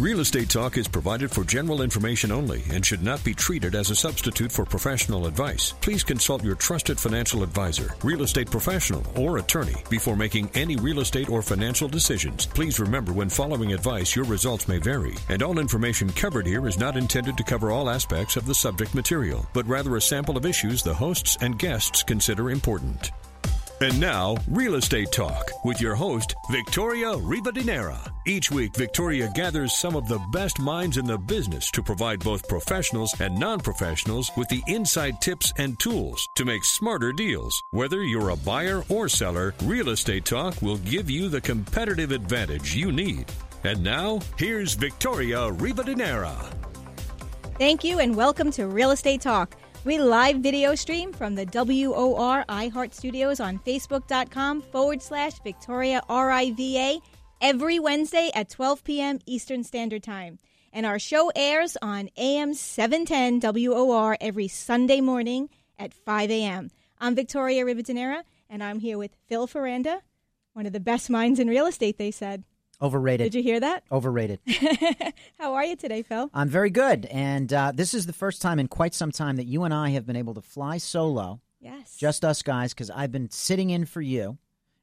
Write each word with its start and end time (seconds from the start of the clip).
Real 0.00 0.20
Estate 0.20 0.48
Talk 0.48 0.78
is 0.78 0.86
provided 0.86 1.28
for 1.28 1.42
general 1.42 1.82
information 1.82 2.30
only 2.30 2.62
and 2.70 2.86
should 2.86 3.02
not 3.02 3.24
be 3.24 3.34
treated 3.34 3.74
as 3.74 3.90
a 3.90 3.96
substitute 3.96 4.52
for 4.52 4.64
professional 4.64 5.26
advice. 5.26 5.74
Please 5.80 6.04
consult 6.04 6.44
your 6.44 6.54
trusted 6.54 7.00
financial 7.00 7.42
advisor, 7.42 7.96
real 8.04 8.22
estate 8.22 8.48
professional, 8.48 9.04
or 9.16 9.38
attorney 9.38 9.74
before 9.90 10.14
making 10.14 10.48
any 10.54 10.76
real 10.76 11.00
estate 11.00 11.28
or 11.28 11.42
financial 11.42 11.88
decisions. 11.88 12.46
Please 12.46 12.78
remember 12.78 13.12
when 13.12 13.28
following 13.28 13.72
advice, 13.72 14.14
your 14.14 14.24
results 14.26 14.68
may 14.68 14.78
vary, 14.78 15.16
and 15.30 15.42
all 15.42 15.58
information 15.58 16.08
covered 16.10 16.46
here 16.46 16.68
is 16.68 16.78
not 16.78 16.96
intended 16.96 17.36
to 17.36 17.42
cover 17.42 17.72
all 17.72 17.90
aspects 17.90 18.36
of 18.36 18.46
the 18.46 18.54
subject 18.54 18.94
material, 18.94 19.48
but 19.52 19.66
rather 19.66 19.96
a 19.96 20.00
sample 20.00 20.36
of 20.36 20.46
issues 20.46 20.80
the 20.80 20.94
hosts 20.94 21.36
and 21.40 21.58
guests 21.58 22.04
consider 22.04 22.52
important. 22.52 23.10
And 23.80 24.00
now, 24.00 24.36
Real 24.48 24.74
Estate 24.74 25.12
Talk 25.12 25.52
with 25.64 25.80
your 25.80 25.94
host, 25.94 26.34
Victoria 26.50 27.12
Rivadeneira. 27.12 28.10
Each 28.26 28.50
week, 28.50 28.74
Victoria 28.74 29.30
gathers 29.36 29.78
some 29.78 29.94
of 29.94 30.08
the 30.08 30.18
best 30.32 30.58
minds 30.58 30.96
in 30.96 31.04
the 31.04 31.16
business 31.16 31.70
to 31.70 31.82
provide 31.84 32.18
both 32.18 32.48
professionals 32.48 33.14
and 33.20 33.38
non 33.38 33.60
professionals 33.60 34.32
with 34.36 34.48
the 34.48 34.64
inside 34.66 35.20
tips 35.20 35.52
and 35.58 35.78
tools 35.78 36.28
to 36.34 36.44
make 36.44 36.64
smarter 36.64 37.12
deals. 37.12 37.62
Whether 37.70 38.02
you're 38.02 38.30
a 38.30 38.36
buyer 38.36 38.82
or 38.88 39.08
seller, 39.08 39.54
Real 39.62 39.90
Estate 39.90 40.24
Talk 40.24 40.60
will 40.60 40.78
give 40.78 41.08
you 41.08 41.28
the 41.28 41.40
competitive 41.40 42.10
advantage 42.10 42.74
you 42.74 42.90
need. 42.90 43.26
And 43.62 43.84
now, 43.84 44.18
here's 44.36 44.74
Victoria 44.74 45.52
Rivadeneira. 45.52 46.34
Thank 47.58 47.84
you, 47.84 48.00
and 48.00 48.16
welcome 48.16 48.50
to 48.52 48.66
Real 48.66 48.90
Estate 48.90 49.20
Talk. 49.20 49.54
We 49.88 49.96
live 49.96 50.40
video 50.40 50.74
stream 50.74 51.14
from 51.14 51.34
the 51.34 51.46
WOR 51.46 52.44
iHeart 52.46 52.92
Studios 52.92 53.40
on 53.40 53.58
Facebook.com 53.60 54.60
forward 54.60 55.00
slash 55.00 55.40
Victoria 55.42 56.02
RIVA 56.10 57.00
every 57.40 57.78
Wednesday 57.78 58.30
at 58.34 58.50
12 58.50 58.84
p.m. 58.84 59.18
Eastern 59.24 59.64
Standard 59.64 60.02
Time. 60.02 60.40
And 60.74 60.84
our 60.84 60.98
show 60.98 61.32
airs 61.34 61.78
on 61.80 62.10
AM 62.18 62.52
710 62.52 63.40
WOR 63.40 64.18
every 64.20 64.46
Sunday 64.46 65.00
morning 65.00 65.48
at 65.78 65.94
5 65.94 66.30
a.m. 66.32 66.70
I'm 66.98 67.14
Victoria 67.14 67.64
Rivadeneira, 67.64 68.24
and 68.50 68.62
I'm 68.62 68.80
here 68.80 68.98
with 68.98 69.16
Phil 69.26 69.48
Ferranti, 69.48 70.02
one 70.52 70.66
of 70.66 70.74
the 70.74 70.80
best 70.80 71.08
minds 71.08 71.40
in 71.40 71.48
real 71.48 71.66
estate, 71.66 71.96
they 71.96 72.10
said. 72.10 72.44
Overrated. 72.80 73.32
Did 73.32 73.38
you 73.38 73.42
hear 73.42 73.60
that? 73.60 73.82
Overrated. 73.90 74.40
How 75.38 75.54
are 75.54 75.64
you 75.64 75.74
today, 75.74 76.02
Phil? 76.02 76.30
I'm 76.32 76.48
very 76.48 76.70
good. 76.70 77.06
And 77.06 77.52
uh, 77.52 77.72
this 77.74 77.92
is 77.92 78.06
the 78.06 78.12
first 78.12 78.40
time 78.40 78.60
in 78.60 78.68
quite 78.68 78.94
some 78.94 79.10
time 79.10 79.36
that 79.36 79.46
you 79.46 79.64
and 79.64 79.74
I 79.74 79.90
have 79.90 80.06
been 80.06 80.16
able 80.16 80.34
to 80.34 80.42
fly 80.42 80.78
solo. 80.78 81.40
Yes. 81.60 81.96
Just 81.96 82.24
us 82.24 82.42
guys, 82.42 82.72
because 82.72 82.90
I've 82.90 83.10
been 83.10 83.30
sitting 83.30 83.70
in 83.70 83.84
for 83.84 84.00
you. 84.00 84.38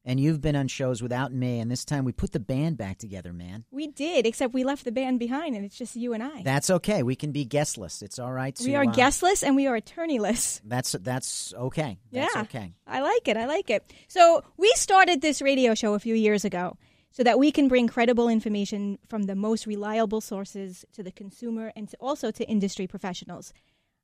And 0.08 0.20
you've 0.20 0.40
been 0.40 0.56
on 0.56 0.68
shows 0.68 1.02
without 1.02 1.34
me, 1.34 1.60
and 1.60 1.72
this 1.72 1.84
time 1.84 2.06
we 2.06 2.12
put 2.12 2.32
the 2.32 2.40
band 2.40 2.78
back 2.78 3.00
together, 3.00 3.34
man. 3.34 3.66
We 3.72 3.88
did, 3.88 4.28
except 4.28 4.54
we 4.54 4.64
left 4.64 4.86
the 4.86 4.92
band 4.92 5.18
behind, 5.18 5.56
and 5.56 5.66
it's 5.66 5.76
just 5.76 5.96
you 5.96 6.14
and 6.14 6.22
I. 6.22 6.44
That's 6.44 6.70
okay. 6.70 7.02
We 7.02 7.16
can 7.16 7.32
be 7.32 7.44
guestless. 7.44 8.04
It's 8.04 8.20
all 8.20 8.32
right. 8.32 8.56
To, 8.56 8.66
we 8.68 8.76
are 8.76 8.84
uh, 8.84 8.92
guestless 8.92 9.42
and 9.42 9.56
we 9.56 9.66
are 9.66 9.80
attorneyless. 9.82 10.62
That's 10.64 10.92
that's 10.92 11.56
okay. 11.56 11.98
That's 12.12 12.36
yeah, 12.36 12.42
okay. 12.44 12.74
I 12.86 13.02
like 13.02 13.28
it. 13.28 13.36
I 13.36 13.48
like 13.48 13.72
it. 13.72 13.92
So 14.08 14.44
we 14.58 14.72
started 14.76 15.24
this 15.24 15.42
radio 15.42 15.74
show 15.74 15.96
a 15.96 16.00
few 16.00 16.14
years 16.14 16.46
ago 16.46 16.78
so 17.16 17.24
that 17.24 17.40
we 17.40 17.50
can 17.50 17.70
bring 17.70 17.88
credible 17.88 18.28
information 18.28 19.00
from 19.08 19.24
the 19.24 19.36
most 19.36 19.66
reliable 19.66 20.20
sources 20.20 20.84
to 20.92 21.02
the 21.02 21.14
consumer 21.14 21.72
and 21.74 21.88
to 21.88 21.96
also 21.98 22.30
to 22.30 22.44
industry 22.44 22.88
professionals. 22.88 23.54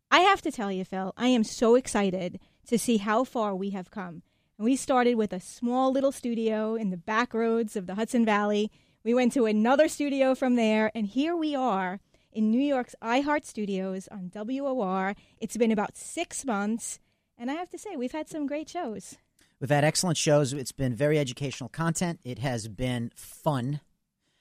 I 0.09 0.21
have 0.21 0.41
to 0.43 0.51
tell 0.51 0.71
you, 0.71 0.85
Phil, 0.85 1.13
I 1.17 1.27
am 1.27 1.43
so 1.43 1.75
excited 1.75 2.39
to 2.67 2.79
see 2.79 2.97
how 2.97 3.25
far 3.25 3.53
we 3.53 3.71
have 3.71 3.91
come. 3.91 4.21
We 4.57 4.77
started 4.77 5.15
with 5.15 5.33
a 5.33 5.41
small 5.41 5.91
little 5.91 6.13
studio 6.13 6.75
in 6.75 6.89
the 6.89 6.95
back 6.95 7.33
roads 7.33 7.75
of 7.75 7.85
the 7.85 7.95
Hudson 7.95 8.23
Valley. 8.23 8.71
We 9.03 9.13
went 9.13 9.33
to 9.33 9.45
another 9.45 9.89
studio 9.89 10.33
from 10.33 10.55
there, 10.55 10.89
and 10.95 11.05
here 11.05 11.35
we 11.35 11.53
are 11.53 11.99
in 12.31 12.49
New 12.49 12.61
York's 12.61 12.95
iHeart 13.01 13.43
Studios 13.43 14.07
on 14.09 14.31
WOR. 14.33 15.15
It's 15.37 15.57
been 15.57 15.71
about 15.71 15.97
six 15.97 16.45
months, 16.45 16.97
and 17.37 17.51
I 17.51 17.55
have 17.55 17.69
to 17.71 17.77
say, 17.77 17.97
we've 17.97 18.13
had 18.13 18.29
some 18.29 18.47
great 18.47 18.69
shows. 18.69 19.17
We've 19.61 19.69
had 19.69 19.83
excellent 19.83 20.17
shows. 20.17 20.53
It's 20.53 20.71
been 20.71 20.95
very 20.95 21.19
educational 21.19 21.69
content. 21.69 22.19
It 22.23 22.39
has 22.39 22.67
been 22.67 23.11
fun. 23.15 23.79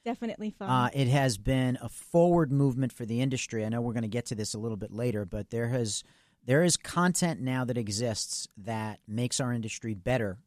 Definitely 0.02 0.50
fun. 0.50 0.70
Uh, 0.70 0.88
it 0.94 1.08
has 1.08 1.36
been 1.36 1.76
a 1.82 1.90
forward 1.90 2.50
movement 2.50 2.90
for 2.90 3.04
the 3.04 3.20
industry. 3.20 3.62
I 3.62 3.68
know 3.68 3.82
we're 3.82 3.92
going 3.92 4.02
to 4.02 4.08
get 4.08 4.24
to 4.26 4.34
this 4.34 4.54
a 4.54 4.58
little 4.58 4.78
bit 4.78 4.90
later, 4.90 5.26
but 5.26 5.50
there 5.50 5.68
has 5.68 6.02
there 6.46 6.64
is 6.64 6.78
content 6.78 7.38
now 7.38 7.66
that 7.66 7.76
exists 7.76 8.48
that 8.56 9.00
makes 9.06 9.40
our 9.40 9.52
industry 9.52 9.92
better 9.92 10.38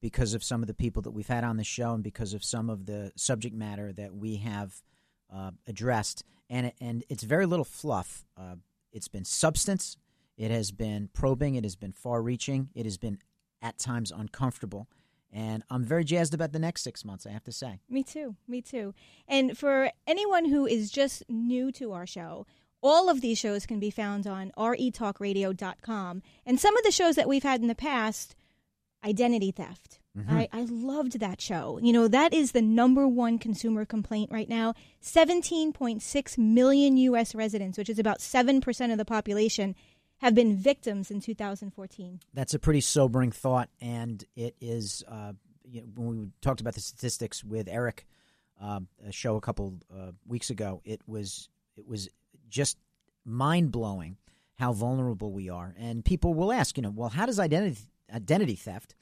because 0.00 0.32
of 0.32 0.42
some 0.42 0.62
of 0.62 0.66
the 0.66 0.72
people 0.72 1.02
that 1.02 1.10
we've 1.10 1.28
had 1.28 1.44
on 1.44 1.58
the 1.58 1.62
show 1.62 1.92
and 1.92 2.02
because 2.02 2.32
of 2.32 2.42
some 2.42 2.70
of 2.70 2.86
the 2.86 3.12
subject 3.16 3.54
matter 3.54 3.92
that 3.92 4.14
we 4.14 4.36
have 4.36 4.82
uh, 5.30 5.50
addressed. 5.66 6.24
And 6.48 6.68
it, 6.68 6.74
and 6.80 7.04
it's 7.10 7.22
very 7.22 7.44
little 7.44 7.66
fluff. 7.66 8.24
Uh, 8.34 8.54
it's 8.94 9.08
been 9.08 9.26
substance. 9.26 9.98
It 10.38 10.50
has 10.50 10.70
been 10.70 11.10
probing. 11.12 11.56
It 11.56 11.64
has 11.64 11.76
been 11.76 11.92
far-reaching. 11.92 12.70
It 12.74 12.86
has 12.86 12.96
been 12.96 13.18
at 13.62 13.78
times 13.78 14.10
uncomfortable. 14.10 14.88
And 15.32 15.62
I'm 15.70 15.84
very 15.84 16.04
jazzed 16.04 16.34
about 16.34 16.52
the 16.52 16.58
next 16.58 16.82
six 16.82 17.04
months, 17.04 17.26
I 17.26 17.30
have 17.30 17.44
to 17.44 17.52
say. 17.52 17.80
Me 17.88 18.02
too. 18.02 18.36
Me 18.46 18.60
too. 18.60 18.92
And 19.26 19.56
for 19.56 19.90
anyone 20.06 20.44
who 20.44 20.66
is 20.66 20.90
just 20.90 21.22
new 21.28 21.72
to 21.72 21.92
our 21.92 22.06
show, 22.06 22.46
all 22.82 23.08
of 23.08 23.20
these 23.22 23.38
shows 23.38 23.64
can 23.64 23.80
be 23.80 23.90
found 23.90 24.26
on 24.26 24.52
retalkradio.com. 24.58 26.22
And 26.44 26.60
some 26.60 26.76
of 26.76 26.84
the 26.84 26.90
shows 26.90 27.14
that 27.14 27.28
we've 27.28 27.44
had 27.44 27.62
in 27.62 27.68
the 27.68 27.74
past, 27.74 28.34
identity 29.04 29.52
theft. 29.52 30.00
Mm-hmm. 30.18 30.36
I, 30.36 30.48
I 30.52 30.66
loved 30.68 31.20
that 31.20 31.40
show. 31.40 31.78
You 31.82 31.92
know, 31.92 32.08
that 32.08 32.34
is 32.34 32.52
the 32.52 32.60
number 32.60 33.08
one 33.08 33.38
consumer 33.38 33.86
complaint 33.86 34.30
right 34.30 34.48
now. 34.48 34.74
17.6 35.02 36.38
million 36.38 36.96
U.S. 36.98 37.34
residents, 37.34 37.78
which 37.78 37.88
is 37.88 37.98
about 37.98 38.18
7% 38.18 38.92
of 38.92 38.98
the 38.98 39.04
population, 39.06 39.74
have 40.22 40.34
been 40.34 40.56
victims 40.56 41.10
in 41.10 41.20
2014. 41.20 42.20
That's 42.32 42.54
a 42.54 42.58
pretty 42.58 42.80
sobering 42.80 43.32
thought. 43.32 43.68
And 43.80 44.24
it 44.36 44.54
is, 44.60 45.02
uh, 45.08 45.32
you 45.64 45.80
know, 45.80 45.86
when 45.96 46.20
we 46.20 46.28
talked 46.40 46.60
about 46.60 46.74
the 46.74 46.80
statistics 46.80 47.42
with 47.42 47.68
Eric, 47.68 48.06
uh, 48.62 48.80
a 49.06 49.12
show 49.12 49.36
a 49.36 49.40
couple 49.40 49.74
uh, 49.92 50.12
weeks 50.26 50.48
ago, 50.48 50.80
it 50.84 51.00
was 51.06 51.48
it 51.76 51.86
was 51.86 52.08
just 52.48 52.78
mind 53.24 53.72
blowing 53.72 54.16
how 54.58 54.72
vulnerable 54.72 55.32
we 55.32 55.48
are. 55.48 55.74
And 55.76 56.04
people 56.04 56.34
will 56.34 56.52
ask, 56.52 56.76
you 56.76 56.82
know, 56.82 56.92
well, 56.94 57.08
how 57.08 57.26
does 57.26 57.40
identity 57.40 57.80
identity 58.14 58.54
theft, 58.54 58.94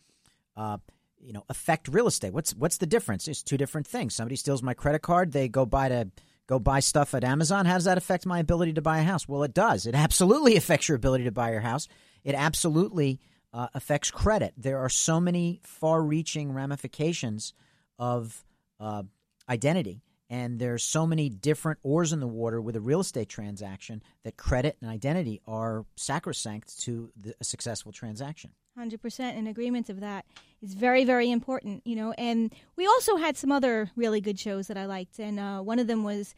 uh, 0.56 0.78
you 1.18 1.34
know, 1.34 1.44
affect 1.50 1.88
real 1.88 2.06
estate? 2.06 2.32
What's 2.32 2.54
what's 2.54 2.78
the 2.78 2.86
difference? 2.86 3.28
It's 3.28 3.42
two 3.42 3.58
different 3.58 3.86
things. 3.86 4.14
Somebody 4.14 4.36
steals 4.36 4.62
my 4.62 4.72
credit 4.72 5.02
card, 5.02 5.32
they 5.32 5.48
go 5.48 5.66
buy 5.66 5.90
to 5.90 6.10
go 6.50 6.58
buy 6.58 6.80
stuff 6.80 7.14
at 7.14 7.22
Amazon. 7.22 7.64
How 7.64 7.74
does 7.74 7.84
that 7.84 7.96
affect 7.96 8.26
my 8.26 8.40
ability 8.40 8.72
to 8.74 8.82
buy 8.82 8.98
a 8.98 9.04
house? 9.04 9.28
Well, 9.28 9.44
it 9.44 9.54
does. 9.54 9.86
It 9.86 9.94
absolutely 9.94 10.56
affects 10.58 10.88
your 10.88 10.96
ability 10.96 11.24
to 11.24 11.32
buy 11.32 11.52
your 11.52 11.60
house. 11.60 11.88
It 12.24 12.34
absolutely 12.34 13.20
uh, 13.52 13.68
affects 13.72 14.10
credit. 14.10 14.52
There 14.56 14.78
are 14.78 14.88
so 14.88 15.20
many 15.20 15.60
far-reaching 15.62 16.52
ramifications 16.52 17.54
of 17.98 18.44
uh, 18.80 19.04
identity 19.48 20.02
and 20.30 20.60
there's 20.60 20.84
so 20.84 21.06
many 21.06 21.28
different 21.28 21.80
oars 21.82 22.12
in 22.12 22.20
the 22.20 22.28
water 22.28 22.60
with 22.60 22.76
a 22.76 22.80
real 22.80 23.00
estate 23.00 23.28
transaction 23.28 24.00
that 24.22 24.36
credit 24.36 24.76
and 24.80 24.88
identity 24.88 25.40
are 25.46 25.84
sacrosanct 25.96 26.80
to 26.82 27.10
the, 27.20 27.34
a 27.40 27.44
successful 27.44 27.90
transaction. 27.90 28.52
100% 28.80 29.36
in 29.36 29.46
agreement 29.46 29.90
of 29.90 30.00
that. 30.00 30.24
It's 30.62 30.74
very, 30.74 31.04
very 31.04 31.30
important, 31.30 31.82
you 31.86 31.96
know. 31.96 32.12
And 32.12 32.54
we 32.76 32.86
also 32.86 33.16
had 33.16 33.36
some 33.36 33.52
other 33.52 33.90
really 33.96 34.20
good 34.20 34.38
shows 34.38 34.66
that 34.68 34.76
I 34.76 34.86
liked. 34.86 35.18
And 35.18 35.38
uh, 35.38 35.60
one 35.60 35.78
of 35.78 35.86
them 35.86 36.04
was 36.04 36.34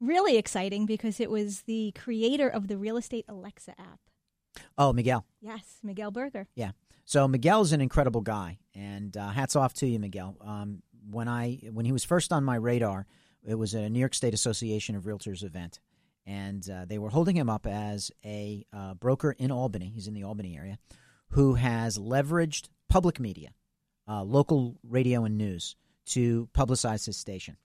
really 0.00 0.36
exciting 0.36 0.86
because 0.86 1.20
it 1.20 1.30
was 1.30 1.62
the 1.62 1.92
creator 1.92 2.48
of 2.48 2.68
the 2.68 2.76
Real 2.76 2.96
Estate 2.96 3.24
Alexa 3.28 3.72
app. 3.78 4.00
Oh, 4.78 4.92
Miguel. 4.92 5.24
Yes, 5.40 5.78
Miguel 5.82 6.10
Berger. 6.10 6.48
Yeah. 6.54 6.72
So 7.04 7.28
Miguel's 7.28 7.72
an 7.72 7.80
incredible 7.80 8.20
guy, 8.20 8.58
and 8.74 9.16
uh, 9.16 9.28
hats 9.28 9.54
off 9.54 9.74
to 9.74 9.86
you, 9.86 10.00
Miguel. 10.00 10.36
Um, 10.40 10.82
when 11.08 11.28
I 11.28 11.60
when 11.72 11.86
he 11.86 11.92
was 11.92 12.04
first 12.04 12.32
on 12.32 12.42
my 12.42 12.56
radar, 12.56 13.06
it 13.46 13.54
was 13.54 13.74
a 13.74 13.88
New 13.88 14.00
York 14.00 14.14
State 14.14 14.34
Association 14.34 14.96
of 14.96 15.04
Realtors 15.04 15.44
event, 15.44 15.78
and 16.26 16.68
uh, 16.68 16.84
they 16.84 16.98
were 16.98 17.10
holding 17.10 17.36
him 17.36 17.48
up 17.48 17.64
as 17.64 18.10
a 18.24 18.66
uh, 18.72 18.94
broker 18.94 19.36
in 19.38 19.52
Albany. 19.52 19.92
He's 19.94 20.08
in 20.08 20.14
the 20.14 20.24
Albany 20.24 20.56
area, 20.56 20.78
who 21.30 21.54
has 21.54 21.98
leveraged 21.98 22.68
public 22.88 23.20
media, 23.20 23.50
uh, 24.08 24.22
local 24.22 24.76
radio 24.82 25.24
and 25.24 25.36
news, 25.36 25.76
to 26.06 26.48
publicize 26.54 27.04
his 27.06 27.16
station. 27.16 27.56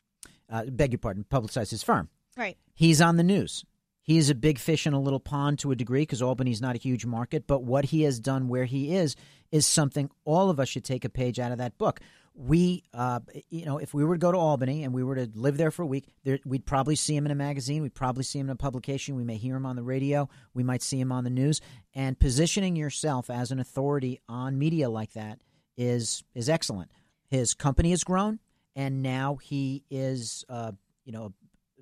Uh, 0.49 0.65
beg 0.65 0.91
your 0.91 0.99
pardon, 0.99 1.25
publicize 1.29 1.69
his 1.69 1.83
firm. 1.83 2.09
Right. 2.35 2.57
He's 2.73 3.01
on 3.01 3.17
the 3.17 3.23
news. 3.23 3.63
He's 4.03 4.29
a 4.29 4.35
big 4.35 4.57
fish 4.57 4.87
in 4.87 4.93
a 4.93 4.99
little 4.99 5.19
pond 5.19 5.59
to 5.59 5.71
a 5.71 5.75
degree 5.75 6.01
because 6.01 6.21
Albany's 6.21 6.61
not 6.61 6.75
a 6.75 6.79
huge 6.79 7.05
market. 7.05 7.45
But 7.45 7.63
what 7.63 7.85
he 7.85 8.01
has 8.01 8.19
done 8.19 8.47
where 8.47 8.65
he 8.65 8.95
is 8.95 9.15
is 9.51 9.65
something 9.65 10.09
all 10.25 10.49
of 10.49 10.59
us 10.59 10.69
should 10.69 10.83
take 10.83 11.05
a 11.05 11.09
page 11.09 11.39
out 11.39 11.51
of 11.51 11.59
that 11.59 11.77
book. 11.77 11.99
We, 12.33 12.83
uh, 12.93 13.19
you 13.49 13.65
know, 13.65 13.77
if 13.77 13.93
we 13.93 14.05
were 14.05 14.15
to 14.15 14.19
go 14.19 14.31
to 14.31 14.37
Albany 14.37 14.83
and 14.83 14.93
we 14.93 15.03
were 15.03 15.15
to 15.15 15.29
live 15.35 15.57
there 15.57 15.69
for 15.69 15.83
a 15.83 15.85
week, 15.85 16.05
there, 16.23 16.39
we'd 16.45 16.65
probably 16.65 16.95
see 16.95 17.15
him 17.15 17.25
in 17.25 17.31
a 17.31 17.35
magazine. 17.35 17.81
We'd 17.81 17.93
probably 17.93 18.23
see 18.23 18.39
him 18.39 18.47
in 18.47 18.51
a 18.51 18.55
publication. 18.55 19.15
We 19.15 19.23
may 19.23 19.35
hear 19.35 19.55
him 19.55 19.65
on 19.65 19.75
the 19.75 19.83
radio. 19.83 20.29
We 20.53 20.63
might 20.63 20.81
see 20.81 20.99
him 20.99 21.11
on 21.11 21.23
the 21.23 21.29
news. 21.29 21.61
And 21.93 22.17
positioning 22.17 22.75
yourself 22.75 23.29
as 23.29 23.51
an 23.51 23.59
authority 23.59 24.21
on 24.29 24.57
media 24.57 24.89
like 24.89 25.13
that 25.13 25.39
is 25.77 26.23
is 26.33 26.49
excellent. 26.49 26.91
His 27.27 27.53
company 27.53 27.91
has 27.91 28.03
grown, 28.03 28.39
and 28.75 29.01
now 29.01 29.35
he 29.35 29.83
is, 29.89 30.43
uh, 30.49 30.71
you 31.05 31.11
know, 31.11 31.25
a 31.25 31.31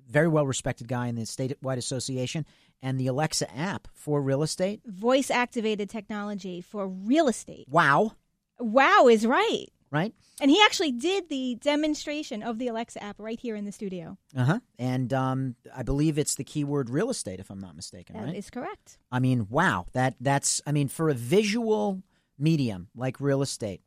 very 0.08 0.28
well 0.28 0.46
respected 0.46 0.88
guy 0.88 1.06
in 1.06 1.14
the 1.14 1.22
statewide 1.22 1.76
association. 1.76 2.44
And 2.82 2.98
the 2.98 3.08
Alexa 3.08 3.54
app 3.54 3.88
for 3.92 4.22
real 4.22 4.42
estate. 4.42 4.80
Voice 4.86 5.30
activated 5.30 5.90
technology 5.90 6.62
for 6.62 6.88
real 6.88 7.28
estate. 7.28 7.66
Wow. 7.68 8.12
Wow 8.58 9.06
is 9.08 9.26
right. 9.26 9.66
Right? 9.92 10.14
And 10.40 10.50
he 10.50 10.62
actually 10.64 10.92
did 10.92 11.28
the 11.28 11.56
demonstration 11.56 12.42
of 12.42 12.58
the 12.58 12.68
Alexa 12.68 13.02
app 13.02 13.16
right 13.18 13.38
here 13.38 13.56
in 13.56 13.64
the 13.64 13.72
studio. 13.72 14.16
Uh 14.36 14.44
huh. 14.44 14.60
And 14.78 15.12
um, 15.12 15.56
I 15.76 15.82
believe 15.82 16.16
it's 16.16 16.36
the 16.36 16.44
keyword 16.44 16.88
real 16.88 17.10
estate, 17.10 17.40
if 17.40 17.50
I'm 17.50 17.60
not 17.60 17.74
mistaken. 17.74 18.16
That 18.16 18.26
right? 18.26 18.36
is 18.36 18.50
correct. 18.50 18.98
I 19.10 19.18
mean, 19.18 19.48
wow. 19.50 19.86
That 19.92 20.14
that's. 20.20 20.62
I 20.66 20.72
mean, 20.72 20.88
for 20.88 21.10
a 21.10 21.14
visual 21.14 22.02
medium 22.38 22.88
like 22.94 23.20
real 23.20 23.42
estate, 23.42 23.82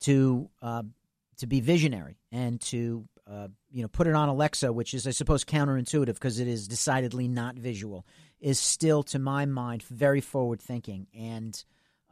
to 0.00 0.50
uh, 0.62 0.82
to 1.38 1.46
be 1.46 1.60
visionary 1.60 2.18
and 2.32 2.60
to 2.60 3.06
uh, 3.26 3.48
you 3.70 3.82
know 3.82 3.88
put 3.88 4.06
it 4.06 4.14
on 4.14 4.28
Alexa, 4.28 4.72
which 4.72 4.94
is 4.94 5.06
I 5.06 5.10
suppose 5.10 5.44
counterintuitive 5.44 6.14
because 6.14 6.40
it 6.40 6.48
is 6.48 6.68
decidedly 6.68 7.28
not 7.28 7.56
visual, 7.56 8.06
is 8.40 8.58
still 8.58 9.02
to 9.04 9.18
my 9.18 9.46
mind 9.46 9.82
very 9.84 10.20
forward 10.20 10.60
thinking. 10.60 11.06
And 11.16 11.62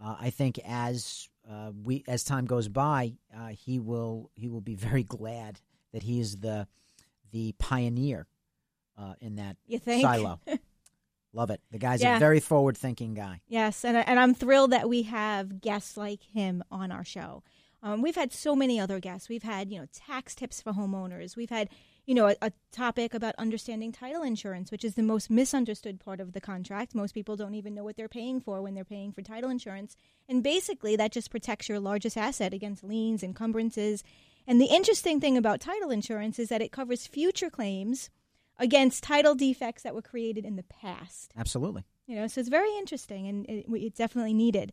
uh, 0.03 0.17
I 0.21 0.31
think 0.31 0.59
as 0.67 1.29
uh, 1.51 1.73
we 1.85 2.05
as 2.09 2.25
time 2.25 2.47
goes 2.47 2.69
by, 2.69 3.15
uh, 3.37 3.49
he 3.49 3.79
will 3.79 4.31
he 4.35 4.49
will 4.49 4.61
be 4.61 4.75
very 4.75 5.03
glad 5.03 5.61
that 5.93 6.03
he 6.03 6.21
is 6.21 6.39
the 6.39 6.67
the 7.33 7.53
pioneer 7.59 8.27
uh, 8.97 9.15
in 9.21 9.37
that 9.37 9.57
silo. 9.85 10.41
Love 11.33 11.51
it. 11.51 11.61
The 11.73 11.79
guy's 11.79 12.01
Yeah. 12.01 12.17
a 12.17 12.21
very 12.21 12.39
forward 12.41 12.77
thinking 12.79 13.15
guy. 13.15 13.41
Yes, 13.49 13.85
and 13.85 13.97
and 13.97 14.19
I'm 14.21 14.35
thrilled 14.35 14.71
that 14.71 14.89
we 14.89 15.03
have 15.03 15.61
guests 15.61 15.97
like 15.97 16.23
him 16.23 16.63
on 16.71 16.93
our 16.93 17.05
show. 17.05 17.43
Um, 17.83 18.01
we've 18.01 18.15
had 18.15 18.33
so 18.33 18.55
many 18.57 18.79
other 18.81 18.99
guests. 19.01 19.29
We've 19.29 19.43
had 19.43 19.71
you 19.71 19.81
know 19.81 19.87
tax 19.93 20.35
tips 20.35 20.63
for 20.63 20.73
homeowners. 20.73 21.37
We've 21.37 21.51
had 21.51 21.69
you 22.07 22.15
know 22.15 22.29
a, 22.29 22.37
a 22.43 22.53
topic 22.73 23.15
about 23.15 23.35
understanding 23.37 23.93
title 23.93 24.23
insurance, 24.23 24.71
which 24.71 24.85
is 24.85 24.95
the 24.95 25.03
most 25.03 25.31
misunderstood 25.31 26.01
part 26.01 26.21
of 26.21 26.33
the 26.33 26.41
contract. 26.41 26.95
Most 26.95 27.13
people 27.13 27.37
don't 27.37 27.55
even 27.55 27.75
know 27.75 27.85
what 27.85 27.97
they're 27.97 28.09
paying 28.09 28.41
for 28.41 28.63
when 28.63 28.75
they're 28.75 28.85
paying 28.85 29.13
for 29.13 29.23
title 29.23 29.51
insurance, 29.51 29.97
and 30.29 30.43
basically 30.43 30.97
that 30.97 31.13
just 31.13 31.31
protects 31.31 31.69
your 31.69 31.81
largest 31.81 32.17
asset 32.17 32.53
against 32.55 32.85
liens, 32.85 33.23
encumbrances. 33.23 34.03
And 34.47 34.61
the 34.61 34.67
interesting 34.67 35.21
thing 35.21 35.39
about 35.39 35.61
title 35.61 35.91
insurance 35.91 36.39
is 36.39 36.51
that 36.51 36.61
it 36.61 36.71
covers 36.71 37.07
future 37.07 37.49
claims 37.49 38.11
against 38.59 39.03
title 39.03 39.35
defects 39.35 39.83
that 39.83 39.95
were 39.95 40.03
created 40.03 40.45
in 40.45 40.57
the 40.57 40.63
past. 40.65 41.33
Absolutely. 41.37 41.85
You 42.07 42.17
know, 42.17 42.27
so 42.27 42.41
it's 42.41 42.51
very 42.51 42.77
interesting 42.77 43.27
and 43.27 43.47
it, 43.47 43.67
it's 43.69 43.99
definitely 43.99 44.35
needed. 44.35 44.73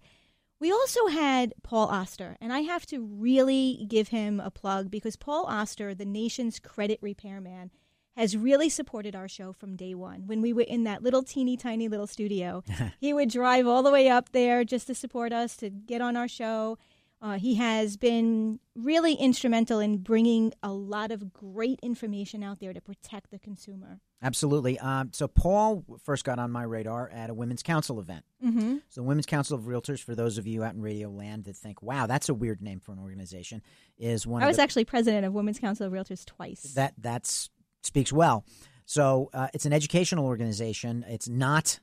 We 0.61 0.71
also 0.71 1.07
had 1.07 1.55
Paul 1.63 1.87
Oster, 1.87 2.37
and 2.39 2.53
I 2.53 2.59
have 2.59 2.85
to 2.85 3.01
really 3.01 3.83
give 3.87 4.09
him 4.09 4.39
a 4.39 4.51
plug 4.51 4.91
because 4.91 5.15
Paul 5.15 5.47
Oster, 5.47 5.95
the 5.95 6.05
nation's 6.05 6.59
credit 6.59 6.99
repairman, 7.01 7.71
has 8.15 8.37
really 8.37 8.69
supported 8.69 9.15
our 9.15 9.27
show 9.27 9.53
from 9.53 9.75
day 9.75 9.95
one. 9.95 10.27
When 10.27 10.39
we 10.39 10.53
were 10.53 10.61
in 10.61 10.83
that 10.83 11.01
little 11.01 11.23
teeny 11.23 11.57
tiny 11.57 11.87
little 11.87 12.05
studio, 12.05 12.63
he 12.99 13.11
would 13.11 13.31
drive 13.31 13.65
all 13.65 13.81
the 13.81 13.89
way 13.89 14.07
up 14.07 14.33
there 14.33 14.63
just 14.63 14.85
to 14.85 14.93
support 14.93 15.33
us, 15.33 15.57
to 15.57 15.71
get 15.71 15.99
on 15.99 16.15
our 16.15 16.27
show. 16.27 16.77
Uh, 17.21 17.38
he 17.38 17.56
has 17.56 17.97
been 17.97 18.59
really 18.75 19.13
instrumental 19.13 19.79
in 19.79 19.97
bringing 19.97 20.53
a 20.63 20.71
lot 20.71 21.12
of 21.12 21.31
great 21.31 21.79
information 21.83 22.41
out 22.41 22.59
there 22.59 22.73
to 22.73 22.81
protect 22.81 23.29
the 23.29 23.38
consumer. 23.38 24.00
Absolutely. 24.23 24.79
Um, 24.79 25.12
so 25.13 25.27
Paul 25.27 25.83
first 26.03 26.23
got 26.23 26.39
on 26.39 26.51
my 26.51 26.63
radar 26.63 27.09
at 27.09 27.29
a 27.29 27.33
Women's 27.33 27.62
Council 27.62 28.00
event. 28.00 28.25
Mm-hmm. 28.44 28.77
So 28.89 29.01
the 29.01 29.03
Women's 29.03 29.27
Council 29.27 29.56
of 29.56 29.65
Realtors, 29.65 30.01
for 30.01 30.15
those 30.15 30.39
of 30.39 30.47
you 30.47 30.63
out 30.63 30.73
in 30.73 30.81
Radio 30.81 31.09
Land 31.09 31.45
that 31.45 31.56
think, 31.56 31.83
"Wow, 31.83 32.07
that's 32.07 32.29
a 32.29 32.33
weird 32.33 32.62
name 32.62 32.79
for 32.79 32.91
an 32.91 33.00
organization," 33.00 33.62
is 34.00 34.25
one 34.25 34.41
I 34.41 34.47
was 34.47 34.57
the, 34.57 34.63
actually 34.63 34.85
president 34.85 35.25
of 35.25 35.33
Women's 35.33 35.59
Council 35.59 35.85
of 35.85 35.94
Realtors 35.94 36.25
twice. 36.25 36.73
that 36.73 36.94
that's 36.97 37.50
speaks 37.83 38.12
well. 38.12 38.45
So 38.85 39.29
uh, 39.33 39.47
it's 39.53 39.65
an 39.65 39.73
educational 39.73 40.25
organization. 40.25 41.06
It's 41.07 41.29
not 41.29 41.79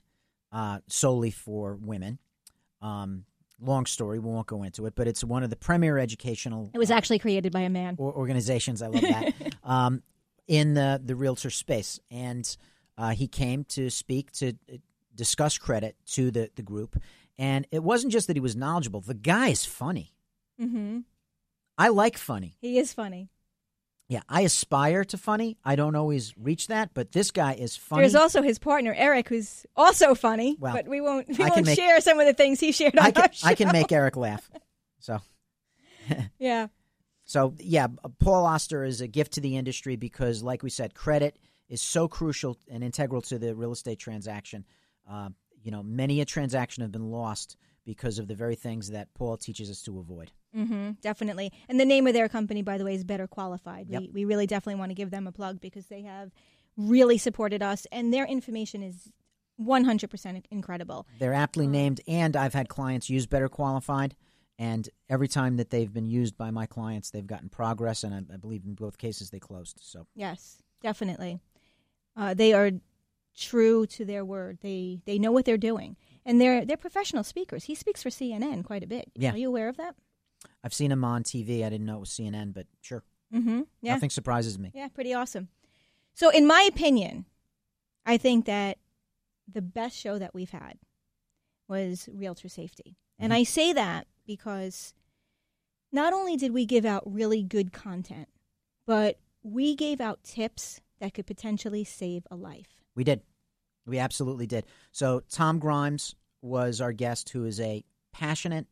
uh, 0.52 0.80
solely 0.88 1.30
for 1.30 1.76
women. 1.76 2.18
Um, 2.82 3.24
long 3.60 3.86
story, 3.86 4.18
we 4.18 4.30
won't 4.30 4.46
go 4.46 4.62
into 4.62 4.86
it, 4.86 4.94
but 4.94 5.08
it's 5.08 5.24
one 5.24 5.42
of 5.42 5.50
the 5.50 5.56
premier 5.56 5.98
educational 5.98 6.70
it 6.72 6.78
was 6.78 6.90
actually 6.90 7.18
created 7.18 7.52
by 7.52 7.60
a 7.60 7.68
man. 7.68 7.96
or 7.98 8.12
organizations. 8.12 8.82
I 8.82 8.88
love 8.88 9.02
that. 9.02 9.34
um, 9.64 10.02
in 10.46 10.74
the 10.74 11.00
the 11.04 11.14
realtor 11.14 11.50
space, 11.50 12.00
and 12.10 12.56
uh, 12.96 13.10
he 13.10 13.28
came 13.28 13.64
to 13.64 13.90
speak 13.90 14.32
to 14.32 14.50
uh, 14.72 14.76
discuss 15.14 15.58
credit 15.58 15.96
to 16.12 16.30
the 16.30 16.50
the 16.54 16.62
group, 16.62 17.00
and 17.38 17.66
it 17.70 17.82
wasn't 17.82 18.12
just 18.12 18.26
that 18.26 18.36
he 18.36 18.40
was 18.40 18.56
knowledgeable. 18.56 19.00
The 19.00 19.14
guy 19.14 19.48
is 19.48 19.64
funny. 19.64 20.14
Mm-hmm. 20.60 21.00
I 21.76 21.88
like 21.88 22.18
funny. 22.18 22.56
He 22.60 22.78
is 22.78 22.92
funny. 22.92 23.28
Yeah, 24.08 24.22
I 24.28 24.40
aspire 24.40 25.04
to 25.04 25.18
funny. 25.18 25.58
I 25.64 25.76
don't 25.76 25.94
always 25.94 26.32
reach 26.38 26.68
that, 26.68 26.94
but 26.94 27.12
this 27.12 27.30
guy 27.30 27.52
is 27.54 27.76
funny. 27.76 28.02
There's 28.02 28.14
also 28.14 28.40
his 28.40 28.58
partner 28.58 28.94
Eric, 28.96 29.28
who's 29.28 29.66
also 29.76 30.14
funny. 30.14 30.56
Well, 30.58 30.72
but 30.72 30.88
we 30.88 31.02
won't. 31.02 31.28
We 31.28 31.44
I 31.44 31.48
won't 31.48 31.66
make- 31.66 31.78
share 31.78 32.00
some 32.00 32.18
of 32.18 32.26
the 32.26 32.32
things 32.32 32.58
he 32.58 32.72
shared 32.72 32.96
on 32.98 33.04
I 33.04 33.10
can 33.10 33.22
our 33.24 33.32
show. 33.32 33.46
I 33.48 33.54
can 33.54 33.70
make 33.70 33.92
Eric 33.92 34.16
laugh. 34.16 34.50
So 34.98 35.18
Yeah. 36.38 36.68
So 37.24 37.54
yeah, 37.58 37.88
Paul 38.18 38.46
Oster 38.46 38.82
is 38.84 39.02
a 39.02 39.06
gift 39.08 39.32
to 39.34 39.40
the 39.42 39.56
industry 39.58 39.96
because, 39.96 40.42
like 40.42 40.62
we 40.62 40.70
said, 40.70 40.94
credit 40.94 41.38
is 41.68 41.82
so 41.82 42.08
crucial 42.08 42.56
and 42.70 42.82
integral 42.82 43.20
to 43.22 43.38
the 43.38 43.54
real 43.54 43.72
estate 43.72 43.98
transaction. 43.98 44.64
Uh, 45.10 45.28
you 45.62 45.70
know, 45.70 45.82
many 45.82 46.22
a 46.22 46.24
transaction 46.24 46.80
have 46.82 46.92
been 46.92 47.10
lost 47.10 47.56
because 47.84 48.18
of 48.18 48.28
the 48.28 48.34
very 48.34 48.54
things 48.54 48.90
that 48.90 49.12
Paul 49.12 49.36
teaches 49.36 49.70
us 49.70 49.82
to 49.82 49.98
avoid. 49.98 50.30
Hmm 50.54 50.92
definitely. 51.00 51.52
And 51.68 51.78
the 51.78 51.84
name 51.84 52.06
of 52.06 52.14
their 52.14 52.28
company, 52.28 52.62
by 52.62 52.78
the 52.78 52.84
way, 52.84 52.94
is 52.94 53.04
Better 53.04 53.26
Qualified. 53.26 53.88
Yep. 53.88 54.00
We, 54.00 54.08
we 54.08 54.24
really 54.24 54.46
definitely 54.46 54.78
want 54.78 54.90
to 54.90 54.94
give 54.94 55.10
them 55.10 55.26
a 55.26 55.32
plug 55.32 55.60
because 55.60 55.86
they 55.86 56.02
have 56.02 56.32
really 56.76 57.18
supported 57.18 57.62
us, 57.62 57.86
and 57.92 58.12
their 58.12 58.24
information 58.24 58.82
is 58.82 59.10
100% 59.60 60.44
incredible. 60.50 61.06
They're 61.18 61.34
aptly 61.34 61.66
named, 61.66 62.00
and 62.06 62.36
I've 62.36 62.54
had 62.54 62.68
clients 62.68 63.10
use 63.10 63.26
Better 63.26 63.48
Qualified, 63.48 64.16
and 64.58 64.88
every 65.08 65.28
time 65.28 65.56
that 65.56 65.70
they've 65.70 65.92
been 65.92 66.06
used 66.06 66.36
by 66.36 66.50
my 66.50 66.66
clients, 66.66 67.10
they've 67.10 67.26
gotten 67.26 67.48
progress, 67.48 68.04
and 68.04 68.14
I, 68.14 68.34
I 68.34 68.36
believe 68.36 68.64
in 68.64 68.74
both 68.74 68.98
cases 68.98 69.30
they 69.30 69.38
closed. 69.38 69.78
So 69.82 70.06
Yes, 70.14 70.62
definitely. 70.82 71.40
Uh, 72.16 72.34
they 72.34 72.52
are 72.52 72.70
true 73.36 73.86
to 73.86 74.04
their 74.04 74.24
word. 74.24 74.58
They 74.60 75.00
they 75.06 75.18
know 75.18 75.30
what 75.30 75.44
they're 75.44 75.56
doing, 75.56 75.96
and 76.24 76.40
they're 76.40 76.64
they're 76.64 76.76
professional 76.76 77.22
speakers. 77.22 77.64
He 77.64 77.74
speaks 77.74 78.02
for 78.02 78.10
CNN 78.10 78.64
quite 78.64 78.82
a 78.82 78.88
bit. 78.88 79.10
Yeah. 79.14 79.32
Are 79.32 79.36
you 79.36 79.48
aware 79.48 79.68
of 79.68 79.76
that? 79.76 79.94
I've 80.64 80.74
seen 80.74 80.90
him 80.92 81.04
on 81.04 81.22
TV. 81.24 81.64
I 81.64 81.68
didn't 81.70 81.86
know 81.86 81.96
it 81.96 82.00
was 82.00 82.10
CNN, 82.10 82.52
but 82.54 82.66
sure, 82.80 83.02
Mm-hmm. 83.34 83.62
Yeah. 83.82 83.94
nothing 83.94 84.10
surprises 84.10 84.58
me. 84.58 84.70
Yeah, 84.74 84.88
pretty 84.88 85.12
awesome. 85.12 85.48
So, 86.14 86.30
in 86.30 86.46
my 86.46 86.62
opinion, 86.68 87.26
I 88.06 88.16
think 88.16 88.46
that 88.46 88.78
the 89.52 89.60
best 89.62 89.96
show 89.96 90.18
that 90.18 90.34
we've 90.34 90.50
had 90.50 90.78
was 91.68 92.08
Realtor 92.12 92.48
Safety. 92.48 92.96
And 93.18 93.34
I 93.34 93.42
say 93.42 93.72
that 93.74 94.06
because 94.26 94.94
not 95.92 96.12
only 96.12 96.36
did 96.36 96.52
we 96.52 96.64
give 96.66 96.84
out 96.86 97.02
really 97.04 97.42
good 97.42 97.72
content, 97.72 98.28
but 98.86 99.18
we 99.42 99.74
gave 99.74 100.00
out 100.00 100.22
tips 100.24 100.80
that 101.00 101.14
could 101.14 101.26
potentially 101.26 101.84
save 101.84 102.26
a 102.30 102.36
life. 102.36 102.82
We 102.94 103.04
did. 103.04 103.20
We 103.86 103.98
absolutely 103.98 104.46
did. 104.46 104.64
So 104.92 105.22
Tom 105.30 105.58
Grimes 105.58 106.14
was 106.42 106.80
our 106.80 106.92
guest, 106.92 107.30
who 107.30 107.44
is 107.44 107.60
a 107.60 107.84
passionate, 108.12 108.66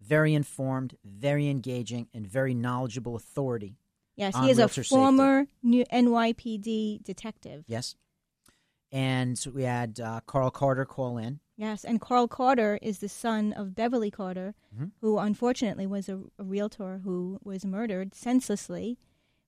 very 0.00 0.34
informed, 0.34 0.96
very 1.04 1.48
engaging, 1.48 2.08
and 2.14 2.26
very 2.26 2.54
knowledgeable 2.54 3.16
authority. 3.16 3.76
Yes, 4.16 4.36
he 4.36 4.50
is 4.50 4.58
a 4.58 4.68
safety. 4.68 4.88
former 4.88 5.46
new 5.62 5.84
NYPD 5.92 7.04
detective. 7.04 7.64
Yes. 7.68 7.94
And 8.90 9.38
we 9.54 9.64
had 9.64 10.00
uh, 10.00 10.20
Carl 10.26 10.50
Carter 10.50 10.84
call 10.84 11.18
in. 11.18 11.40
Yes, 11.56 11.84
and 11.84 12.00
Carl 12.00 12.26
Carter 12.28 12.78
is 12.80 13.00
the 13.00 13.08
son 13.08 13.52
of 13.52 13.74
Beverly 13.74 14.10
Carter, 14.10 14.54
Mhm. 14.76 14.92
who 15.00 15.18
unfortunately 15.18 15.86
was 15.86 16.08
a, 16.08 16.20
a 16.38 16.44
realtor 16.44 17.00
who 17.04 17.38
was 17.42 17.64
murdered 17.64 18.14
senselessly 18.14 18.96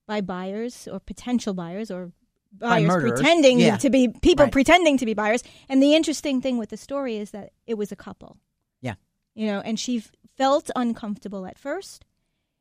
by 0.07 0.21
buyers 0.21 0.89
or 0.89 0.99
potential 1.01 1.55
buyers 1.55 1.91
or 1.91 2.13
buyers 2.53 2.89
pretending 2.91 3.61
yeah. 3.61 3.77
to 3.77 3.89
be 3.91 4.09
people 4.09 4.45
Right. 4.47 4.53
pretending 4.53 4.99
to 4.99 5.07
be 5.07 5.15
buyers. 5.15 5.43
And 5.69 5.81
the 5.83 5.95
interesting 5.95 6.41
thing 6.41 6.59
with 6.59 6.71
the 6.71 6.77
story 6.77 7.17
is 7.17 7.31
that 7.31 7.53
it 7.67 7.75
was 7.75 7.93
a 7.93 7.97
couple. 7.97 8.39
You 9.41 9.47
know, 9.47 9.61
and 9.61 9.81
she 9.81 9.97
f- 9.97 10.13
felt 10.37 10.71
uncomfortable 10.77 11.47
at 11.47 11.57
first, 11.57 12.05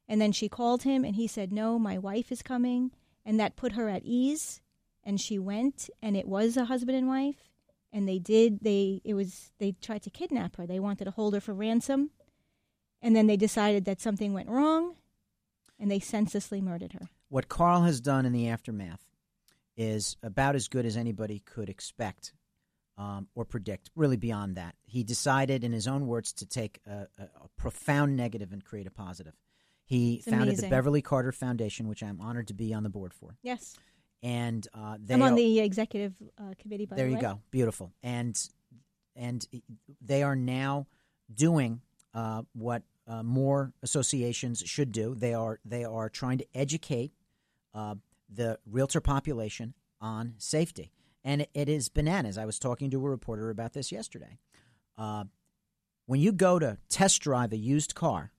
and 0.08 0.22
then 0.22 0.32
she 0.32 0.48
called 0.48 0.84
him 0.84 1.04
and 1.04 1.18
he 1.18 1.28
said, 1.28 1.52
"No, 1.52 1.78
my 1.78 1.98
wife 1.98 2.32
is 2.32 2.42
coming." 2.42 2.92
And 3.26 3.38
that 3.38 3.58
put 3.58 3.74
her 3.74 3.90
at 3.90 4.06
ease. 4.06 4.62
and 5.04 5.20
she 5.20 5.38
went, 5.38 5.90
and 6.02 6.16
it 6.16 6.26
was 6.26 6.56
a 6.56 6.66
husband 6.66 6.98
and 6.98 7.06
wife, 7.06 7.50
and 7.92 8.08
they 8.08 8.18
did 8.18 8.62
they 8.62 9.02
it 9.04 9.14
was 9.14 9.52
they 9.58 9.74
tried 9.74 10.04
to 10.04 10.10
kidnap 10.10 10.56
her. 10.56 10.66
They 10.66 10.80
wanted 10.80 11.04
to 11.04 11.12
hold 11.12 11.34
her 11.34 11.42
for 11.42 11.54
ransom, 11.54 12.12
and 13.02 13.14
then 13.14 13.28
they 13.28 13.36
decided 13.36 13.84
that 13.84 14.00
something 14.00 14.32
went 14.32 14.48
wrong, 14.48 14.96
and 15.78 15.92
they 15.92 16.00
senselessly 16.00 16.62
murdered 16.62 16.94
her. 16.94 17.10
What 17.28 17.50
Carl 17.50 17.82
has 17.82 18.00
done 18.00 18.26
in 18.26 18.32
the 18.32 18.48
aftermath 18.48 19.06
is 19.76 20.16
about 20.24 20.56
as 20.56 20.70
good 20.70 20.86
as 20.86 20.96
anybody 20.96 21.40
could 21.40 21.70
expect 21.70 22.32
um, 23.00 23.28
or 23.34 23.46
predict, 23.46 23.90
really 23.96 24.18
beyond 24.18 24.58
that. 24.58 24.76
He 24.86 25.04
decided, 25.04 25.64
in 25.64 25.72
his 25.72 25.88
own 25.88 26.06
words, 26.06 26.34
to 26.34 26.46
take 26.46 26.82
a, 26.86 27.08
a, 27.18 27.24
a 27.24 27.48
profound 27.58 28.16
negative 28.18 28.52
and 28.54 28.64
create 28.64 28.86
a 28.88 28.92
positive. 28.92 29.34
He 29.86 30.16
It's 30.16 30.26
founded 30.26 30.50
amazing. 30.50 30.70
the 30.70 30.76
Beverly 30.76 31.02
Carter 31.02 31.32
Foundation, 31.32 31.88
which 31.88 32.04
I'm 32.04 32.20
honored 32.22 32.48
to 32.50 32.54
be 32.54 32.74
on 32.74 32.84
the 32.84 32.90
board 32.90 33.14
for. 33.14 33.38
Yes, 33.42 33.76
And 34.22 34.68
uh, 34.74 34.98
I'm 35.10 35.22
on 35.24 35.34
are- 35.34 35.36
the 35.36 35.60
executive 35.62 36.14
uh, 36.38 36.54
committee. 36.62 36.86
By 36.86 36.98
there 36.98 37.06
the 37.06 37.12
you 37.12 37.16
way. 37.18 37.22
go, 37.22 37.40
beautiful. 37.52 37.92
And 38.04 38.38
and 39.16 39.48
they 40.02 40.22
are 40.24 40.36
now 40.36 40.86
doing 41.34 41.82
uh, 42.14 42.44
what 42.54 42.84
uh, 43.08 43.24
more 43.24 43.74
associations 43.82 44.62
should 44.66 44.92
do. 44.92 45.16
They 45.16 45.34
are 45.34 45.60
they 45.66 45.84
are 45.86 46.10
trying 46.10 46.38
to 46.40 46.46
educate 46.54 47.12
uh, 47.74 47.96
the 48.32 48.60
realtor 48.70 49.02
population 49.02 49.74
on 50.02 50.36
safety, 50.38 50.92
and 51.30 51.42
it, 51.44 51.50
it 51.54 51.70
is 51.70 51.90
bananas. 51.90 52.38
I 52.40 52.46
was 52.46 52.58
talking 52.58 52.90
to 52.90 53.06
a 53.06 53.10
reporter 53.10 53.52
about 53.52 53.74
this 53.74 53.92
yesterday. 53.92 54.40
Uh, 54.98 55.26
when 56.08 56.20
you 56.20 56.32
go 56.32 56.58
to 56.58 56.78
test 56.90 57.22
drive 57.22 57.54
a 57.54 57.58
used 57.58 57.94
car 57.94 58.32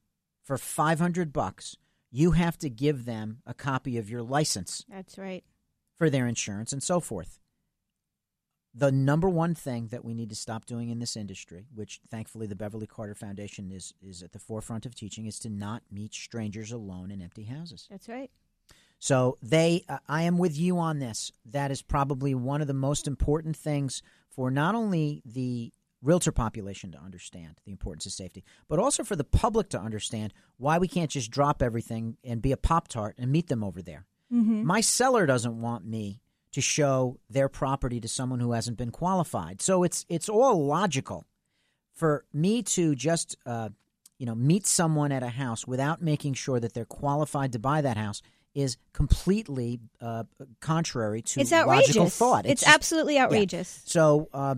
for 0.42 0.58
five 0.58 0.98
hundred 0.98 1.32
bucks, 1.32 1.76
you 2.10 2.32
have 2.32 2.58
to 2.58 2.68
give 2.68 3.04
them 3.04 3.42
a 3.46 3.54
copy 3.54 3.96
of 3.96 4.10
your 4.10 4.22
license 4.22 4.84
That's 4.88 5.16
right. 5.16 5.44
for 5.96 6.10
their 6.10 6.26
insurance 6.26 6.72
and 6.72 6.82
so 6.82 6.98
forth. 6.98 7.38
The 8.74 8.90
number 8.90 9.28
one 9.28 9.54
thing 9.54 9.88
that 9.88 10.04
we 10.04 10.14
need 10.14 10.30
to 10.30 10.36
stop 10.36 10.66
doing 10.66 10.90
in 10.90 10.98
this 10.98 11.16
industry, 11.16 11.66
which 11.74 12.00
thankfully 12.08 12.46
the 12.48 12.56
Beverly 12.56 12.86
Carter 12.86 13.14
Foundation 13.14 13.70
is, 13.72 13.94
is 14.02 14.22
at 14.22 14.32
the 14.32 14.38
forefront 14.38 14.86
of 14.86 14.94
teaching, 14.94 15.26
is 15.26 15.38
to 15.40 15.48
not 15.48 15.82
meet 15.90 16.14
strangers 16.14 16.70
alone 16.72 17.10
in 17.10 17.22
empty 17.22 17.44
houses. 17.44 17.86
That's 17.90 18.08
right. 18.08 18.30
So 19.00 19.38
they, 19.42 19.84
uh, 19.88 19.98
I 20.08 20.22
am 20.22 20.38
with 20.38 20.56
you 20.56 20.78
on 20.78 20.98
this. 20.98 21.32
That 21.46 21.70
is 21.70 21.82
probably 21.82 22.34
one 22.34 22.60
of 22.60 22.68
the 22.68 22.74
most 22.74 23.08
important 23.08 23.56
things 23.56 24.02
for 24.28 24.50
not 24.50 24.74
only 24.74 25.22
the 25.24 25.72
realtor 26.02 26.32
population 26.32 26.92
to 26.92 26.98
understand 26.98 27.56
the 27.64 27.72
importance 27.72 28.06
of 28.06 28.12
safety, 28.12 28.44
but 28.68 28.78
also 28.78 29.02
for 29.02 29.16
the 29.16 29.24
public 29.24 29.70
to 29.70 29.80
understand 29.80 30.32
why 30.58 30.78
we 30.78 30.86
can't 30.86 31.10
just 31.10 31.30
drop 31.30 31.62
everything 31.62 32.16
and 32.22 32.40
be 32.42 32.52
a 32.52 32.56
pop 32.56 32.88
tart 32.88 33.16
and 33.18 33.32
meet 33.32 33.48
them 33.48 33.64
over 33.64 33.82
there. 33.82 34.06
My 34.64 34.80
seller 34.80 35.26
doesn't 35.26 35.60
want 35.60 35.84
me 35.84 36.20
to 36.52 36.60
show 36.60 37.18
their 37.28 37.48
property 37.48 38.00
to 38.00 38.08
someone 38.08 38.38
who 38.40 38.52
hasn't 38.52 38.76
been 38.76 38.90
qualified. 38.90 39.60
So 39.60 39.82
it's 39.82 40.04
it's 40.08 40.28
all 40.28 40.66
logical 40.66 41.26
for 41.94 42.24
me 42.32 42.62
to 42.62 42.94
just 42.94 43.36
uh, 43.46 43.70
you 44.18 44.26
know 44.26 44.34
meet 44.34 44.66
someone 44.66 45.10
at 45.10 45.22
a 45.22 45.28
house 45.28 45.66
without 45.66 46.00
making 46.02 46.34
sure 46.34 46.60
that 46.60 46.74
they're 46.74 46.84
qualified 46.84 47.52
to 47.52 47.58
buy 47.58 47.80
that 47.80 47.96
house 47.96 48.22
is 48.54 48.76
completely 48.92 49.80
uh, 50.00 50.24
contrary 50.60 51.22
to 51.22 51.40
It's 51.40 51.52
logical 51.52 52.08
thought. 52.08 52.46
It's, 52.46 52.62
just- 52.62 52.74
absolutely 52.74 53.18
outrageous. 53.18 53.82
so 53.84 54.28
uh, 54.32 54.56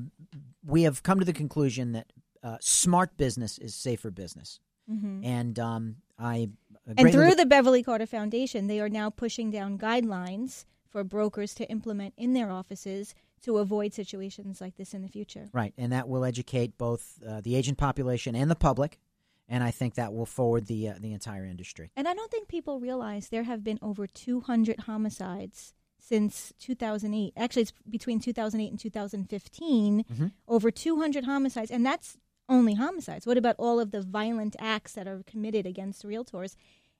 we 0.64 0.82
have 0.82 1.02
come 1.02 1.18
to 1.18 1.24
the 1.24 1.32
conclusion 1.32 1.92
that 1.92 2.12
uh, 2.42 2.56
smart 2.60 3.16
business 3.16 3.58
is 3.58 3.74
safer 3.74 4.10
business, 4.10 4.60
and 4.88 5.58
um, 5.58 5.96
I 6.18 6.50
And 6.98 7.10
through 7.12 7.34
the 7.34 7.46
Beverly 7.46 7.82
Carter 7.82 8.04
Foundation, 8.06 8.66
they 8.66 8.80
are 8.80 8.88
now 8.90 9.10
pushing 9.10 9.50
down 9.50 9.78
guidelines 9.78 10.64
for 10.88 11.02
brokers 11.04 11.54
to 11.54 11.70
implement 11.70 12.12
in 12.16 12.34
their 12.34 12.50
offices 12.50 13.14
to 13.42 13.58
avoid 13.58 13.94
situations 13.94 14.60
like 14.60 14.76
this 14.76 14.92
in 14.94 15.02
the 15.02 15.08
future. 15.08 15.48
right, 15.52 15.72
and 15.78 15.92
that 15.92 16.08
will 16.08 16.24
educate 16.24 16.76
both 16.78 17.18
uh, 17.26 17.40
the 17.40 17.56
agent 17.56 17.78
population 17.78 18.34
and 18.34 18.50
the 18.50 18.54
public, 18.56 18.98
and 19.48 19.62
I 19.62 19.70
think 19.70 19.94
that 19.94 20.12
will 20.14 20.26
forward 20.26 20.66
the 20.66 20.88
uh, 20.88 20.94
the 21.00 21.12
entire 21.12 21.44
industry. 21.44 21.90
And 21.96 22.06
I 22.08 22.14
don't 22.14 22.30
think 22.30 22.48
people 22.48 22.80
realize 22.80 23.28
there 23.28 23.42
have 23.44 23.62
been 23.64 23.78
over 23.82 24.06
200 24.06 24.80
homicides 24.80 25.74
since 25.98 26.52
2008. 26.58 27.32
Actually, 27.36 27.62
it's 27.62 27.72
between 27.88 28.18
2008 28.20 28.70
and 28.70 28.80
2015, 28.80 30.04
Mm-hmm. 30.04 30.26
over 30.48 30.70
200 30.70 31.24
homicides. 31.24 31.70
And 31.70 31.84
that's 31.86 32.16
only 32.48 32.74
homicides. 32.74 33.26
What 33.26 33.38
about 33.38 33.56
all 33.58 33.78
of 33.80 33.90
the 33.92 34.02
violent 34.02 34.56
acts 34.58 34.92
that 34.94 35.06
are 35.06 35.22
committed 35.26 35.64
against 35.66 36.04
realtors? 36.04 36.56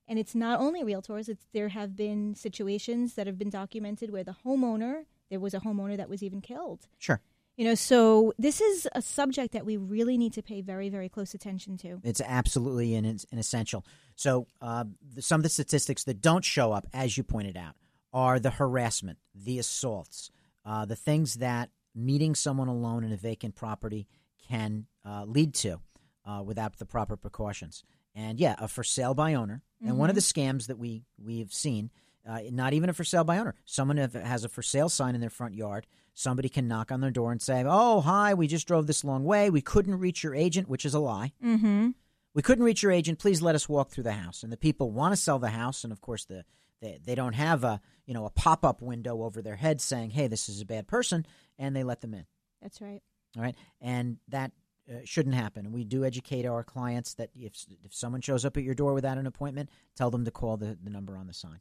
And 0.08 0.18
it's 0.18 0.34
not 0.34 0.60
only 0.60 0.82
realtors, 0.82 1.28
it's, 1.28 1.46
there 1.52 1.68
have 1.70 1.96
been 1.96 2.34
situations 2.34 3.14
that 3.14 3.26
have 3.26 3.38
been 3.38 3.50
documented 3.50 4.10
where 4.10 4.24
the 4.24 4.36
homeowner, 4.44 5.04
there 5.30 5.40
was 5.40 5.54
a 5.54 5.60
homeowner 5.60 5.96
that 5.96 6.08
was 6.08 6.22
even 6.22 6.40
killed. 6.40 6.88
Sure, 6.98 7.20
You 7.56 7.66
know, 7.66 7.74
so 7.74 8.32
this 8.38 8.60
is 8.60 8.88
a 8.94 9.02
subject 9.02 9.52
that 9.52 9.66
we 9.66 9.76
really 9.76 10.16
need 10.16 10.32
to 10.34 10.42
pay 10.42 10.62
very, 10.62 10.88
very 10.88 11.08
close 11.08 11.34
attention 11.34 11.76
to. 11.78 12.00
it's 12.02 12.20
absolutely 12.20 12.94
an, 12.94 13.04
an 13.04 13.38
essential. 13.38 13.84
So 14.16 14.46
uh, 14.60 14.84
the, 15.14 15.20
some 15.22 15.40
of 15.40 15.42
the 15.42 15.50
statistics 15.50 16.04
that 16.04 16.20
don't 16.20 16.44
show 16.44 16.72
up, 16.72 16.86
as 16.94 17.16
you 17.16 17.24
pointed 17.24 17.56
out, 17.56 17.74
are 18.12 18.38
the 18.38 18.50
harassment, 18.50 19.18
the 19.34 19.58
assaults, 19.58 20.30
uh, 20.64 20.84
the 20.86 20.96
things 20.96 21.34
that 21.34 21.70
meeting 21.94 22.34
someone 22.34 22.68
alone 22.68 23.04
in 23.04 23.12
a 23.12 23.16
vacant 23.16 23.54
property 23.54 24.06
can 24.48 24.86
uh, 25.04 25.24
lead 25.24 25.54
to 25.54 25.80
uh, 26.24 26.42
without 26.44 26.78
the 26.78 26.86
proper 26.86 27.16
precautions. 27.16 27.84
And 28.14 28.38
yeah, 28.38 28.54
a 28.58 28.68
for 28.68 28.84
sale 28.84 29.14
by 29.14 29.34
owner. 29.34 29.62
And 29.84 29.98
one 29.98 30.10
of 30.10 30.14
the 30.14 30.20
scams 30.22 30.68
that 30.68 30.78
we 30.78 31.02
we 31.18 31.40
have 31.40 31.52
seen, 31.52 31.90
uh, 32.28 32.40
not 32.50 32.72
even 32.72 32.88
a 32.88 32.92
for 32.92 33.02
sale 33.02 33.24
by 33.24 33.38
owner. 33.38 33.56
Someone 33.64 33.96
have, 33.96 34.12
has 34.12 34.44
a 34.44 34.48
for 34.48 34.62
sale 34.62 34.88
sign 34.88 35.16
in 35.16 35.20
their 35.20 35.30
front 35.30 35.54
yard. 35.54 35.88
Somebody 36.14 36.48
can 36.48 36.68
knock 36.68 36.92
on 36.92 37.00
their 37.00 37.10
door 37.10 37.32
and 37.32 37.40
say, 37.40 37.64
"Oh, 37.66 38.00
hi, 38.00 38.34
we 38.34 38.46
just 38.46 38.66
drove 38.66 38.86
this 38.86 39.04
long 39.04 39.24
way. 39.24 39.50
We 39.50 39.62
couldn't 39.62 39.98
reach 39.98 40.22
your 40.22 40.34
agent," 40.34 40.68
which 40.68 40.84
is 40.84 40.94
a 40.94 40.98
lie. 40.98 41.32
Mm-hmm. 41.42 41.90
We 42.34 42.42
couldn't 42.42 42.64
reach 42.64 42.82
your 42.82 42.92
agent. 42.92 43.18
Please 43.18 43.42
let 43.42 43.54
us 43.54 43.68
walk 43.68 43.90
through 43.90 44.04
the 44.04 44.12
house. 44.12 44.42
And 44.42 44.52
the 44.52 44.56
people 44.56 44.90
want 44.90 45.12
to 45.12 45.20
sell 45.20 45.38
the 45.38 45.50
house, 45.50 45.84
and 45.84 45.92
of 45.92 46.00
course 46.00 46.24
the 46.24 46.44
they, 46.80 46.98
they 47.02 47.14
don't 47.14 47.34
have 47.34 47.64
a 47.64 47.80
you 48.06 48.14
know 48.14 48.26
a 48.26 48.30
pop 48.30 48.64
up 48.64 48.82
window 48.82 49.22
over 49.22 49.40
their 49.40 49.56
head 49.56 49.80
saying, 49.80 50.10
"Hey, 50.10 50.26
this 50.26 50.48
is 50.48 50.60
a 50.60 50.66
bad 50.66 50.86
person," 50.86 51.26
and 51.58 51.74
they 51.74 51.84
let 51.84 52.00
them 52.00 52.14
in. 52.14 52.26
That's 52.60 52.80
right. 52.80 53.02
All 53.36 53.42
right, 53.42 53.56
and 53.80 54.18
that 54.28 54.52
uh, 54.90 54.98
shouldn't 55.04 55.34
happen. 55.34 55.72
We 55.72 55.84
do 55.84 56.04
educate 56.04 56.44
our 56.44 56.62
clients 56.62 57.14
that 57.14 57.30
if 57.34 57.64
if 57.84 57.94
someone 57.94 58.20
shows 58.20 58.44
up 58.44 58.56
at 58.56 58.64
your 58.64 58.74
door 58.74 58.92
without 58.94 59.18
an 59.18 59.26
appointment, 59.26 59.70
tell 59.96 60.10
them 60.10 60.24
to 60.24 60.30
call 60.30 60.56
the, 60.56 60.76
the 60.82 60.90
number 60.90 61.16
on 61.16 61.26
the 61.26 61.34
sign. 61.34 61.60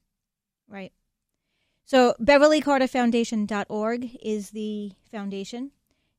Right. 0.67 0.91
So 1.86 2.14
BeverlyCarterFoundation.org 2.22 4.18
is 4.22 4.52
the 4.52 4.92
foundation, 5.12 5.72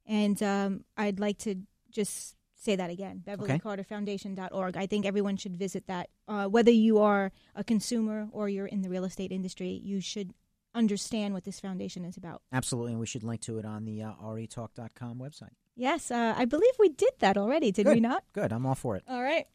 and 0.07 0.42
um, 0.42 0.85
I'd 0.97 1.19
like 1.21 1.38
to 1.38 1.57
just 1.90 2.37
say 2.54 2.76
that 2.76 2.90
again: 2.90 3.23
BeverlyCarterFoundation.org. 3.26 4.76
I 4.76 4.87
think 4.87 5.07
everyone 5.07 5.37
should 5.37 5.57
visit 5.57 5.87
that. 5.87 6.11
Uh, 6.28 6.47
whether 6.47 6.71
you 6.71 6.99
are 6.99 7.33
a 7.54 7.64
consumer 7.64 8.28
or 8.33 8.49
you're 8.49 8.66
in 8.66 8.83
the 8.83 8.88
real 8.88 9.04
estate 9.04 9.33
industry, 9.33 9.81
you 9.83 10.00
should 10.00 10.35
understand 10.75 11.35
what 11.35 11.45
this 11.45 11.61
foundation 11.61 12.04
is 12.04 12.16
about. 12.16 12.42
Absolutely, 12.52 12.92
and 12.92 13.00
we 13.00 13.07
should 13.07 13.25
link 13.25 13.40
to 13.42 13.59
it 13.59 13.64
on 13.64 13.85
the 13.85 14.02
uh, 14.02 14.12
retalk.com 14.23 15.19
website. 15.19 15.52
Yes, 15.75 16.11
uh, 16.11 16.35
I 16.37 16.45
believe 16.45 16.73
we 16.78 16.90
did 16.90 17.12
that 17.21 17.37
already, 17.37 17.73
did 17.73 17.87
Good. 17.87 17.95
we 17.95 18.00
not? 18.00 18.25
Good, 18.33 18.52
I'm 18.52 18.66
all 18.66 18.75
for 18.75 18.97
it. 18.97 19.04
All 19.09 19.23
right. 19.23 19.47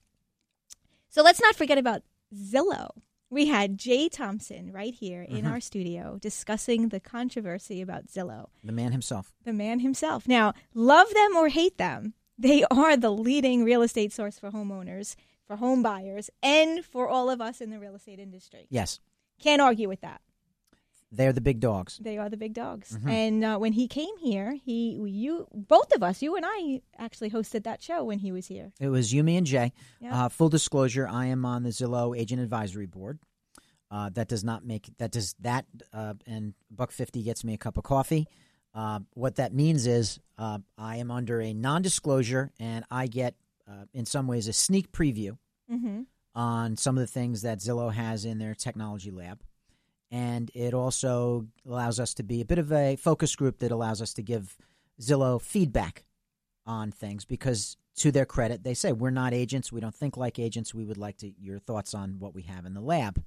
So 1.09 1.21
let's 1.21 1.41
not 1.41 1.55
forget 1.55 1.77
about 1.77 2.01
Zillow. 2.35 2.89
We 3.29 3.47
had 3.47 3.77
Jay 3.77 4.07
Thompson 4.09 4.71
right 4.71 4.93
here 4.93 5.21
in 5.21 5.37
Mm-hmm. 5.37 5.47
our 5.47 5.59
studio 5.59 6.17
discussing 6.21 6.89
the 6.89 6.99
controversy 6.99 7.81
about 7.81 8.07
Zillow, 8.07 8.47
The 8.63 8.71
man 8.71 8.91
himself. 8.93 9.33
the 9.43 9.53
man 9.53 9.79
himself. 9.81 10.27
Now, 10.27 10.53
love 10.73 11.13
them 11.13 11.35
or 11.35 11.49
hate 11.49 11.77
them, 11.77 12.13
they 12.37 12.63
are 12.71 12.95
the 12.95 13.11
leading 13.11 13.63
real 13.63 13.81
estate 13.81 14.13
source 14.13 14.39
for 14.39 14.51
homeowners, 14.51 15.15
for 15.45 15.57
home 15.57 15.81
buyers, 15.83 16.29
and 16.41 16.85
for 16.85 17.07
all 17.09 17.29
of 17.29 17.41
us 17.41 17.59
in 17.61 17.69
the 17.69 17.79
real 17.79 17.95
estate 17.95 18.19
industry. 18.19 18.67
Yes, 18.69 18.99
Can't 19.41 19.61
argue 19.61 19.87
with 19.87 20.01
that. 20.01 20.21
They're 21.11 21.33
the 21.33 21.41
big 21.41 21.59
dogs. 21.59 21.97
They 21.97 22.17
are 22.17 22.29
the 22.29 22.37
big 22.37 22.53
dogs. 22.53 22.91
Mm-hmm. 22.91 23.09
And 23.09 23.43
uh, 23.45 23.57
when 23.57 23.73
he 23.73 23.87
came 23.87 24.17
here, 24.17 24.57
he, 24.65 24.99
you, 25.05 25.47
both 25.53 25.93
of 25.95 26.03
us, 26.03 26.21
you 26.21 26.35
and 26.35 26.45
I, 26.47 26.81
actually 26.97 27.29
hosted 27.29 27.63
that 27.63 27.81
show 27.81 28.03
when 28.03 28.19
he 28.19 28.31
was 28.31 28.47
here. 28.47 28.73
It 28.79 28.89
was 28.89 29.13
you, 29.13 29.23
me, 29.23 29.37
and 29.37 29.47
Jay. 29.47 29.71
Yeah. 30.01 30.25
Uh, 30.25 30.29
full 30.29 30.49
disclosure: 30.49 31.07
I 31.07 31.27
am 31.27 31.45
on 31.45 31.63
the 31.63 31.69
Zillow 31.69 32.17
Agent 32.17 32.41
Advisory 32.41 32.87
Board. 32.87 33.19
Uh, 33.89 34.09
that 34.09 34.27
does 34.27 34.43
not 34.43 34.65
make 34.65 34.89
that 34.97 35.11
does 35.11 35.33
that 35.39 35.65
uh, 35.93 36.13
and 36.25 36.53
buck 36.69 36.91
fifty 36.91 37.23
gets 37.23 37.45
me 37.45 37.53
a 37.53 37.57
cup 37.57 37.77
of 37.77 37.85
coffee. 37.85 38.27
Uh, 38.75 38.99
what 39.13 39.37
that 39.37 39.53
means 39.53 39.87
is 39.87 40.19
uh, 40.37 40.59
I 40.77 40.97
am 40.97 41.09
under 41.09 41.41
a 41.41 41.53
non-disclosure, 41.53 42.51
and 42.59 42.83
I 42.91 43.07
get, 43.07 43.35
uh, 43.67 43.85
in 43.93 44.05
some 44.05 44.27
ways, 44.27 44.47
a 44.47 44.53
sneak 44.53 44.91
preview 44.91 45.37
Mm-hmm. 45.71 46.01
on 46.33 46.77
some 46.77 46.97
of 46.97 47.01
the 47.01 47.07
things 47.07 47.41
that 47.41 47.59
Zillow 47.59 47.91
has 47.91 48.23
in 48.23 48.37
their 48.37 48.55
technology 48.55 49.11
lab. 49.11 49.41
And 50.09 50.49
it 50.53 50.73
also 50.73 51.47
allows 51.67 51.99
us 51.99 52.13
to 52.15 52.23
be 52.23 52.41
a 52.41 52.45
bit 52.45 52.59
of 52.59 52.71
a 52.71 52.95
focus 52.95 53.35
group 53.35 53.59
that 53.59 53.71
allows 53.71 54.01
us 54.01 54.13
to 54.13 54.23
give 54.23 54.57
Zillow 55.01 55.41
feedback 55.41 56.05
on 56.65 56.91
things 56.91 57.25
because, 57.25 57.77
to 57.97 58.11
their 58.11 58.25
credit, 58.25 58.63
they 58.63 58.73
say 58.73 58.91
we're 58.91 59.09
not 59.09 59.33
agents. 59.33 59.71
We 59.71 59.81
don't 59.81 59.95
think 59.95 60.15
like 60.17 60.39
agents. 60.39 60.73
We 60.73 60.85
would 60.85 60.97
like 60.97 61.17
to 61.17 61.31
your 61.39 61.59
thoughts 61.59 61.93
on 61.93 62.19
what 62.19 62.33
we 62.33 62.43
have 62.43 62.65
in 62.65 62.73
the 62.73 62.81
lab. 62.81 63.21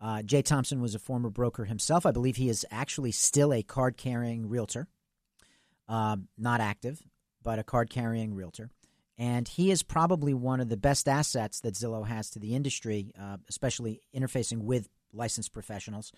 Uh, 0.00 0.22
Jay 0.22 0.42
Thompson 0.42 0.80
was 0.80 0.94
a 0.94 0.98
former 0.98 1.30
broker 1.30 1.64
himself. 1.64 2.06
I 2.06 2.12
believe 2.12 2.36
he 2.36 2.48
is 2.48 2.64
actually 2.70 3.12
still 3.12 3.52
a 3.52 3.62
card 3.62 3.96
carrying 3.96 4.48
realtor, 4.48 4.86
um, 5.88 6.28
not 6.38 6.60
active, 6.60 7.02
but 7.42 7.58
a 7.58 7.64
card 7.64 7.90
carrying 7.90 8.34
realtor. 8.34 8.70
And 9.16 9.48
he 9.48 9.72
is 9.72 9.82
probably 9.82 10.32
one 10.32 10.60
of 10.60 10.68
the 10.68 10.76
best 10.76 11.08
assets 11.08 11.60
that 11.60 11.74
Zillow 11.74 12.06
has 12.06 12.30
to 12.30 12.38
the 12.38 12.54
industry, 12.54 13.10
uh, 13.20 13.38
especially 13.48 14.00
interfacing 14.14 14.58
with 14.58 14.88
licensed 15.12 15.52
professionals. 15.52 16.12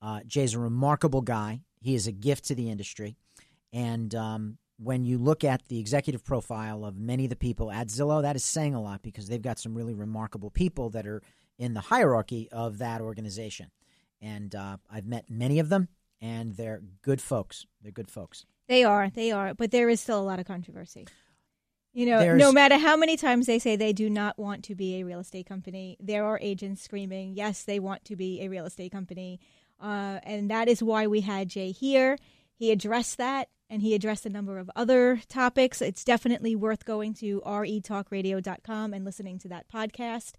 Uh, 0.00 0.20
Jay's 0.26 0.54
a 0.54 0.58
remarkable 0.58 1.22
guy. 1.22 1.62
He 1.80 1.94
is 1.94 2.06
a 2.06 2.12
gift 2.12 2.44
to 2.46 2.54
the 2.54 2.70
industry. 2.70 3.16
And 3.72 4.14
um, 4.14 4.58
when 4.78 5.04
you 5.04 5.18
look 5.18 5.44
at 5.44 5.68
the 5.68 5.78
executive 5.78 6.24
profile 6.24 6.84
of 6.84 6.96
many 6.96 7.24
of 7.24 7.30
the 7.30 7.36
people 7.36 7.70
at 7.70 7.88
Zillow, 7.88 8.22
that 8.22 8.36
is 8.36 8.44
saying 8.44 8.74
a 8.74 8.82
lot 8.82 9.02
because 9.02 9.28
they've 9.28 9.42
got 9.42 9.58
some 9.58 9.74
really 9.74 9.94
remarkable 9.94 10.50
people 10.50 10.90
that 10.90 11.06
are 11.06 11.22
in 11.58 11.74
the 11.74 11.80
hierarchy 11.80 12.48
of 12.50 12.78
that 12.78 13.00
organization. 13.00 13.70
And 14.20 14.54
uh, 14.54 14.78
I've 14.90 15.06
met 15.06 15.30
many 15.30 15.58
of 15.58 15.68
them, 15.68 15.88
and 16.20 16.56
they're 16.56 16.82
good 17.02 17.20
folks. 17.20 17.66
They're 17.82 17.92
good 17.92 18.10
folks. 18.10 18.46
They 18.66 18.82
are, 18.82 19.10
they 19.10 19.30
are, 19.30 19.54
but 19.54 19.70
there 19.70 19.88
is 19.90 20.00
still 20.00 20.20
a 20.20 20.24
lot 20.24 20.38
of 20.38 20.46
controversy. 20.46 21.06
You 21.94 22.06
know, 22.06 22.18
There's- 22.18 22.38
no 22.40 22.50
matter 22.52 22.76
how 22.76 22.96
many 22.96 23.16
times 23.16 23.46
they 23.46 23.58
say 23.60 23.76
they 23.76 23.92
do 23.92 24.10
not 24.10 24.36
want 24.36 24.64
to 24.64 24.74
be 24.74 24.96
a 24.96 25.04
real 25.04 25.20
estate 25.20 25.46
company, 25.46 25.96
there 26.00 26.24
are 26.26 26.38
agents 26.42 26.82
screaming, 26.82 27.34
yes, 27.34 27.62
they 27.62 27.78
want 27.78 28.04
to 28.06 28.16
be 28.16 28.42
a 28.42 28.48
real 28.48 28.66
estate 28.66 28.90
company. 28.92 29.38
Uh, 29.80 30.18
and 30.24 30.50
that 30.50 30.68
is 30.68 30.82
why 30.82 31.06
we 31.06 31.20
had 31.20 31.48
Jay 31.48 31.70
here. 31.70 32.18
He 32.56 32.72
addressed 32.72 33.16
that 33.18 33.48
and 33.70 33.80
he 33.80 33.94
addressed 33.94 34.26
a 34.26 34.30
number 34.30 34.58
of 34.58 34.68
other 34.74 35.20
topics. 35.28 35.80
It's 35.80 36.02
definitely 36.04 36.56
worth 36.56 36.84
going 36.84 37.14
to 37.14 37.40
retalkradio.com 37.42 38.92
and 38.92 39.04
listening 39.04 39.38
to 39.40 39.48
that 39.48 39.68
podcast. 39.68 40.32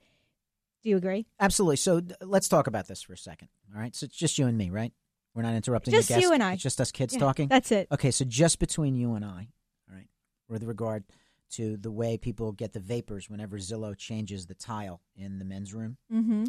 Do 0.84 0.90
you 0.90 0.98
agree? 0.98 1.26
Absolutely. 1.40 1.78
So 1.78 2.02
let's 2.22 2.48
talk 2.50 2.68
about 2.68 2.88
this 2.88 3.02
for 3.02 3.14
a 3.14 3.18
second. 3.18 3.48
All 3.74 3.82
right. 3.82 3.96
So 3.96 4.06
it's 4.06 4.16
just 4.16 4.38
you 4.38 4.46
and 4.48 4.58
me, 4.58 4.70
right? 4.70 4.94
We're 5.34 5.42
not 5.42 5.56
interrupting 5.56 5.94
Just 5.94 6.10
you 6.12 6.32
and 6.32 6.42
I. 6.44 6.54
It's 6.54 6.64
just 6.64 6.80
us 6.80 6.92
kids 6.92 7.14
Yeah, 7.14 7.20
talking. 7.20 7.48
That's 7.50 7.72
it. 7.72 7.88
Okay, 7.92 8.12
so 8.12 8.24
just 8.24 8.58
between 8.60 8.96
you 8.96 9.16
and 9.16 9.26
I, 9.26 9.50
all 9.90 9.96
right, 9.96 10.08
with 10.48 10.64
regard 10.64 11.04
to 11.52 11.78
the 11.78 11.92
way 11.92 12.18
people 12.18 12.52
get 12.52 12.74
the 12.74 12.80
vapors 12.80 13.30
whenever 13.30 13.58
Zillow 13.58 13.96
changes 13.98 14.46
the 14.46 14.56
tile 14.56 15.02
in 15.16 15.40
the 15.40 15.46
men's 15.46 15.74
room, 15.74 15.98
hmm 16.10 16.46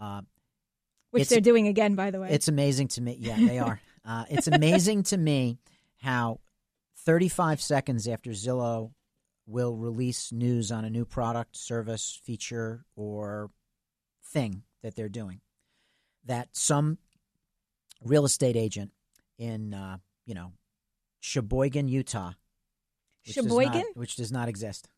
uh, 0.00 0.22
Which 1.10 1.28
they're 1.28 1.40
doing 1.40 1.66
again, 1.66 1.94
by 1.96 2.10
the 2.10 2.20
way. 2.20 2.28
it's 2.30 2.48
amazing 2.48 2.88
to 2.88 3.00
me. 3.00 3.16
Yeah, 3.18 3.36
they 3.36 3.58
are. 3.58 3.80
uh, 4.04 4.24
it's 4.30 4.46
amazing 4.46 5.02
to 5.04 5.16
me 5.16 5.58
how 5.98 6.38
35 6.98 7.60
seconds 7.60 8.06
after 8.06 8.30
Zillow 8.30 8.92
will 9.46 9.74
release 9.74 10.30
news 10.30 10.70
on 10.70 10.84
a 10.84 10.90
new 10.90 11.04
product, 11.04 11.56
service, 11.56 12.20
feature, 12.22 12.84
or 12.94 13.50
thing 14.22 14.62
that 14.82 14.94
they're 14.94 15.08
doing, 15.08 15.40
that 16.26 16.48
some 16.52 16.98
real 18.04 18.24
estate 18.24 18.56
agent 18.56 18.92
in, 19.38 19.74
uh, 19.74 19.96
you 20.26 20.34
know, 20.34 20.52
Sheboygan, 21.20 21.88
Utah, 21.88 22.32
which 23.26 23.34
does 23.34 23.46
not- 23.46 23.62
Sheboygan? 23.64 23.84
which 23.94 24.16
does 24.16 24.32
not 24.32 24.48
exist. 24.48 24.88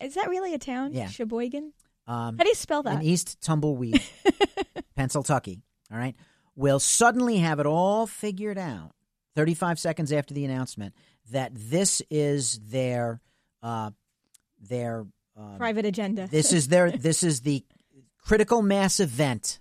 Is 0.00 0.14
that 0.14 0.28
really 0.28 0.54
a 0.54 0.58
town? 0.58 0.92
Yeah. 0.92 1.08
Sheboygan? 1.08 1.72
Um, 2.06 2.36
How 2.36 2.44
do 2.44 2.48
you 2.48 2.54
spell 2.54 2.82
that? 2.82 2.96
in 2.96 3.02
East 3.02 3.40
Tumbleweed, 3.40 4.00
Pennsylvania, 4.96 5.62
all 5.90 5.98
right, 5.98 6.14
will 6.54 6.78
suddenly 6.78 7.38
have 7.38 7.60
it 7.60 7.66
all 7.66 8.06
figured 8.06 8.58
out 8.58 8.92
35 9.34 9.78
seconds 9.78 10.12
after 10.12 10.34
the 10.34 10.44
announcement 10.44 10.94
that 11.30 11.52
this 11.54 12.02
is 12.10 12.60
their 12.60 13.20
uh, 13.62 13.90
their 14.60 15.06
um, 15.36 15.56
Private 15.56 15.86
agenda. 15.86 16.28
this 16.30 16.52
is 16.52 16.68
their 16.68 16.90
this 16.96 17.22
is 17.22 17.40
the 17.40 17.64
critical 18.18 18.62
mass 18.62 19.00
event 19.00 19.58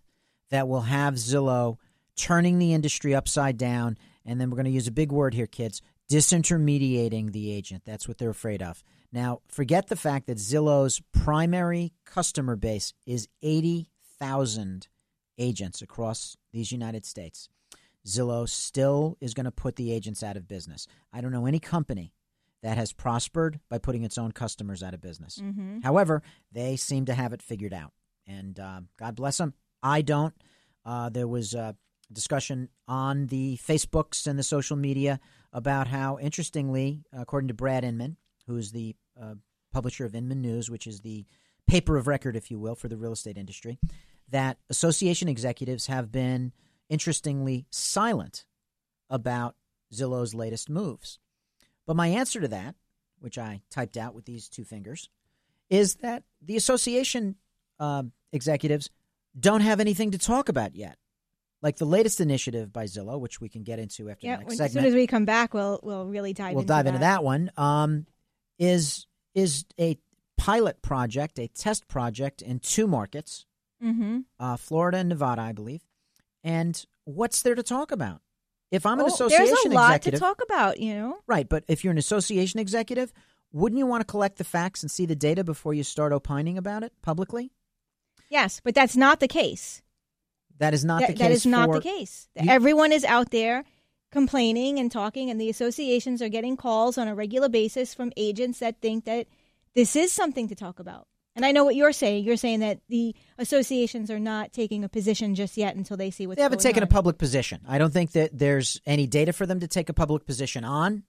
that 0.49 0.67
will 0.67 0.81
have 0.81 1.15
Zillow 1.15 1.77
turning 2.15 2.59
the 2.59 2.73
industry 2.73 3.15
upside 3.15 3.57
down 3.57 3.97
and 4.25 4.39
then 4.39 4.49
we're 4.49 4.55
going 4.57 4.65
to 4.65 4.71
use 4.71 4.87
a 4.87 4.91
big 4.91 5.11
word 5.11 5.33
here 5.33 5.47
kids 5.47 5.81
disintermediating 6.11 7.31
the 7.31 7.51
agent. 7.51 7.83
That's 7.85 8.07
what 8.07 8.17
they're 8.17 8.29
afraid 8.29 8.61
of. 8.61 8.83
Now 9.11 9.41
forget 9.47 9.87
the 9.87 9.95
fact 9.95 10.27
that 10.27 10.37
Zillow's 10.37 11.01
primary 11.11 11.93
customer 12.05 12.55
base 12.55 12.93
is 13.05 13.27
80,000 13.41 14.87
agents 15.37 15.81
across 15.81 16.37
these 16.51 16.71
United 16.71 17.05
States. 17.05 17.49
Zillow 18.05 18.47
still 18.47 19.17
is 19.21 19.33
going 19.33 19.45
to 19.45 19.51
put 19.51 19.75
the 19.75 19.91
agents 19.91 20.23
out 20.23 20.37
of 20.37 20.47
business. 20.47 20.87
I 21.13 21.21
don't 21.21 21.31
know 21.31 21.45
any 21.45 21.59
company 21.59 22.13
that 22.61 22.77
has 22.77 22.93
prospered 22.93 23.59
by 23.69 23.77
putting 23.77 24.03
its 24.03 24.17
own 24.17 24.31
customers 24.31 24.83
out 24.83 24.93
of 24.93 25.01
business. 25.01 25.39
Hmm 25.39 25.79
However, 25.83 26.21
they 26.51 26.75
seem 26.75 27.05
to 27.05 27.13
have 27.13 27.33
it 27.33 27.41
figured 27.41 27.73
out, 27.73 27.91
and 28.25 28.59
uh, 28.59 28.81
God 28.97 29.15
bless 29.15 29.37
them. 29.37 29.53
I 29.81 30.01
don't. 30.01 30.33
Uh, 30.85 31.09
there 31.09 31.27
was 31.27 31.53
a 31.53 31.75
discussion 32.11 32.69
on 32.87 33.27
the 33.27 33.57
Facebooks 33.57 34.27
and 34.27 34.37
the 34.39 34.43
social 34.43 34.77
media 34.77 35.19
about 35.53 35.87
how, 35.87 36.17
interestingly, 36.19 37.05
according 37.13 37.47
to 37.47 37.53
Brad 37.53 37.83
Inman, 37.85 38.17
who 38.47 38.57
is 38.57 38.71
the 38.71 38.95
uh, 39.21 39.35
publisher 39.71 40.03
of 40.03 40.15
Inman 40.15 40.41
News, 40.41 40.69
which 40.69 40.87
is 40.87 40.99
the 40.99 41.25
paper 41.67 41.95
of 41.95 42.07
record, 42.07 42.35
if 42.35 42.51
you 42.51 42.59
will, 42.59 42.75
for 42.75 42.87
the 42.87 42.97
real 42.97 43.13
estate 43.13 43.37
industry, 43.37 43.79
that 44.29 44.57
association 44.69 45.29
executives 45.29 45.87
have 45.87 46.11
been 46.11 46.51
interestingly 46.89 47.65
silent 47.69 48.45
about 49.09 49.55
Zillow's 49.93 50.33
latest 50.33 50.69
moves. 50.69 51.19
But 51.85 51.95
my 51.95 52.07
answer 52.07 52.41
to 52.41 52.47
that, 52.49 52.75
which 53.19 53.37
I 53.37 53.61
typed 53.69 53.95
out 53.95 54.15
with 54.15 54.25
these 54.25 54.49
two 54.49 54.63
fingers, 54.63 55.09
is 55.69 55.95
that 55.95 56.23
the 56.41 56.57
association 56.57 57.35
uh, 57.79 58.03
executives 58.31 58.89
don't 59.39 59.61
have 59.61 59.79
anything 59.79 60.11
to 60.11 60.17
talk 60.17 60.49
about 60.49 60.75
yet. 60.75 60.97
Like 61.63 61.77
the 61.77 61.85
latest 61.85 62.21
initiative 62.21 62.71
by 62.71 62.83
Zillow, 62.85 63.19
which 63.19 63.41
we 63.41 63.49
can 63.49 63.63
get 63.63 63.79
into 63.79 64.09
after 64.11 64.27
Yeah, 64.27 64.35
the 64.35 64.41
next 64.43 64.57
segment. 64.57 64.67
as 64.67 64.73
soon 64.73 64.85
as 64.85 64.93
we 64.93 65.07
come 65.07 65.25
back, 65.25 65.53
we'll 65.55 65.79
we'll 65.81 66.05
really 66.05 66.33
dive. 66.33 66.53
we'll 66.53 66.61
into 66.61 66.67
dive 66.73 66.83
that. 66.85 66.89
into 66.89 66.99
that 66.99 67.23
one. 67.23 67.49
Um, 67.57 68.05
is 68.59 69.07
is 69.33 69.65
a 69.79 69.97
pilot 70.37 70.81
project, 70.81 71.39
a 71.39 71.47
test 71.47 71.87
project 71.87 72.41
in 72.43 72.59
two 72.59 72.85
markets, 72.85 73.45
Mm-hmm. 73.83 74.19
uh, 74.39 74.57
Florida 74.57 74.97
and 74.99 75.09
Nevada, 75.09 75.41
I 75.41 75.51
believe. 75.53 75.81
And 76.43 76.81
what's 77.05 77.41
there 77.41 77.55
to 77.55 77.63
talk 77.63 77.91
about? 77.91 78.21
If 78.71 78.85
I'm 78.85 78.99
an 78.99 79.05
Oh, 79.05 79.13
association 79.13 79.45
there's 79.45 79.65
a 79.65 79.69
lot 79.69 79.89
executive, 79.91 80.19
to 80.19 80.25
talk 80.25 80.41
about. 80.43 80.79
You 80.79 80.95
know, 80.95 81.17
Right, 81.27 81.47
but 81.47 81.63
if 81.67 81.83
you're 81.83 81.91
an 81.91 81.97
association 81.97 82.59
executive, 82.59 83.13
wouldn't 83.51 83.77
you 83.79 83.85
want 83.85 84.01
to 84.01 84.05
collect 84.05 84.37
the 84.37 84.43
facts 84.43 84.81
and 84.81 84.89
see 84.89 85.05
the 85.05 85.15
data 85.15 85.43
before 85.43 85.73
you 85.73 85.83
start 85.83 86.11
opining 86.11 86.57
about 86.57 86.83
it 86.83 86.91
publicly? 87.01 87.51
yes, 88.29 88.59
but 88.63 88.73
that's 88.73 88.95
not 88.97 89.19
the 89.19 89.27
case. 89.27 89.82
That 90.59 90.73
is 90.73 90.85
not 90.85 91.01
That- 91.01 91.07
the 91.07 91.13
case. 91.13 91.19
that 91.21 91.31
is 91.31 91.45
not 91.45 91.71
the 91.71 91.81
case. 91.81 92.27
you- 92.39 92.49
Everyone 92.49 92.91
is 92.91 93.03
out 93.05 93.31
there 93.31 93.63
complaining 94.11 94.77
and 94.79 94.91
talking, 94.91 95.29
and 95.29 95.39
the 95.41 95.49
associations 95.49 96.21
are 96.21 96.29
getting 96.29 96.55
calls 96.55 96.97
on 96.97 97.07
a 97.07 97.15
regular 97.15 97.49
basis 97.49 97.93
from 97.93 98.11
agents 98.15 98.59
that 98.59 98.79
think 98.81 99.05
that 99.05 99.27
this 99.73 99.95
is 99.95 100.11
something 100.11 100.47
to 100.47 100.55
talk 100.55 100.79
about. 100.79 101.07
And 101.35 101.43
I 101.43 101.51
know 101.51 101.63
what 101.63 101.75
you're 101.75 101.91
saying. 101.93 102.25
You're 102.25 102.37
saying 102.37 102.59
that 102.59 102.79
the 102.89 103.15
associations 103.39 104.11
are 104.11 104.19
not 104.19 104.53
taking 104.53 104.83
a 104.83 104.89
position 104.89 105.33
just 105.33 105.57
yet 105.57 105.75
until 105.75 105.97
they 105.97 106.11
see 106.11 106.27
what's 106.27 106.37
They 106.37 106.43
haven't 106.43 106.59
taken 106.61 106.83
on. 106.83 106.87
a 106.87 106.91
public 106.91 107.17
position. 107.17 107.61
I 107.67 107.79
don't 107.79 107.91
think 107.91 108.11
that 108.11 108.37
there's 108.37 108.79
any 108.85 109.07
data 109.07 109.33
for 109.33 109.47
them 109.47 109.59
to 109.61 109.67
take 109.67 109.89
a 109.89 109.93
public 109.93 110.27
position 110.27 110.63
on. 110.63 111.03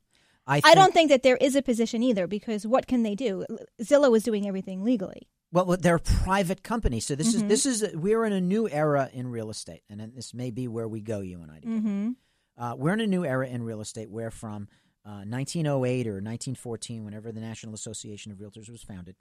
I, 0.46 0.62
I 0.64 0.74
don't 0.74 0.94
think 0.94 1.10
that 1.10 1.22
there 1.22 1.36
is 1.36 1.56
a 1.56 1.62
position 1.62 2.02
either 2.02 2.26
because 2.26 2.66
what 2.66 2.86
can 2.86 3.02
they 3.02 3.14
do? 3.14 3.44
Zillow 3.82 4.16
is 4.16 4.22
doing 4.22 4.48
everything 4.48 4.82
legally. 4.82 5.28
Well, 5.54 5.76
they're 5.78 6.00
private 6.00 6.64
company, 6.64 6.98
so 6.98 7.14
this 7.14 7.32
Mm-hmm. 7.32 7.50
is 7.50 7.64
this 7.64 7.82
is 7.82 7.94
we're 7.94 8.24
in 8.24 8.32
a 8.32 8.40
new 8.40 8.68
era 8.68 9.08
in 9.12 9.28
real 9.28 9.50
estate, 9.50 9.82
and 9.88 10.00
this 10.14 10.34
may 10.34 10.50
be 10.50 10.66
where 10.66 10.88
we 10.88 11.00
go, 11.00 11.20
you 11.20 11.40
and 11.42 11.50
I. 11.52 11.60
Together. 11.60 11.76
Mm-hmm. 11.78 12.10
Uh, 12.58 12.74
we're 12.76 12.92
in 12.92 13.00
a 13.00 13.06
new 13.06 13.24
era 13.24 13.46
in 13.46 13.62
real 13.62 13.80
estate 13.80 14.10
where 14.10 14.32
from 14.32 14.68
uh, 15.06 15.22
1908 15.26 16.08
or 16.08 16.14
1914, 16.14 17.04
whenever 17.04 17.30
the 17.30 17.40
National 17.40 17.72
Association 17.72 18.32
of 18.32 18.38
Realtors 18.38 18.68
was 18.68 18.82
founded, 18.82 19.14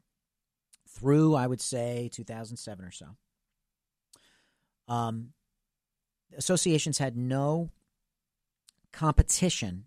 through 0.89 1.35
I 1.35 1.45
would 1.45 1.61
say 1.61 2.09
2007 2.11 2.83
or 2.83 2.91
so, 2.91 3.05
um, 4.87 5.33
associations 6.35 6.97
had 6.97 7.15
no 7.15 7.69
competition 8.91 9.85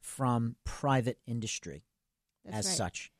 from 0.00 0.54
private 0.64 1.18
industry 1.26 1.84
That's 2.44 2.58
as 2.58 2.66
right. 2.66 2.76
such. 2.76 3.12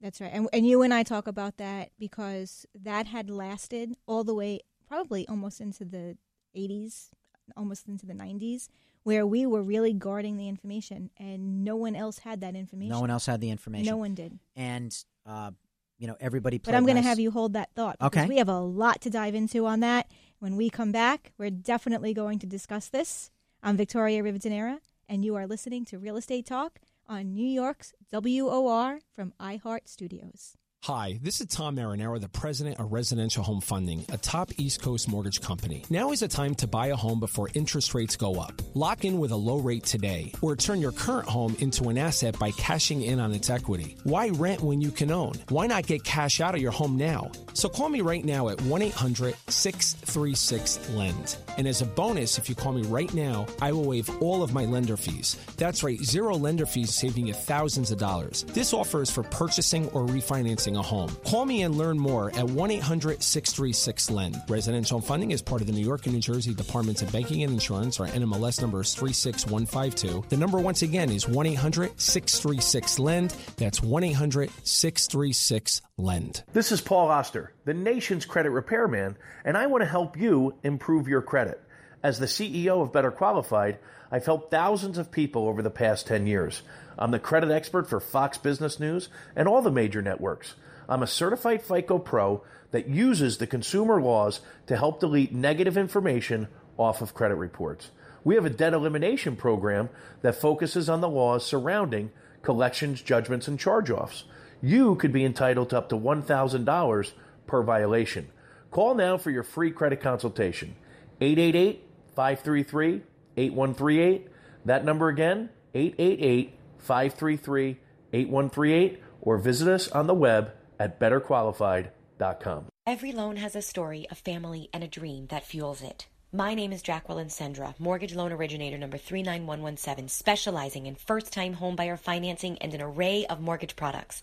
That's 0.00 0.20
right. 0.20 0.30
And, 0.32 0.48
and 0.52 0.66
you 0.66 0.82
and 0.82 0.92
I 0.92 1.02
talk 1.02 1.26
about 1.26 1.56
that 1.58 1.90
because 1.98 2.66
that 2.74 3.06
had 3.06 3.30
lasted 3.30 3.94
all 4.06 4.22
the 4.24 4.34
way, 4.34 4.60
probably 4.88 5.26
almost 5.28 5.60
into 5.60 5.84
the 5.84 6.16
80s, 6.56 7.10
almost 7.56 7.88
into 7.88 8.04
the 8.06 8.12
90s, 8.14 8.68
where 9.02 9.26
we 9.26 9.46
were 9.46 9.62
really 9.62 9.92
guarding 9.94 10.36
the 10.36 10.48
information 10.48 11.10
and 11.18 11.64
no 11.64 11.76
one 11.76 11.94
else 11.96 12.18
had 12.18 12.40
that 12.42 12.54
information. 12.54 12.90
No 12.92 13.00
one 13.00 13.10
else 13.10 13.26
had 13.26 13.40
the 13.40 13.50
information. 13.50 13.86
No 13.90 13.96
one 13.96 14.14
did. 14.14 14.38
and 14.56 14.94
uh, 15.26 15.50
you 15.98 16.06
know 16.06 16.16
everybody. 16.20 16.58
But 16.58 16.74
I'm 16.74 16.84
going 16.84 16.96
to 16.96 17.02
have 17.02 17.20
you 17.20 17.30
hold 17.30 17.52
that 17.54 17.70
thought 17.74 17.96
because 17.98 18.24
Okay. 18.24 18.28
we 18.28 18.38
have 18.38 18.48
a 18.48 18.58
lot 18.60 19.00
to 19.02 19.10
dive 19.10 19.34
into 19.34 19.64
on 19.66 19.80
that. 19.80 20.10
When 20.38 20.56
we 20.56 20.68
come 20.68 20.92
back, 20.92 21.32
we're 21.38 21.50
definitely 21.50 22.12
going 22.12 22.38
to 22.40 22.46
discuss 22.46 22.88
this. 22.88 23.30
I'm 23.62 23.76
Victoria 23.78 24.22
Rivadeneira, 24.22 24.80
and 25.08 25.24
you 25.24 25.34
are 25.36 25.46
listening 25.46 25.84
to 25.86 25.98
Real 25.98 26.16
Estate 26.16 26.44
Talk 26.46 26.80
on 27.08 27.34
New 27.34 27.46
York's 27.46 27.92
WOR 28.12 29.00
from 29.12 29.32
iHeart 29.40 29.86
Studios. 29.86 30.56
Hi, 30.84 31.18
this 31.22 31.40
is 31.40 31.46
Tom 31.46 31.76
Marinero, 31.76 32.20
the 32.20 32.28
president 32.28 32.78
of 32.78 32.92
Residential 32.92 33.42
Home 33.42 33.62
Funding, 33.62 34.04
a 34.12 34.18
top 34.18 34.50
East 34.58 34.82
Coast 34.82 35.08
mortgage 35.08 35.40
company. 35.40 35.82
Now 35.88 36.12
is 36.12 36.20
the 36.20 36.28
time 36.28 36.54
to 36.56 36.66
buy 36.66 36.88
a 36.88 36.94
home 36.94 37.20
before 37.20 37.48
interest 37.54 37.94
rates 37.94 38.16
go 38.16 38.38
up. 38.38 38.60
Lock 38.74 39.06
in 39.06 39.18
with 39.18 39.30
a 39.30 39.36
low 39.36 39.60
rate 39.60 39.84
today, 39.84 40.30
or 40.42 40.54
turn 40.54 40.82
your 40.82 40.92
current 40.92 41.26
home 41.26 41.56
into 41.60 41.88
an 41.88 41.96
asset 41.96 42.38
by 42.38 42.50
cashing 42.50 43.00
in 43.00 43.18
on 43.18 43.32
its 43.32 43.48
equity. 43.48 43.96
Why 44.04 44.28
rent 44.28 44.60
when 44.60 44.82
you 44.82 44.90
can 44.90 45.10
own? 45.10 45.32
Why 45.48 45.66
not 45.66 45.86
get 45.86 46.04
cash 46.04 46.42
out 46.42 46.54
of 46.54 46.60
your 46.60 46.70
home 46.70 46.98
now? 46.98 47.30
So 47.54 47.70
call 47.70 47.88
me 47.88 48.02
right 48.02 48.22
now 48.22 48.50
at 48.50 48.60
1 48.60 48.82
800 48.82 49.36
636 49.48 50.90
LEND. 50.90 51.36
And 51.56 51.66
as 51.66 51.80
a 51.80 51.86
bonus, 51.86 52.36
if 52.36 52.50
you 52.50 52.54
call 52.54 52.74
me 52.74 52.82
right 52.82 53.12
now, 53.14 53.46
I 53.62 53.72
will 53.72 53.84
waive 53.84 54.10
all 54.20 54.42
of 54.42 54.52
my 54.52 54.66
lender 54.66 54.98
fees. 54.98 55.38
That's 55.56 55.82
right, 55.82 55.98
zero 56.00 56.34
lender 56.36 56.66
fees 56.66 56.94
saving 56.94 57.26
you 57.28 57.32
thousands 57.32 57.90
of 57.90 57.96
dollars. 57.96 58.44
This 58.48 58.74
offer 58.74 59.00
is 59.00 59.10
for 59.10 59.22
purchasing 59.22 59.88
or 59.90 60.04
refinancing 60.04 60.73
a 60.76 60.82
home. 60.82 61.14
Call 61.24 61.44
me 61.44 61.62
and 61.62 61.76
learn 61.76 61.98
more 61.98 62.30
at 62.36 62.44
1 62.44 62.70
800 62.70 63.22
636 63.22 64.10
LEND. 64.10 64.36
Residential 64.48 65.00
funding 65.00 65.30
is 65.30 65.42
part 65.42 65.60
of 65.60 65.66
the 65.66 65.72
New 65.72 65.84
York 65.84 66.06
and 66.06 66.14
New 66.14 66.20
Jersey 66.20 66.54
Departments 66.54 67.02
of 67.02 67.12
Banking 67.12 67.42
and 67.42 67.52
Insurance. 67.52 68.00
Our 68.00 68.06
NMLS 68.08 68.60
number 68.60 68.82
is 68.82 68.94
36152. 68.94 70.24
The 70.28 70.36
number, 70.36 70.58
once 70.58 70.82
again, 70.82 71.10
is 71.10 71.28
1 71.28 71.46
800 71.46 72.00
636 72.00 72.98
LEND. 72.98 73.36
That's 73.56 73.82
1 73.82 74.04
800 74.04 74.50
636 74.62 75.82
LEND. 75.96 76.42
This 76.52 76.72
is 76.72 76.80
Paul 76.80 77.10
Oster, 77.10 77.52
the 77.64 77.74
nation's 77.74 78.24
credit 78.24 78.50
repairman, 78.50 79.16
and 79.44 79.56
I 79.56 79.66
want 79.66 79.82
to 79.82 79.88
help 79.88 80.16
you 80.16 80.54
improve 80.62 81.08
your 81.08 81.22
credit. 81.22 81.60
As 82.02 82.18
the 82.18 82.26
CEO 82.26 82.82
of 82.82 82.92
Better 82.92 83.10
Qualified, 83.10 83.78
I've 84.10 84.26
helped 84.26 84.50
thousands 84.50 84.98
of 84.98 85.10
people 85.10 85.48
over 85.48 85.62
the 85.62 85.70
past 85.70 86.06
10 86.06 86.26
years. 86.26 86.62
I'm 86.98 87.10
the 87.10 87.18
credit 87.18 87.50
expert 87.50 87.88
for 87.88 87.98
Fox 87.98 88.38
Business 88.38 88.78
News 88.78 89.08
and 89.34 89.48
all 89.48 89.62
the 89.62 89.70
major 89.70 90.02
networks. 90.02 90.54
I'm 90.88 91.02
a 91.02 91.06
certified 91.06 91.62
FICO 91.62 91.98
pro 91.98 92.42
that 92.70 92.88
uses 92.88 93.38
the 93.38 93.46
consumer 93.46 94.00
laws 94.00 94.40
to 94.66 94.76
help 94.76 95.00
delete 95.00 95.32
negative 95.32 95.76
information 95.76 96.48
off 96.76 97.02
of 97.02 97.14
credit 97.14 97.36
reports. 97.36 97.90
We 98.24 98.34
have 98.36 98.46
a 98.46 98.50
debt 98.50 98.72
elimination 98.72 99.36
program 99.36 99.90
that 100.22 100.34
focuses 100.34 100.88
on 100.88 101.00
the 101.00 101.08
laws 101.08 101.46
surrounding 101.46 102.10
collections, 102.42 103.02
judgments, 103.02 103.48
and 103.48 103.60
charge 103.60 103.90
offs. 103.90 104.24
You 104.62 104.96
could 104.96 105.12
be 105.12 105.24
entitled 105.24 105.70
to 105.70 105.78
up 105.78 105.88
to 105.90 105.96
$1,000 105.96 107.12
per 107.46 107.62
violation. 107.62 108.28
Call 108.70 108.94
now 108.94 109.18
for 109.18 109.30
your 109.30 109.42
free 109.42 109.70
credit 109.70 110.00
consultation. 110.00 110.74
888 111.20 111.86
533 112.16 113.02
8138. 113.36 114.28
That 114.64 114.84
number 114.84 115.08
again, 115.08 115.50
888 115.74 116.58
533 116.78 117.76
8138, 118.12 119.02
or 119.20 119.38
visit 119.38 119.68
us 119.68 119.88
on 119.88 120.06
the 120.06 120.14
web 120.14 120.52
at 120.78 121.00
betterqualified.com. 121.00 122.66
Every 122.86 123.12
loan 123.12 123.36
has 123.36 123.56
a 123.56 123.62
story, 123.62 124.06
a 124.10 124.14
family, 124.14 124.68
and 124.72 124.84
a 124.84 124.88
dream 124.88 125.26
that 125.28 125.46
fuels 125.46 125.82
it. 125.82 126.06
My 126.34 126.56
name 126.56 126.72
is 126.72 126.82
Jacqueline 126.82 127.28
Sendra, 127.28 127.78
mortgage 127.78 128.12
loan 128.12 128.32
originator 128.32 128.76
number 128.76 128.98
39117, 128.98 130.08
specializing 130.08 130.86
in 130.86 130.96
first 130.96 131.32
time 131.32 131.54
homebuyer 131.54 131.96
financing 131.96 132.58
and 132.58 132.74
an 132.74 132.82
array 132.82 133.24
of 133.26 133.40
mortgage 133.40 133.76
products. 133.76 134.20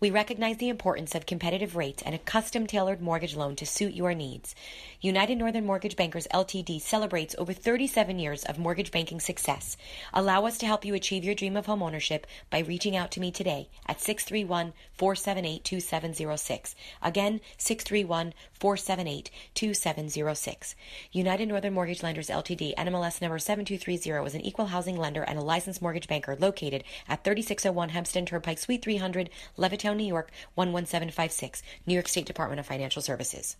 We 0.00 0.10
recognize 0.10 0.56
the 0.56 0.68
importance 0.68 1.14
of 1.14 1.24
competitive 1.24 1.76
rates 1.76 2.02
and 2.02 2.16
a 2.16 2.18
custom 2.18 2.66
tailored 2.66 3.00
mortgage 3.00 3.36
loan 3.36 3.54
to 3.54 3.64
suit 3.64 3.94
your 3.94 4.12
needs. 4.12 4.56
United 5.00 5.38
Northern 5.38 5.64
Mortgage 5.64 5.94
Bankers 5.94 6.26
Ltd 6.34 6.80
celebrates 6.80 7.36
over 7.38 7.52
37 7.52 8.18
years 8.18 8.42
of 8.42 8.58
mortgage 8.58 8.90
banking 8.90 9.20
success. 9.20 9.76
Allow 10.12 10.46
us 10.46 10.58
to 10.58 10.66
help 10.66 10.84
you 10.84 10.94
achieve 10.94 11.22
your 11.22 11.36
dream 11.36 11.56
of 11.56 11.66
homeownership 11.66 12.24
by 12.50 12.58
reaching 12.58 12.96
out 12.96 13.12
to 13.12 13.20
me 13.20 13.30
today 13.30 13.68
at 13.86 14.00
631 14.00 14.72
478 14.94 15.62
2706. 15.62 16.74
Again, 17.00 17.40
631 17.56 18.34
478 18.58 19.30
2706. 19.54 20.74
United 21.12 21.51
Northern 21.52 21.74
Mortgage 21.74 22.02
Lenders 22.02 22.30
Ltd, 22.30 22.74
NMLS 22.76 23.20
number 23.20 23.38
7230, 23.38 24.26
is 24.26 24.34
an 24.34 24.40
equal 24.40 24.64
housing 24.64 24.96
lender 24.96 25.22
and 25.22 25.38
a 25.38 25.42
licensed 25.42 25.82
mortgage 25.82 26.08
banker 26.08 26.34
located 26.40 26.82
at 27.10 27.24
3601 27.24 27.90
Hempstead 27.90 28.26
Turnpike, 28.26 28.58
Suite 28.58 28.82
300, 28.82 29.28
Levittown, 29.58 29.96
New 29.96 30.06
York 30.06 30.30
11756, 30.56 31.62
New 31.84 31.92
York 31.92 32.08
State 32.08 32.24
Department 32.24 32.58
of 32.58 32.64
Financial 32.64 33.02
Services. 33.02 33.58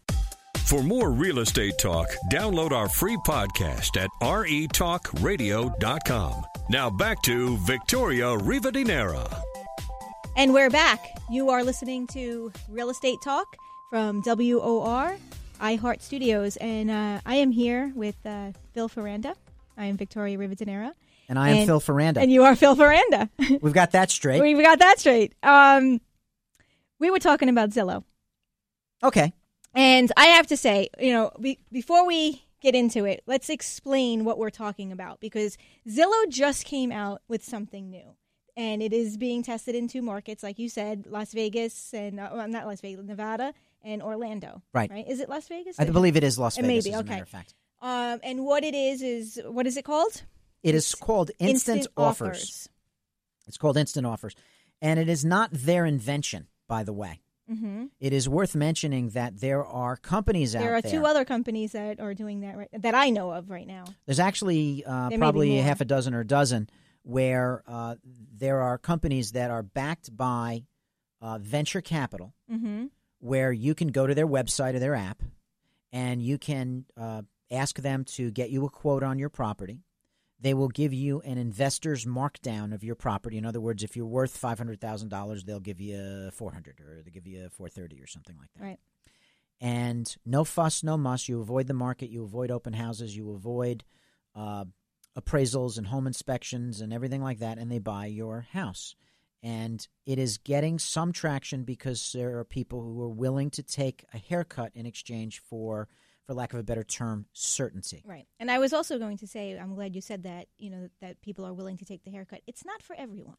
For 0.65 0.83
more 0.83 1.11
real 1.11 1.41
estate 1.41 1.75
talk, 1.79 2.09
download 2.33 2.73
our 2.73 2.89
free 2.89 3.19
podcast 3.27 4.03
at 4.03 4.09
retalkradio.com. 4.23 6.45
Now 6.71 6.89
back 6.89 7.21
to 7.25 7.59
Victoria 7.59 8.39
Rivadeneira. 8.39 9.43
And 10.35 10.55
we're 10.55 10.71
back. 10.71 11.05
You 11.31 11.51
are 11.51 11.63
listening 11.63 12.07
to 12.09 12.51
Real 12.71 12.89
Estate 12.89 13.19
Talk 13.23 13.55
from 13.91 14.23
WOR 14.25 15.19
iHeart 15.63 16.03
Studios, 16.03 16.57
and 16.57 16.91
uh, 16.91 17.21
I 17.25 17.37
am 17.37 17.53
here 17.53 17.93
with 17.95 18.17
uh, 18.27 18.51
Phil 18.75 18.89
Ferranti. 18.89 19.33
I 19.79 19.87
am 19.87 19.97
Victoria 19.97 20.37
Rivadeneira. 20.37 20.93
And 21.29 21.39
I 21.39 21.51
am 21.51 21.57
And- 21.59 21.67
Phil 21.67 21.81
Ferranti. 21.81 22.17
And 22.19 22.31
you 22.33 22.43
are 22.43 22.57
Phil 22.57 22.75
Ferranti. 22.77 23.31
We've 23.63 23.73
got 23.73 23.93
that 23.93 24.11
straight. 24.11 24.43
we 24.43 24.61
got 24.61 24.81
that 24.81 24.99
straight. 24.99 25.35
Um, 25.43 26.01
we 26.99 27.11
were 27.11 27.21
talking 27.21 27.49
about 27.49 27.71
Zillow. 27.71 28.05
okay. 29.03 29.33
And 29.75 30.13
I 30.19 30.27
have 30.27 30.49
to 30.49 30.57
say, 30.57 30.91
you 31.01 31.13
know, 31.15 31.31
be, 31.41 31.59
before 31.73 32.07
we 32.07 32.43
get 32.61 32.75
into 32.75 33.07
it, 33.07 33.23
let's 33.27 33.49
explain 33.49 34.25
what 34.25 34.37
we're 34.37 34.51
talking 34.51 34.93
about 34.93 35.19
because 35.21 35.57
Zillow 35.89 36.29
just 36.29 36.67
came 36.67 36.93
out 36.93 37.23
with 37.29 37.43
something 37.43 37.89
new. 37.89 38.17
And 38.55 38.83
it 38.83 38.93
is 38.93 39.17
being 39.17 39.43
tested 39.43 39.75
in 39.75 39.89
two 39.89 40.03
markets, 40.03 40.43
like 40.43 40.59
you 40.59 40.69
said, 40.69 41.07
Las 41.09 41.33
Vegas 41.33 41.95
and 41.95 42.21
uh, 42.21 42.47
not 42.47 42.67
Las 42.67 42.83
Vegas, 42.83 43.07
Nevada 43.07 43.55
and 43.85 44.03
Orlando. 44.03 44.63
Right. 44.73 44.91
Right? 44.91 45.09
Is 45.09 45.21
it 45.21 45.29
Las 45.29 45.49
Vegas? 45.49 45.79
I 45.79 45.85
believe 45.85 46.17
it 46.17 46.25
is 46.25 46.39
Las 46.39 46.59
It 46.59 46.63
Vegas, 46.63 46.85
Maybe. 46.85 46.95
as 46.95 47.01
a 47.01 47.05
okay. 47.05 47.11
matter 47.11 47.23
of 47.23 47.29
fact. 47.29 47.55
Um, 47.81 48.21
and 48.23 48.45
what 48.45 48.65
it 48.65 48.75
is 48.75 49.03
is 49.03 49.41
what 49.45 49.67
is 49.67 49.77
it 49.77 49.85
called? 49.85 50.23
It 50.63 50.75
is 50.75 50.95
called 50.95 51.33
instant, 51.39 51.89
offers. 51.97 52.69
It's 53.49 53.59
called 53.59 53.77
instant 53.77 54.07
offers. 54.07 54.35
And 54.81 55.01
it 55.01 55.09
is 55.09 55.25
not 55.25 55.51
their 55.53 55.85
invention, 55.85 56.47
by 56.69 56.85
the 56.85 56.93
way. 56.93 57.21
Mm-hmm. 57.51 57.87
It 57.99 58.13
is 58.13 58.29
worth 58.29 58.55
mentioning 58.55 59.11
that 59.11 59.41
there 59.41 59.65
are 59.65 59.97
companies 59.97 60.55
out 60.55 60.61
There 60.61 60.69
There 60.69 60.77
are 60.79 60.83
two 60.83 61.05
other 61.05 61.25
companies 61.25 61.73
that 61.73 61.99
are 61.99 62.15
doing 62.15 62.41
that 62.41 62.57
right, 62.57 62.69
that 62.73 62.95
I 62.95 63.11
know 63.11 63.33
of 63.33 63.51
right 63.51 63.67
now. 63.67 63.85
There's 64.07 64.21
actually 64.21 64.85
uh, 64.87 65.09
There 65.09 65.19
probably 65.19 65.59
a 65.59 65.63
half 65.63 65.81
a 65.81 65.85
dozen 65.85 66.15
or 66.15 66.21
a 66.21 66.27
dozen 66.27 66.71
where 67.03 67.65
uh, 67.67 67.97
there 68.05 68.61
are 68.61 68.79
companies 68.79 69.33
that 69.33 69.51
are 69.51 69.63
backed 69.65 70.17
by 70.17 70.65
uh, 71.21 71.39
venture 71.39 71.81
capital, 71.81 72.33
Mm-hmm. 72.51 72.87
Where 73.23 73.53
you 73.53 73.73
can 73.73 73.89
go 73.89 74.05
to 74.05 74.17
their 74.17 74.27
website 74.27 74.75
or 74.75 74.81
their 74.81 74.97
app 74.97 75.23
and 75.93 76.21
you 76.21 76.39
can 76.39 76.85
uh, 77.01 77.23
ask 77.53 77.79
them 77.79 78.03
to 78.05 78.33
get 78.33 78.51
you 78.51 78.65
a 78.65 78.69
quote 78.69 79.05
on 79.05 79.17
your 79.17 79.29
property. 79.29 79.85
They 80.41 80.55
will 80.55 80.69
give 80.69 80.93
you 80.93 81.21
an 81.21 81.39
investor's 81.39 82.05
markdown 82.05 82.75
of 82.75 82.83
your 82.83 82.97
property. 82.97 83.39
In 83.39 83.47
other 83.47 83.61
words, 83.61 83.85
if 83.85 83.97
you're 83.97 84.07
worth 84.07 84.37
five 84.37 84.59
hundred 84.59 84.81
thousand 84.81 85.09
dollars, 85.11 85.45
they'll 85.45 85.61
give 85.61 85.81
you 85.81 86.31
four 86.33 86.53
hundred, 86.53 86.81
or 86.81 87.01
they 87.01 87.13
give 87.13 87.29
you 87.29 87.49
four 87.51 87.69
thirty, 87.69 88.03
or 88.03 88.09
something 88.09 88.37
like 88.37 88.49
that. 88.57 88.65
Right. 88.65 88.81
And 89.61 90.13
no 90.27 90.43
fuss, 90.43 90.83
no 90.83 90.97
muss. 90.97 91.29
You 91.29 91.41
avoid 91.41 91.69
the 91.69 91.75
market. 91.75 92.11
You 92.11 92.25
avoid 92.25 92.51
open 92.51 92.73
houses. 92.73 93.17
You 93.17 93.31
avoid 93.31 93.85
uh, 94.35 94.65
appraisals 95.17 95.79
and 95.79 95.87
home 95.87 96.09
inspections 96.09 96.81
and 96.81 96.93
everything 96.93 97.23
like 97.23 97.39
that. 97.39 97.59
And 97.59 97.71
they 97.71 97.79
buy 97.79 98.07
your 98.07 98.41
house. 98.53 98.97
And 99.43 99.87
it 100.07 100.19
is 100.19 100.39
getting 100.39 100.79
some 100.79 101.13
traction 101.13 101.65
because 101.65 102.13
there 102.13 102.39
are 102.39 102.45
people 102.45 102.83
who 102.83 103.03
are 103.03 103.09
willing 103.09 103.51
to 103.51 103.63
take 103.63 104.05
a 104.15 104.19
haircut 104.19 104.71
in 104.75 104.87
exchange 104.87 105.41
for, 105.41 105.89
for 106.27 106.35
lack 106.35 106.53
of 106.53 106.61
a 106.61 106.63
better 106.63 106.85
term, 106.85 107.27
certainty. 107.33 108.05
Right. 108.07 108.27
And 108.39 108.51
I 108.51 108.59
was 108.59 108.73
also 108.73 108.99
going 108.99 109.19
to 109.19 109.27
say, 109.27 109.59
I'm 109.59 109.75
glad 109.75 109.97
you 109.97 110.01
said 110.01 110.23
that, 110.23 110.47
you 110.59 110.71
know, 110.71 110.89
that 111.01 111.21
people 111.23 111.45
are 111.45 111.53
willing 111.53 111.77
to 111.79 111.85
take 111.85 112.05
the 112.05 112.11
haircut. 112.11 112.43
It's 112.47 112.65
not 112.65 112.83
for 112.83 112.95
everyone. 112.97 113.37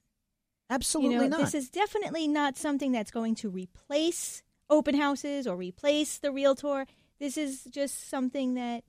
Absolutely 0.69 1.15
you 1.15 1.21
know, 1.21 1.27
not. 1.37 1.39
This 1.39 1.53
is 1.53 1.69
definitely 1.69 2.27
not 2.27 2.57
something 2.57 2.91
that's 2.91 3.11
going 3.11 3.35
to 3.35 3.49
replace 3.49 4.43
open 4.69 4.95
houses 4.95 5.47
or 5.47 5.55
replace 5.55 6.17
the 6.17 6.31
realtor. 6.31 6.85
This 7.19 7.37
is 7.37 7.63
just 7.65 8.09
something 8.09 8.55
that 8.55 8.83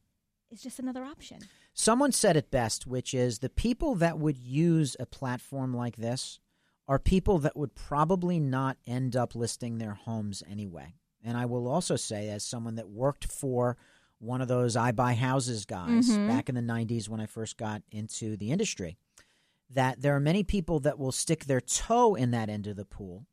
is 0.50 0.62
just 0.62 0.78
another 0.78 1.04
option. 1.04 1.38
Someone 1.74 2.12
said 2.12 2.36
it 2.36 2.50
best, 2.50 2.86
which 2.86 3.14
is 3.14 3.40
the 3.40 3.50
people 3.50 3.96
that 3.96 4.18
would 4.18 4.36
use 4.36 4.96
a 4.98 5.06
platform 5.06 5.74
like 5.74 5.96
this 5.96 6.40
are 6.86 6.98
people 6.98 7.38
that 7.38 7.56
would 7.56 7.74
probably 7.74 8.38
not 8.38 8.76
end 8.86 9.16
up 9.16 9.34
listing 9.34 9.78
their 9.78 9.94
homes 9.94 10.42
anyway. 10.48 10.94
And 11.22 11.36
I 11.36 11.46
will 11.46 11.66
also 11.66 11.96
say, 11.96 12.28
as 12.28 12.44
someone 12.44 12.74
that 12.74 12.90
worked 12.90 13.24
for 13.24 13.76
one 14.18 14.40
of 14.40 14.48
those 14.48 14.76
I 14.76 14.92
buy 14.92 15.14
houses 15.14 15.64
guys 15.64 16.10
Mhm. 16.10 16.28
back 16.28 16.48
in 16.48 16.54
the 16.54 16.62
90s 16.62 17.08
when 17.08 17.20
I 17.20 17.26
first 17.26 17.56
got 17.56 17.82
into 17.90 18.36
the 18.36 18.50
industry, 18.52 18.96
that 19.70 20.02
there 20.02 20.14
are 20.14 20.20
many 20.20 20.42
people 20.44 20.80
that 20.80 20.98
will 20.98 21.12
stick 21.12 21.44
their 21.46 21.60
toe 21.60 22.14
in 22.14 22.30
that 22.30 22.48
end 22.48 22.66
of 22.66 22.76
the 22.76 22.84
pool, 22.84 23.26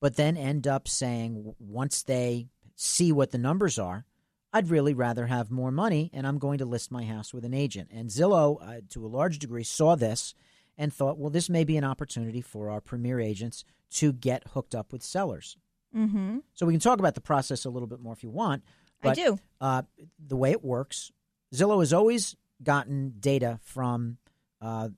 but 0.00 0.16
then 0.16 0.36
end 0.36 0.66
up 0.66 0.88
saying, 0.88 1.54
once 1.58 2.02
they 2.02 2.48
see 2.74 3.12
what 3.12 3.30
the 3.30 3.38
numbers 3.38 3.78
are, 3.78 4.06
I'd 4.52 4.70
really 4.70 4.94
rather 4.94 5.26
have 5.26 5.50
more 5.50 5.70
money, 5.70 6.10
and 6.14 6.26
I'm 6.26 6.38
going 6.38 6.58
to 6.58 6.64
list 6.64 6.90
my 6.90 7.04
house 7.04 7.34
with 7.34 7.44
an 7.44 7.52
agent. 7.52 7.90
And 7.92 8.08
Zillow, 8.08 8.56
uh, 8.62 8.80
to 8.90 9.04
a 9.04 9.08
large 9.08 9.38
degree, 9.38 9.64
saw 9.64 9.94
this 9.94 10.34
and 10.78 10.94
thought, 10.94 11.18
well, 11.18 11.30
this 11.30 11.50
may 11.50 11.64
be 11.64 11.76
an 11.76 11.84
opportunity 11.84 12.40
for 12.40 12.70
our 12.70 12.80
premier 12.80 13.20
agents 13.20 13.64
to 13.90 14.12
get 14.12 14.46
hooked 14.54 14.74
up 14.74 14.92
with 14.92 15.02
sellers. 15.02 15.56
Mm-hmm. 15.94 16.38
So 16.54 16.66
we 16.66 16.72
can 16.72 16.80
talk 16.80 17.00
about 17.00 17.14
the 17.14 17.20
process 17.20 17.64
a 17.64 17.70
little 17.70 17.88
bit 17.88 18.00
more 18.00 18.12
if 18.12 18.22
you 18.22 18.30
want. 18.30 18.62
I 19.02 19.14
do. 19.14 19.38
Uh, 19.60 19.82
the 20.24 20.36
way 20.36 20.50
it 20.52 20.64
works, 20.64 21.12
Zillow 21.54 21.80
has 21.80 21.92
always 21.92 22.36
gotten 22.62 23.14
data 23.20 23.58
from 23.62 24.18
uh, 24.60 24.88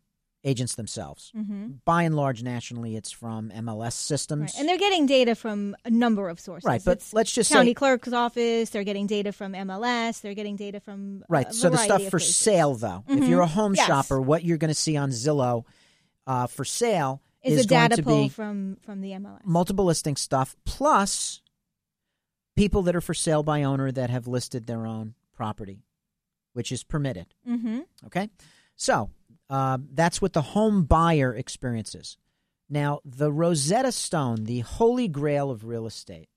agents 0.42 0.74
themselves. 0.74 1.33
Mm-hmm. 1.37 1.72
By 1.85 2.05
and 2.05 2.16
large, 2.16 2.42
nationally, 2.42 2.96
it's 2.96 3.11
from 3.11 3.50
MLS 3.50 3.92
systems. 3.92 4.40
Right. 4.40 4.55
And 4.61 4.68
they're 4.68 4.79
getting 4.79 5.05
data 5.07 5.35
from 5.35 5.76
a 5.85 5.90
number 5.90 6.29
of 6.31 6.40
sources. 6.40 6.66
Right, 6.66 6.81
but 6.83 6.98
It's 6.98 7.12
let's 7.12 7.31
just 7.33 7.53
county 7.53 7.70
say- 7.70 7.74
clerk's 7.74 8.12
office. 8.12 8.70
They're 8.70 8.85
getting 8.85 9.07
data 9.07 9.33
from 9.33 9.53
MLS. 9.55 10.20
They're 10.20 10.35
getting 10.35 10.57
data 10.57 10.81
from 10.81 11.24
Right. 11.29 11.53
So 11.53 11.68
the 11.68 11.76
stuff 11.76 12.03
for 12.05 12.11
places. 12.18 12.37
sale, 12.37 12.74
though, 12.74 13.05
if 13.07 13.18
Mhm. 13.20 13.29
you're 13.29 13.42
a 13.42 13.46
home 13.46 13.74
Yes. 13.74 13.87
shopper, 13.87 14.20
what 14.20 14.42
you're 14.44 14.57
going 14.59 14.68
to 14.70 14.74
see 14.74 14.96
on 14.96 15.11
Zillow 15.11 15.64
uh, 16.26 16.46
for 16.46 16.64
sale 16.64 17.20
is 17.42 17.59
is 17.59 17.64
a 17.66 17.68
going 17.68 17.83
data 17.90 17.96
to 17.96 18.03
pull 18.03 18.22
be 18.24 18.29
from 18.29 18.76
from 18.83 19.00
the 19.03 19.12
MLS. 19.12 19.40
multiple 19.44 19.85
listing 19.85 20.16
stuff 20.16 20.57
plus 20.64 21.42
people 22.57 22.83
that 22.83 22.94
are 22.96 23.00
for 23.00 23.14
sale 23.14 23.42
by 23.42 23.62
owner 23.62 23.90
that 23.92 24.11
have 24.11 24.26
listed 24.26 24.66
their 24.66 24.87
own 24.87 25.14
property, 25.35 25.83
which 26.53 26.70
is 26.72 26.83
permitted. 26.85 27.35
Mm-hmm. 27.48 27.81
Okay, 28.07 28.29
so 28.76 29.11
uh, 29.51 29.79
that's 29.93 30.23
what 30.23 30.33
the 30.33 30.43
home 30.43 30.85
buyer 30.85 31.35
experiences. 31.35 32.17
Now, 32.69 33.01
the 33.05 33.33
Rosetta 33.33 33.91
Stone, 33.91 34.45
the 34.45 34.61
holy 34.61 35.09
grail 35.09 35.51
of 35.51 35.65
real 35.65 35.87
estate, 35.87 36.29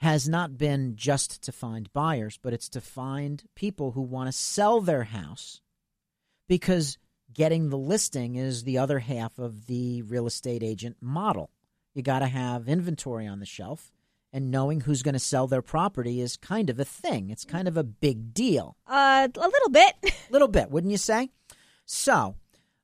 has 0.00 0.28
not 0.28 0.58
been 0.58 0.96
just 0.96 1.42
to 1.44 1.52
find 1.52 1.92
buyers, 1.92 2.38
but 2.42 2.52
it's 2.52 2.68
to 2.70 2.80
find 2.80 3.44
people 3.54 3.92
who 3.92 4.02
want 4.02 4.26
to 4.26 4.32
sell 4.32 4.80
their 4.80 5.04
house 5.04 5.60
because 6.48 6.98
getting 7.32 7.70
the 7.70 7.78
listing 7.78 8.34
is 8.34 8.64
the 8.64 8.78
other 8.78 8.98
half 8.98 9.38
of 9.38 9.66
the 9.66 10.02
real 10.02 10.26
estate 10.26 10.62
agent 10.64 10.96
model. 11.00 11.50
You 11.94 12.02
got 12.02 12.18
to 12.18 12.26
have 12.26 12.68
inventory 12.68 13.28
on 13.28 13.38
the 13.38 13.46
shelf, 13.46 13.92
and 14.32 14.50
knowing 14.50 14.80
who's 14.80 15.04
going 15.04 15.14
to 15.14 15.20
sell 15.20 15.46
their 15.46 15.62
property 15.62 16.20
is 16.20 16.36
kind 16.36 16.68
of 16.68 16.80
a 16.80 16.84
thing. 16.84 17.30
It's 17.30 17.44
kind 17.44 17.68
of 17.68 17.76
a 17.76 17.84
big 17.84 18.34
deal. 18.34 18.76
Uh, 18.88 19.28
a 19.32 19.48
little 19.48 19.70
bit. 19.70 19.94
little 20.30 20.48
bit, 20.48 20.72
wouldn't 20.72 20.90
you 20.90 20.98
say? 20.98 21.30
So, 21.86 22.36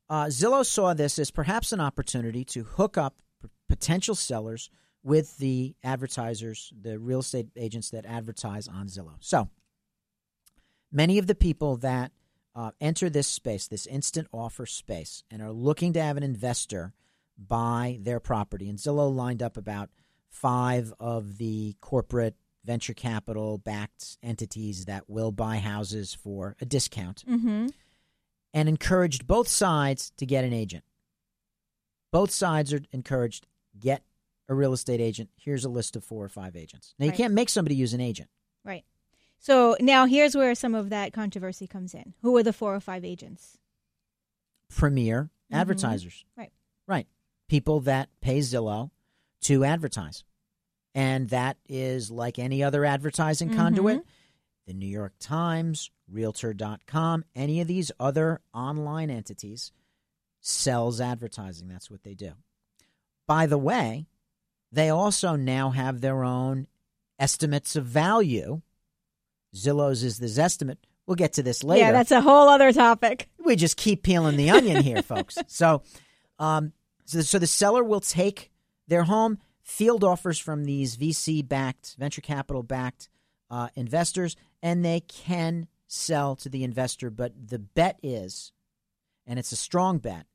uh, 0.09 0.27
Zillow 0.27 0.65
saw 0.65 0.95
this 0.95 1.19
as 1.19 1.31
perhaps 1.31 1.73
an 1.73 1.81
opportunity 1.81 2.45
to 2.47 2.65
hook 2.65 2.99
up 2.99 3.17
p- 3.43 3.49
potential 3.69 4.15
sellers 4.15 4.71
with 5.03 5.39
the 5.39 5.75
advertisers, 5.83 6.73
the 6.79 6.99
real 6.99 7.21
estate 7.21 7.49
agents 7.57 7.91
that 7.91 8.05
advertise 8.05 8.69
on 8.69 8.89
Zillow. 8.89 9.17
So, 9.21 9.49
many 10.93 11.19
of 11.19 11.27
the 11.27 11.35
people 11.35 11.77
that 11.79 12.13
uh, 12.55 12.73
enter 12.81 13.09
this 13.09 13.29
space, 13.29 13.69
this 13.69 13.87
instant 13.87 14.29
offer 14.33 14.67
space, 14.67 15.23
and 15.31 15.41
are 15.41 15.53
looking 15.53 15.93
to 15.95 16.03
have 16.03 16.17
an 16.17 16.23
investor 16.23 16.93
buy 17.39 17.99
their 18.03 18.21
property, 18.21 18.69
and 18.69 18.79
Zillow 18.79 19.15
lined 19.15 19.43
up 19.43 19.57
about 19.57 19.89
five 20.29 20.93
of 21.01 21.39
the 21.39 21.75
corporate 21.81 22.37
venture 22.65 22.95
capital 22.95 23.59
backed 23.59 24.19
entities 24.23 24.85
that 24.85 25.09
will 25.09 25.33
buy 25.33 25.57
houses 25.57 26.13
for 26.13 26.57
a 26.61 26.67
discount 26.67 27.25
mm-hmm. 27.27 27.69
And 28.53 28.69
encouraged 28.69 29.27
both 29.27 29.49
sides 29.49 30.13
to 30.17 30.27
get 30.27 30.45
an 30.45 30.53
agent. 30.53 30.85
Both 32.13 32.31
sides 32.33 32.73
are 32.73 32.81
encouraged 32.93 33.47
get 33.79 34.03
a 34.49 34.55
real 34.55 34.73
estate 34.73 35.01
agent. 35.01 35.31
Here's 35.37 35.65
a 35.65 35.69
list 35.69 35.95
of 35.95 36.03
four 36.05 36.25
or 36.25 36.29
five 36.29 36.57
agents. 36.57 36.95
Now 36.99 37.05
you 37.07 37.11
Right. 37.11 37.17
can't 37.17 37.35
make 37.35 37.49
somebody 37.49 37.77
use 37.77 37.95
an 37.95 38.01
agent. 38.01 38.29
Right. 38.65 38.85
So 39.39 39.77
now 39.81 40.07
here's 40.07 40.35
where 40.37 40.55
some 40.57 40.75
of 40.75 40.91
that 40.91 41.13
controversy 41.13 41.67
comes 41.69 41.95
in. 41.95 42.15
Who 42.23 42.37
are 42.37 42.43
the 42.43 42.53
four 42.53 42.75
or 42.75 42.81
five 42.81 43.05
agents? 43.05 43.59
Premier 44.69 45.31
Mhm. 45.51 45.57
advertisers. 45.57 46.25
Right. 46.37 46.53
Right. 46.87 47.07
People 47.49 47.81
that 47.81 48.09
pay 48.21 48.41
Zillow 48.41 48.91
to 49.43 49.65
advertise. 49.65 50.25
And 50.95 51.29
that 51.31 51.57
is 51.69 52.11
like 52.11 52.39
any 52.39 52.63
other 52.63 52.85
advertising 52.85 53.51
Mhm. 53.51 53.57
conduit. 53.57 54.05
The 54.67 54.75
New 54.75 54.87
York 54.87 55.15
Times, 55.19 55.91
Realtor.com, 56.09 57.25
any 57.35 57.61
of 57.61 57.69
these 57.69 57.91
other 57.99 58.41
online 58.55 59.11
entities 59.11 59.73
sells 60.41 61.01
advertising. 61.01 61.69
That's 61.69 61.91
what 61.91 62.03
they 62.03 62.15
do. 62.15 62.33
By 63.27 63.47
the 63.47 63.59
way, 63.59 64.07
they 64.73 64.89
also 64.89 65.37
now 65.37 65.71
have 65.71 66.01
their 66.01 66.25
own 66.25 66.67
estimates 67.19 67.77
of 67.77 67.85
value. 67.85 68.63
Zillow's 69.55 70.03
is 70.03 70.19
the 70.19 70.27
Zestimate. 70.27 70.79
We'll 71.07 71.17
get 71.17 71.33
to 71.35 71.43
this 71.43 71.65
later 71.65 71.87
Yeah, 71.87 71.93
that's 71.93 72.13
a 72.13 72.21
whole 72.21 72.49
other 72.49 72.73
topic. 72.73 73.29
we 73.45 73.57
just 73.57 73.77
keep 73.77 74.03
peeling 74.03 74.37
the 74.37 74.51
onion 74.51 74.83
here, 74.83 75.03
folks. 75.05 75.39
So, 75.49 75.83
um, 76.39 76.73
so, 77.05 77.21
so 77.23 77.39
the 77.39 77.47
seller 77.47 77.83
will 77.83 78.01
take 78.01 78.51
their 78.87 79.03
home, 79.05 79.39
field 79.63 80.05
offers 80.05 80.39
from 80.39 80.65
these 80.65 80.97
VC 80.97 81.47
backed, 81.47 81.97
venture 81.99 82.21
capital 82.21 82.63
backed 82.63 83.09
uh, 83.51 83.69
investors, 83.75 84.37
and 84.63 84.85
they 84.85 85.01
can 85.01 85.67
sell 85.87 86.37
to 86.37 86.49
the 86.49 86.65
investor. 86.65 87.11
But 87.11 87.49
the 87.49 87.59
bet 87.59 87.99
is, 88.03 88.53
and 89.27 89.39
it's 89.39 89.53
a 89.53 89.57
strong 89.57 89.99
bet, 89.99 90.27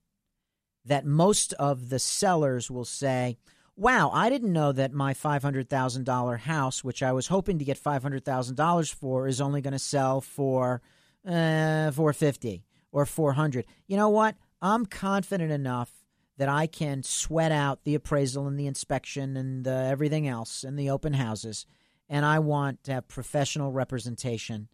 that 0.86 1.06
most 1.06 1.54
of 1.54 1.90
the 1.90 2.00
sellers 2.00 2.70
will 2.70 2.86
say, 2.86 3.38
Wow, 3.78 4.10
I 4.14 4.30
didn't 4.30 4.54
know 4.54 4.72
that 4.72 4.94
my 4.94 5.14
$500,000 5.14 6.40
house, 6.40 6.82
which 6.82 7.04
I 7.04 7.12
was 7.12 7.28
hoping 7.28 7.60
to 7.60 7.66
get 7.66 7.78
$500,000 7.78 8.94
for, 8.94 9.28
is 9.28 9.42
only 9.42 9.60
going 9.60 9.74
to 9.74 9.80
sell 9.80 10.22
for 10.22 10.82
uh, 11.28 11.92
450 11.92 12.64
or 12.94 13.06
400. 13.06 13.66
You 13.88 13.98
know 13.98 14.08
what? 14.08 14.36
I'm 14.62 14.86
confident 14.86 15.52
enough 15.52 15.92
that 16.38 16.48
I 16.48 16.68
can 16.68 17.04
sweat 17.04 17.52
out 17.52 17.84
the 17.84 17.96
appraisal 17.96 18.48
and 18.48 18.58
the 18.58 18.68
inspection 18.68 19.36
and 19.36 19.68
everything 19.68 20.28
else 20.28 20.64
and 20.64 20.80
the 20.80 20.90
open 20.90 21.14
houses, 21.14 21.66
and 22.10 22.26
I 22.26 22.40
want 22.40 22.84
to 22.86 22.94
have 22.94 23.08
professional 23.08 23.72
representation 23.72 24.68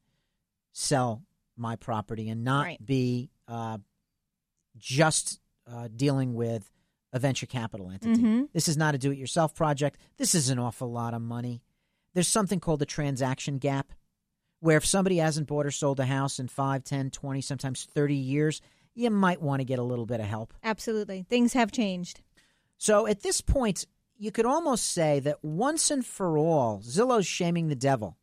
sell 0.74 1.24
my 1.58 1.76
property 1.76 2.30
and 2.30 2.44
not 2.44 2.66
Right. 2.66 2.86
be 2.86 3.30
uh, 3.48 3.78
just 4.78 5.40
uh, 5.68 5.88
dealing 5.96 6.34
with 6.34 6.72
a 7.14 7.20
venture 7.20 7.46
capital 7.46 7.90
entity. 7.92 8.22
Mhm. 8.22 8.50
This 8.54 8.68
is 8.68 8.78
not 8.78 8.96
a 8.96 8.98
do 8.98 9.12
it 9.12 9.18
yourself 9.18 9.54
project. 9.54 9.98
This 10.18 10.34
is 10.34 10.50
an 10.50 10.60
awful 10.60 10.92
lot 10.92 11.14
of 11.14 11.22
money. 11.22 11.62
There's 12.14 12.28
something 12.28 12.60
called 12.60 12.80
the 12.80 12.86
transaction 12.86 13.58
gap 13.58 13.92
where 14.60 14.78
if 14.78 14.86
somebody 14.86 15.18
hasn't 15.18 15.48
bought 15.48 15.66
or 15.66 15.72
sold 15.72 16.00
a 16.00 16.06
house 16.06 16.40
in 16.40 16.48
5, 16.48 16.84
10, 16.84 17.10
20, 17.12 17.42
sometimes 17.42 17.86
30 17.86 18.16
years, 18.16 18.62
you 18.94 19.10
might 19.10 19.42
want 19.42 19.60
to 19.60 19.66
get 19.66 19.80
a 19.80 19.84
little 19.84 20.06
bit 20.06 20.20
of 20.20 20.26
help. 20.26 20.54
Absolutely. 20.64 21.26
Things 21.30 21.54
have 21.54 21.72
changed. 21.72 22.22
So 22.78 23.08
at 23.08 23.22
this 23.22 23.42
point, 23.42 23.86
you 24.22 24.32
could 24.32 24.46
almost 24.46 24.86
say 24.86 25.20
that 25.22 25.44
once 25.44 25.90
and 25.90 26.06
for 26.06 26.38
all, 26.38 26.80
Zillow's 26.84 27.26
shaming 27.26 27.70
the 27.70 27.76
devil 27.76 28.18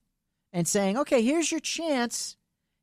and 0.53 0.67
saying, 0.69 0.97
okay, 0.97 1.21
here's 1.23 1.51
your 1.51 1.59
chance. 1.61 2.37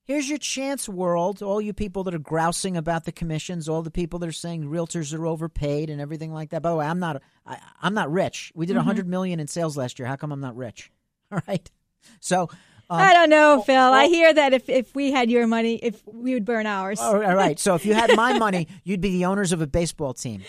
Here's 0.03 0.27
your 0.27 0.37
chance, 0.37 0.89
world. 0.89 1.41
All 1.41 1.61
you 1.61 1.71
people 1.71 2.03
that 2.03 2.13
are 2.13 2.19
grousing 2.19 2.75
about 2.75 3.05
the 3.05 3.13
commissions, 3.13 3.69
all 3.69 3.81
the 3.81 3.89
people 3.89 4.19
that 4.19 4.27
are 4.27 4.33
saying 4.33 4.65
realtors 4.65 5.17
are 5.17 5.25
overpaid 5.25 5.89
and 5.89 6.01
everything 6.01 6.33
like 6.33 6.49
that. 6.49 6.61
By 6.61 6.71
the 6.71 6.75
way, 6.75 6.85
I'm 6.85 6.99
not. 6.99 7.23
I, 7.45 7.57
I'm 7.81 7.93
not 7.93 8.11
rich. 8.11 8.51
We 8.53 8.65
did 8.65 8.75
a 8.75 8.79
Mhm. 8.79 8.85
100 8.87 9.07
million 9.07 9.39
in 9.39 9.47
sales 9.47 9.77
last 9.77 9.97
year. 9.97 10.07
How 10.07 10.17
come 10.17 10.33
I'm 10.33 10.41
not 10.41 10.57
rich? 10.57 10.91
All 11.31 11.39
right. 11.47 11.71
So 12.19 12.49
um, 12.89 13.01
I 13.01 13.13
don't 13.13 13.29
know, 13.29 13.61
Phil. 13.61 13.75
I 13.75 14.05
hear 14.07 14.33
that 14.33 14.53
if, 14.53 14.69
if 14.69 14.93
we 14.93 15.11
had 15.11 15.31
your 15.31 15.47
money, 15.47 15.75
if 15.75 16.01
we 16.05 16.33
would 16.33 16.45
burn 16.45 16.65
ours. 16.65 16.99
All 16.99 17.17
right. 17.17 17.59
So 17.59 17.75
if 17.75 17.85
you 17.85 17.93
had 17.93 18.15
my 18.15 18.37
money, 18.37 18.67
you'd 18.83 19.01
be 19.01 19.11
the 19.11 19.25
owners 19.25 19.51
of 19.51 19.61
a 19.61 19.67
baseball 19.67 20.13
team. 20.13 20.43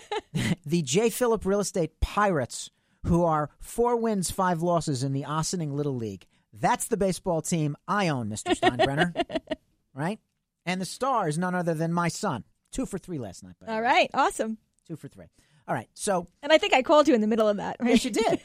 the 0.66 0.82
J. 0.82 1.10
Philip 1.10 1.44
Real 1.44 1.60
Estate 1.60 2.00
Pirates, 2.00 2.70
who 3.04 3.24
are 3.24 3.50
four 3.60 3.96
wins, 3.96 4.30
five 4.30 4.60
losses 4.60 5.04
in 5.04 5.12
the 5.12 5.24
Ossining 5.24 5.72
Little 5.72 5.96
League. 5.96 6.26
That's 6.52 6.88
the 6.88 6.96
baseball 6.96 7.42
team 7.42 7.76
I 7.86 8.08
own, 8.08 8.28
Mr. 8.28 8.58
Steinbrenner. 8.58 9.14
right? 9.94 10.18
And 10.66 10.80
the 10.80 10.86
star 10.86 11.28
is 11.28 11.38
none 11.38 11.54
other 11.54 11.74
than 11.74 11.92
my 11.92 12.08
son. 12.08 12.44
Two 12.72 12.86
for 12.86 12.98
three 12.98 13.18
last 13.18 13.42
night. 13.42 13.54
By 13.60 13.66
the 13.66 13.72
All 13.72 13.82
right. 13.82 14.10
Awesome. 14.12 14.58
Two 14.86 14.96
for 14.96 15.08
three. 15.08 15.26
All 15.68 15.74
right. 15.74 15.88
So 15.94 16.26
And 16.42 16.50
I 16.50 16.58
think 16.58 16.72
I 16.72 16.82
called 16.82 17.06
you 17.06 17.14
in 17.14 17.20
the 17.20 17.26
middle 17.26 17.46
of 17.46 17.58
that, 17.58 17.76
right? 17.78 17.90
Yes, 17.90 18.04
you 18.04 18.10
did. 18.10 18.24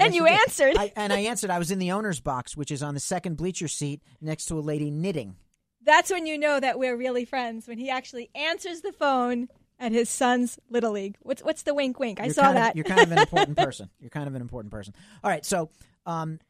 Yes, 0.00 0.14
you 0.14 0.24
did. 0.24 0.32
answered. 0.32 0.76
I, 0.78 0.92
and 0.96 1.12
I 1.12 1.20
answered. 1.20 1.50
I 1.50 1.58
was 1.58 1.70
in 1.70 1.78
the 1.78 1.92
owner's 1.92 2.18
box, 2.18 2.56
which 2.56 2.70
is 2.70 2.82
on 2.82 2.94
the 2.94 3.00
second 3.00 3.36
bleacher 3.36 3.68
seat 3.68 4.02
next 4.22 4.46
to 4.46 4.58
a 4.58 4.60
lady 4.60 4.90
knitting. 4.90 5.36
That's 5.84 6.10
when 6.10 6.26
you 6.26 6.38
know 6.38 6.58
that 6.58 6.78
we're 6.78 6.96
really 6.96 7.26
friends, 7.26 7.68
when 7.68 7.78
he 7.78 7.90
actually 7.90 8.30
answers 8.34 8.80
the 8.80 8.92
phone 8.92 9.48
at 9.78 9.92
his 9.92 10.08
son's 10.08 10.58
Little 10.70 10.92
League. 10.92 11.16
What's 11.20 11.42
what's 11.44 11.62
the 11.62 11.74
wink 11.74 12.00
wink? 12.00 12.20
I 12.20 12.24
you're 12.24 12.34
saw 12.34 12.52
that. 12.52 12.70
Of, 12.70 12.76
you're 12.76 12.84
kind 12.86 13.02
of 13.02 13.12
an 13.12 13.18
important 13.28 13.58
person. 13.58 13.90
You're 14.00 14.10
kind 14.10 14.26
of 14.26 14.34
an 14.34 14.40
important 14.40 14.72
person. 14.72 14.94
All 15.22 15.30
right, 15.30 15.44
so 15.44 15.70
um, 16.06 16.40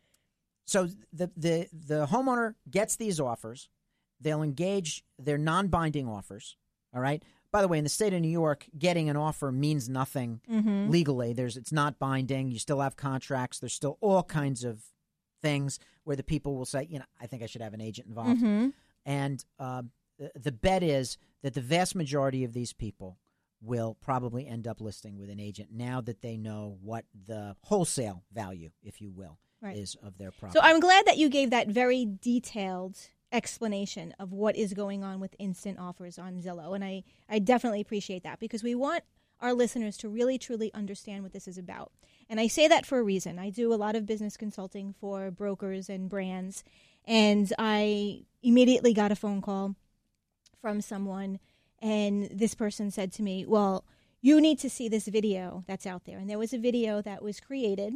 so 0.64 0.88
the 1.12 1.30
the 1.36 1.68
the 1.72 2.06
homeowner 2.06 2.54
gets 2.70 2.96
these 2.96 3.18
offers. 3.20 3.68
They'll 4.20 4.42
engage. 4.42 5.04
They're 5.18 5.36
non-binding 5.36 6.08
offers. 6.08 6.56
All 6.94 7.02
right. 7.02 7.22
By 7.56 7.62
the 7.62 7.68
way, 7.68 7.78
in 7.78 7.84
the 7.84 7.88
state 7.88 8.12
of 8.12 8.20
New 8.20 8.28
York, 8.28 8.66
getting 8.78 9.08
an 9.08 9.16
offer 9.16 9.50
means 9.50 9.88
nothing 9.88 10.42
Mhm. 10.46 10.90
legally. 10.90 11.32
There's 11.32 11.56
it's 11.56 11.72
not 11.72 11.98
binding. 11.98 12.50
You 12.50 12.58
still 12.58 12.80
have 12.80 12.96
contracts. 12.96 13.60
There's 13.60 13.72
still 13.72 13.96
all 14.02 14.22
kinds 14.22 14.62
of 14.62 14.84
things 15.40 15.78
where 16.04 16.16
the 16.16 16.22
people 16.22 16.54
will 16.54 16.66
say, 16.66 16.86
you 16.90 16.98
know, 16.98 17.06
I 17.18 17.26
think 17.26 17.42
I 17.42 17.46
should 17.46 17.62
have 17.62 17.72
an 17.72 17.80
agent 17.80 18.08
involved. 18.08 18.42
Mhm. 18.42 18.74
And 19.06 19.42
um, 19.58 19.90
the, 20.18 20.30
the 20.38 20.52
bet 20.52 20.82
is 20.82 21.16
that 21.40 21.54
the 21.54 21.62
vast 21.62 21.94
majority 21.94 22.44
of 22.44 22.52
these 22.52 22.74
people 22.74 23.16
will 23.62 23.94
probably 24.02 24.46
end 24.46 24.68
up 24.68 24.82
listing 24.82 25.16
with 25.16 25.30
an 25.30 25.40
agent 25.40 25.70
now 25.72 26.02
that 26.02 26.20
they 26.20 26.36
know 26.36 26.76
what 26.82 27.06
the 27.26 27.56
wholesale 27.62 28.22
value, 28.34 28.70
if 28.82 29.00
you 29.00 29.10
will, 29.10 29.38
Right. 29.62 29.78
is 29.78 29.94
of 30.02 30.18
their 30.18 30.30
property. 30.30 30.58
So 30.58 30.62
I'm 30.62 30.78
glad 30.78 31.06
that 31.06 31.16
you 31.16 31.30
gave 31.30 31.48
that 31.48 31.68
very 31.68 32.04
detailed 32.04 32.98
explanation 33.36 34.14
of 34.18 34.32
what 34.32 34.56
is 34.56 34.72
going 34.72 35.04
on 35.04 35.20
with 35.20 35.34
instant 35.38 35.78
offers 35.78 36.18
on 36.18 36.40
Zillow. 36.40 36.74
And 36.74 36.82
I, 36.84 37.04
I 37.28 37.38
definitely 37.38 37.80
appreciate 37.80 38.22
that 38.24 38.40
because 38.40 38.62
we 38.62 38.74
want 38.74 39.04
our 39.40 39.52
listeners 39.52 39.96
to 39.98 40.08
really 40.08 40.38
truly 40.38 40.72
understand 40.72 41.22
what 41.22 41.32
this 41.32 41.46
is 41.46 41.58
about. 41.58 41.92
And 42.30 42.40
I 42.40 42.46
say 42.46 42.66
that 42.68 42.86
for 42.86 42.98
a 42.98 43.02
reason. 43.02 43.38
I 43.38 43.50
do 43.50 43.72
a 43.72 43.76
lot 43.76 43.94
of 43.94 44.06
business 44.06 44.36
consulting 44.36 44.94
for 44.98 45.30
brokers 45.30 45.88
and 45.90 46.08
brands. 46.08 46.64
And 47.04 47.52
I 47.58 48.22
immediately 48.42 48.94
got 48.94 49.12
a 49.12 49.16
phone 49.16 49.42
call 49.42 49.76
from 50.62 50.80
someone, 50.80 51.38
and 51.80 52.28
this 52.32 52.54
person 52.54 52.90
said 52.90 53.12
to 53.12 53.22
me, 53.22 53.44
Well, 53.46 53.84
you 54.22 54.40
need 54.40 54.58
to 54.60 54.70
see 54.70 54.88
this 54.88 55.06
video 55.06 55.62
that's 55.68 55.86
out 55.86 56.04
there. 56.06 56.18
And 56.18 56.28
there 56.28 56.38
was 56.38 56.52
a 56.54 56.58
video 56.58 57.00
that 57.02 57.22
was 57.22 57.38
created 57.38 57.92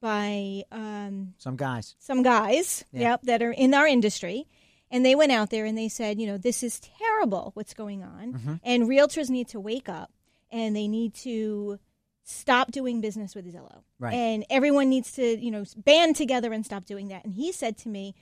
by 0.00 0.64
um, 0.72 1.34
Some 1.38 1.56
guys. 1.56 1.94
some 1.98 2.22
guys, 2.22 2.84
Yeah. 2.92 3.00
yep, 3.12 3.22
that 3.22 3.40
are 3.42 3.52
in 3.52 3.72
our 3.72 3.86
industry. 3.86 4.46
And 4.92 5.04
they 5.04 5.14
went 5.14 5.32
out 5.32 5.50
there 5.50 5.64
and 5.64 5.76
they 5.76 5.88
said, 5.88 6.20
you 6.20 6.26
know, 6.26 6.36
this 6.36 6.62
is 6.62 6.78
terrible 6.98 7.50
what's 7.54 7.72
going 7.72 8.04
on. 8.04 8.34
Mm-hmm. 8.34 8.54
And 8.62 8.82
realtors 8.84 9.30
need 9.30 9.48
to 9.48 9.58
wake 9.58 9.88
up 9.88 10.12
and 10.52 10.76
they 10.76 10.86
need 10.86 11.14
to 11.14 11.78
stop 12.24 12.70
doing 12.70 13.00
business 13.00 13.34
with 13.34 13.52
Zillow. 13.52 13.82
Right. 13.98 14.14
And 14.14 14.44
everyone 14.50 14.90
needs 14.90 15.12
to, 15.12 15.22
you 15.24 15.50
know, 15.50 15.64
band 15.76 16.16
together 16.16 16.52
and 16.52 16.64
stop 16.64 16.84
doing 16.84 17.08
that. 17.08 17.24
And 17.24 17.32
he 17.32 17.52
said 17.52 17.78
to 17.78 17.88
me, 17.88 18.14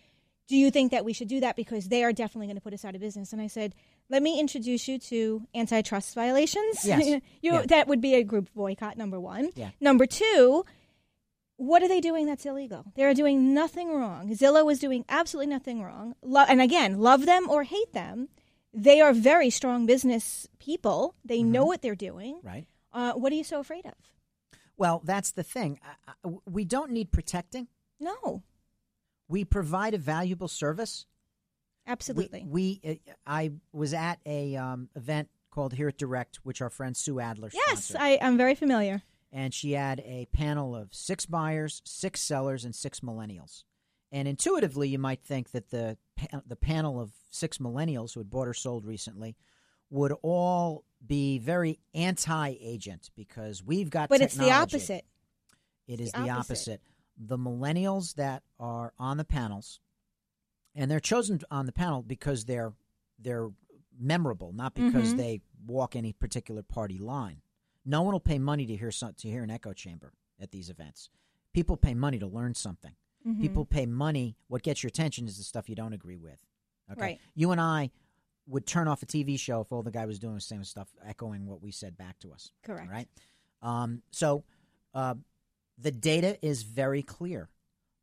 do 0.47 0.57
you 0.57 0.71
think 0.71 0.91
that 0.91 1.05
we 1.05 1.13
should 1.13 1.29
do 1.29 1.41
that 1.41 1.55
because 1.55 1.89
they 1.89 2.03
are 2.03 2.13
definitely 2.13 2.47
going 2.47 2.57
to 2.57 2.63
put 2.63 2.73
us 2.73 2.85
out 2.85 2.95
of 2.95 3.01
business? 3.01 3.33
And 3.33 3.43
I 3.43 3.47
said, 3.47 3.75
let 4.09 4.23
me 4.23 4.41
introduce 4.41 4.89
you 4.89 4.99
to 4.99 5.43
antitrust 5.55 6.15
violations. 6.15 6.85
Yes. 6.85 7.07
you, 7.07 7.21
Yeah. 7.41 7.63
That 7.67 7.89
would 7.89 8.01
be 8.01 8.15
a 8.15 8.25
group 8.25 8.49
boycott, 8.55 8.97
number 8.97 9.21
one. 9.21 9.51
Yeah. 9.55 9.71
Number 9.81 10.07
two, 10.07 10.65
what 11.61 11.83
are 11.83 11.89
they 11.89 12.01
doing 12.01 12.25
that's 12.25 12.47
illegal? 12.47 12.87
They're 12.97 13.13
doing 13.13 13.53
nothing 13.53 13.95
wrong. 13.95 14.35
Zillow 14.35 14.73
is 14.73 14.79
doing 14.79 15.05
absolutely 15.11 15.51
nothing 15.53 15.83
wrong. 15.83 16.15
Lo- 16.23 16.47
and 16.49 16.59
again, 16.61 16.99
love 16.99 17.27
them 17.27 17.51
or 17.51 17.65
hate 17.65 17.93
them, 17.93 18.29
they 18.73 18.99
are 19.03 19.13
very 19.13 19.51
strong 19.51 19.85
business 19.85 20.49
people. 20.59 21.15
They 21.23 21.43
know 21.43 21.67
what 21.67 21.83
they're 21.83 21.95
doing. 21.95 22.41
Right. 22.43 22.67
Uh, 22.95 23.13
what 23.13 23.31
are 23.31 23.35
you 23.35 23.45
so 23.45 23.61
afraid 23.61 23.85
of? 23.85 23.93
Well, 24.79 25.03
that's 25.05 25.33
the 25.33 25.43
thing. 25.43 25.79
We 26.47 26.65
don't 26.65 26.93
need 26.93 27.13
protecting. 27.13 27.69
No, 28.01 28.43
We 29.29 29.45
provide 29.45 29.93
a 29.93 29.99
valuable 29.99 30.49
service. 30.49 31.05
We- 31.87 31.93
absolutely. 31.93 32.47
We, 32.49 32.81
uh, 32.89 33.13
I 33.27 33.53
was 33.75 33.93
at 33.93 34.19
a 34.25 34.57
um, 34.57 34.89
event 34.97 35.29
called 35.51 35.75
Hear 35.75 35.89
It 35.89 35.99
Direct, 35.99 36.39
which 36.43 36.63
our 36.63 36.71
friend 36.71 36.97
Sue 36.97 37.21
Adler 37.21 37.51
yes, 37.53 37.85
sponsored. 37.85 37.97
I, 38.01 38.19
I'm 38.23 38.39
very 38.39 38.55
familiar. 38.55 39.03
And 39.33 39.53
she 39.55 39.73
had 39.73 40.01
a 40.01 40.27
panel 40.33 40.75
of 40.75 40.93
six 40.95 41.27
buyers, 41.27 41.83
six 41.85 42.21
sellers, 42.21 42.65
and 42.65 42.75
six 42.75 43.01
millennials. 43.01 43.65
And 44.13 44.27
intuitively, 44.27 44.89
you 44.89 44.99
might 44.99 45.23
think 45.23 45.51
that 45.53 45.71
the 45.71 45.97
the 46.47 46.57
panel 46.57 47.01
of 47.01 47.13
six 47.31 47.59
millennials 47.59 48.15
who 48.15 48.21
had 48.21 48.31
bought 48.31 48.49
or 48.49 48.55
sold 48.55 48.85
recently 48.85 49.37
would 49.89 50.13
all 50.23 50.85
be 51.05 51.39
very 51.39 51.79
anti-agent 51.95 53.11
because 53.17 53.63
we've 53.65 53.91
got. 53.91 54.09
But 54.09 54.21
it's 54.21 54.35
the 54.35 54.45
technology. 54.45 54.77
opposite. 54.77 55.05
It 55.87 56.01
is 56.01 56.13
the 56.13 56.23
the 56.23 56.31
opposite. 56.31 56.53
opposite. 56.53 56.81
The 57.17 57.39
millennials 57.39 58.15
that 58.15 58.43
are 58.59 58.93
on 58.99 59.17
the 59.17 59.25
panels, 59.25 59.81
and 60.75 60.91
they're 60.91 61.01
chosen 61.01 61.41
on 61.51 61.67
the 61.67 61.73
panel 61.73 62.03
because 62.03 62.45
they're 62.45 62.73
they're 63.19 63.51
memorable, 63.99 64.53
not 64.53 64.75
because 64.75 65.13
Mhm. 65.15 65.17
they 65.19 65.41
walk 65.67 65.95
any 65.95 66.13
particular 66.13 66.63
party 66.63 66.99
line. 66.99 67.43
No 67.85 68.03
one 68.03 68.13
will 68.13 68.21
pay 68.21 68.39
money 68.39 68.67
to 68.67 68.77
hear 68.77 68.91
some, 68.91 69.15
to 69.15 69.29
hear 69.29 69.43
an 69.43 69.51
echo 69.51 69.73
chamber 69.73 70.13
at 70.41 70.51
these 70.51 70.69
events. 70.71 71.09
People 71.53 71.77
pay 71.77 71.95
money 71.95 72.19
to 72.19 72.27
learn 72.27 72.55
something. 72.55 72.95
Mhm. 73.27 73.41
People 73.41 73.65
pay 73.65 73.87
money. 73.87 74.37
What 74.49 74.63
gets 74.63 74.83
your 74.83 74.89
attention 74.89 75.27
is 75.27 75.37
the 75.39 75.45
stuff 75.45 75.69
you 75.69 75.75
don't 75.75 75.93
agree 75.93 76.17
with. 76.17 76.45
Okay, 76.91 77.01
Right. 77.01 77.21
you 77.35 77.51
and 77.53 77.61
I 77.61 77.91
would 78.47 78.67
turn 78.67 78.89
off 78.89 79.03
a 79.03 79.07
TV 79.07 79.37
show 79.37 79.61
if 79.61 79.71
all 79.73 79.83
the 79.83 79.91
guy 79.91 80.07
was 80.07 80.19
doing 80.19 80.35
was 80.35 80.45
saying 80.47 80.65
stuff 80.65 80.89
echoing 81.05 81.47
what 81.47 81.61
we 81.63 81.71
said 81.71 81.97
back 81.97 82.19
to 82.21 82.33
us. 82.33 82.51
Correct. 82.63 82.91
Right. 82.91 83.09
Um, 83.63 84.03
so 84.11 84.45
uh, 84.95 85.15
the 85.79 85.93
data 85.93 86.45
is 86.45 86.63
very 86.65 87.03
clear. 87.03 87.49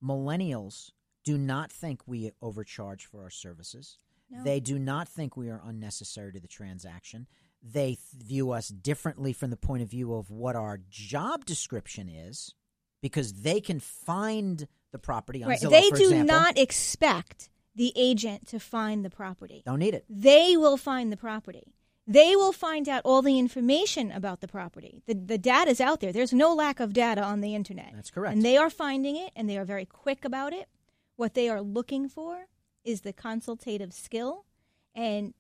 Millennials 0.04 0.92
do 1.24 1.38
not 1.38 1.72
think 1.72 2.08
we 2.08 2.32
overcharge 2.42 3.06
for 3.06 3.24
our 3.24 3.30
services. 3.30 3.98
No. 4.30 4.44
They 4.44 4.60
do 4.60 4.78
not 4.80 5.08
think 5.08 5.36
we 5.36 5.50
are 5.50 5.62
unnecessary 5.64 6.32
to 6.34 6.40
the 6.40 6.48
transaction. 6.48 7.28
They 7.70 7.98
view 8.18 8.52
us 8.52 8.70
differently 8.70 9.34
from 9.34 9.50
the 9.50 9.58
point 9.58 9.84
of 9.84 9.90
view 9.90 10.14
of 10.14 10.30
what 10.30 10.56
our 10.56 10.80
job 10.90 11.46
description 11.46 12.08
is 12.10 12.54
because 13.02 13.42
they 13.42 13.60
can 13.62 13.80
find 13.80 14.68
the 14.92 15.00
property 15.00 15.44
on 15.44 15.50
Right. 15.50 15.60
Zillow, 15.60 15.72
They 15.72 15.90
do 15.90 16.04
example. 16.06 16.26
not 16.28 16.58
expect 16.58 17.50
the 17.76 17.92
agent 17.96 18.48
to 18.48 18.60
find 18.60 19.04
the 19.06 19.10
property. 19.10 19.64
Don't 19.66 19.80
need 19.80 19.94
it. 19.94 20.06
They 20.10 20.56
will 20.58 20.78
find 20.78 21.12
the 21.12 21.18
property. 21.18 21.74
They 22.08 22.36
will 22.38 22.54
find 22.54 22.88
out 22.88 23.02
all 23.04 23.22
the 23.22 23.38
information 23.38 24.12
about 24.12 24.40
the 24.40 24.48
property. 24.48 25.04
The, 25.08 25.14
the 25.14 25.38
data 25.38 25.72
is 25.72 25.82
out 25.82 26.00
there. 26.00 26.14
There's 26.14 26.32
no 26.32 26.54
lack 26.56 26.80
of 26.80 26.94
data 26.94 27.22
on 27.22 27.42
the 27.42 27.54
internet. 27.54 27.92
That's 27.94 28.10
correct. 28.10 28.34
And 28.34 28.46
they 28.46 28.56
are 28.56 28.70
finding 28.70 29.18
it, 29.18 29.32
and 29.36 29.50
they 29.50 29.58
are 29.58 29.66
very 29.66 29.86
quick 29.86 30.24
about 30.24 30.54
it. 30.54 30.70
What 31.18 31.34
they 31.34 31.50
are 31.50 31.62
looking 31.62 32.08
for 32.08 32.46
is 32.86 33.02
the 33.02 33.12
consultative 33.12 33.92
skill 33.94 34.46
and 34.96 35.34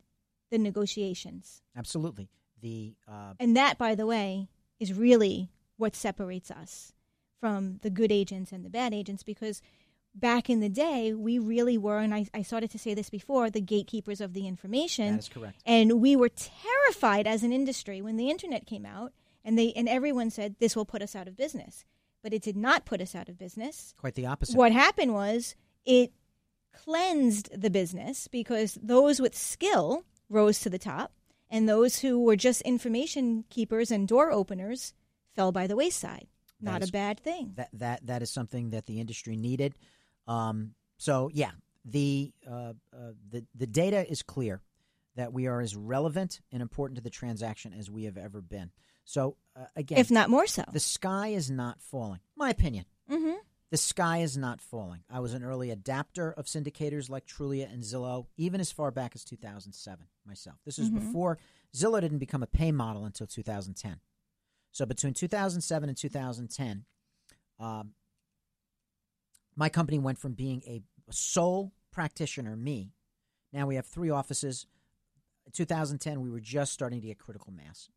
the 0.49 0.57
negotiations. 0.57 1.61
Absolutely. 1.75 2.29
The 2.61 2.95
uh, 3.07 3.33
And 3.39 3.55
that, 3.55 3.77
by 3.77 3.95
the 3.95 4.05
way, 4.05 4.49
is 4.79 4.93
really 4.93 5.49
what 5.77 5.95
separates 5.95 6.49
us 6.49 6.93
from 7.39 7.79
the 7.83 7.89
good 7.89 8.11
agents 8.11 8.51
and 8.51 8.65
the 8.65 8.69
bad 8.69 8.93
agents 8.93 9.23
because 9.23 9.61
back 10.15 10.49
in 10.49 10.59
the 10.59 10.69
day, 10.69 11.13
we 11.13 11.37
really 11.37 11.77
were, 11.77 11.99
and 11.99 12.13
I, 12.13 12.25
I 12.33 12.41
started 12.41 12.71
to 12.71 12.79
say 12.79 12.93
this 12.93 13.09
before, 13.09 13.49
the 13.49 13.61
gatekeepers 13.61 14.19
of 14.19 14.33
the 14.33 14.47
information. 14.47 15.13
that 15.13 15.19
is 15.19 15.29
correct. 15.29 15.61
And 15.65 16.01
we 16.01 16.15
were 16.15 16.29
terrified 16.29 17.27
as 17.27 17.43
an 17.43 17.53
industry 17.53 18.01
when 18.01 18.17
the 18.17 18.29
internet 18.29 18.65
came 18.65 18.85
out 18.85 19.13
and 19.45 19.57
they 19.57 19.71
and 19.73 19.87
everyone 19.87 20.29
said 20.29 20.55
this 20.59 20.75
will 20.75 20.85
put 20.85 21.01
us 21.01 21.15
out 21.15 21.27
of 21.27 21.37
business. 21.37 21.85
But 22.23 22.33
it 22.33 22.41
did 22.41 22.57
not 22.57 22.85
put 22.85 22.99
us 22.99 23.15
out 23.15 23.29
of 23.29 23.37
business. 23.37 23.93
Quite 23.97 24.15
the 24.15 24.25
opposite. 24.25 24.57
What 24.57 24.71
happened 24.71 25.13
was 25.13 25.55
it 25.85 26.11
cleansed 26.73 27.49
the 27.59 27.69
business 27.69 28.27
because 28.27 28.77
those 28.81 29.21
with 29.21 29.35
skill 29.35 30.03
rose 30.29 30.59
to 30.61 30.69
the 30.69 30.79
top 30.79 31.11
and 31.49 31.67
those 31.67 31.99
who 31.99 32.19
were 32.23 32.35
just 32.35 32.61
information 32.63 33.45
keepers 33.49 33.91
and 33.91 34.07
door 34.07 34.31
openers 34.31 34.93
fell 35.35 35.51
by 35.51 35.67
the 35.67 35.75
wayside. 35.75 36.27
Not 36.59 36.73
That's- 36.73 36.89
a 36.89 36.91
bad 36.91 37.19
thing. 37.19 37.53
That 37.55 37.69
that 37.73 38.05
that 38.07 38.21
is 38.21 38.31
something 38.31 38.71
that 38.71 38.85
the 38.87 38.99
industry 38.99 39.35
needed. 39.35 39.75
Um, 40.27 40.73
so 40.97 41.29
yeah, 41.33 41.51
the 41.85 42.33
uh, 42.49 42.73
uh, 42.93 43.13
the 43.29 43.45
the 43.55 43.67
data 43.67 44.09
is 44.09 44.23
clear 44.23 44.61
that 45.15 45.31
we 45.33 45.47
are 45.47 45.61
as 45.61 45.75
relevant 45.75 46.41
and 46.51 46.61
important 46.61 46.97
to 46.97 47.03
the 47.03 47.09
transaction 47.09 47.73
as 47.73 47.89
we 47.89 48.05
have 48.05 48.17
ever 48.17 48.41
been. 48.41 48.71
So 49.05 49.37
uh, 49.55 49.65
again, 49.75 49.99
if 49.99 50.11
not 50.11 50.29
more 50.29 50.47
so. 50.47 50.63
the 50.73 50.79
sky 50.79 51.29
is 51.29 51.49
not 51.51 51.79
falling. 51.81 52.19
My 52.35 52.49
opinion. 52.49 52.85
hmm 53.09 53.33
The 53.69 53.77
sky 53.77 54.19
is 54.19 54.37
not 54.37 54.61
falling. 54.61 55.03
I 55.09 55.19
was 55.19 55.33
an 55.33 55.43
early 55.43 55.71
adapter 55.71 56.31
of 56.31 56.45
syndicators 56.45 57.09
like 57.09 57.25
Trulia 57.25 57.71
and 57.71 57.83
Zillow, 57.83 58.27
even 58.37 58.61
as 58.61 58.71
far 58.71 58.91
back 58.91 59.13
as 59.13 59.25
2007 59.25 60.07
myself. 60.25 60.57
This 60.63 60.77
was 60.77 60.89
Mhm. 60.89 60.95
before 60.95 61.37
Zillow 61.75 61.99
didn't 61.99 62.19
become 62.19 62.41
a 62.43 62.47
pay 62.47 62.71
model 62.71 63.03
until 63.03 63.27
2010. 63.27 63.99
So 64.71 64.85
between 64.85 65.13
2007 65.13 65.89
and 65.89 65.97
2010, 65.97 66.85
um, 67.59 67.93
my 69.55 69.67
company 69.69 69.99
went 69.99 70.17
from 70.17 70.33
being 70.33 70.63
a 70.63 70.83
sole 71.11 71.73
practitioner, 71.91 72.55
me. 72.55 72.93
Now 73.51 73.67
we 73.67 73.75
have 73.75 73.85
three 73.87 74.09
offices. 74.09 74.65
In 75.45 75.51
2010, 75.51 76.21
we 76.21 76.29
were 76.29 76.39
just 76.39 76.71
starting 76.73 77.01
to 77.01 77.07
get 77.07 77.17
critical 77.17 77.51
mass. 77.51 77.89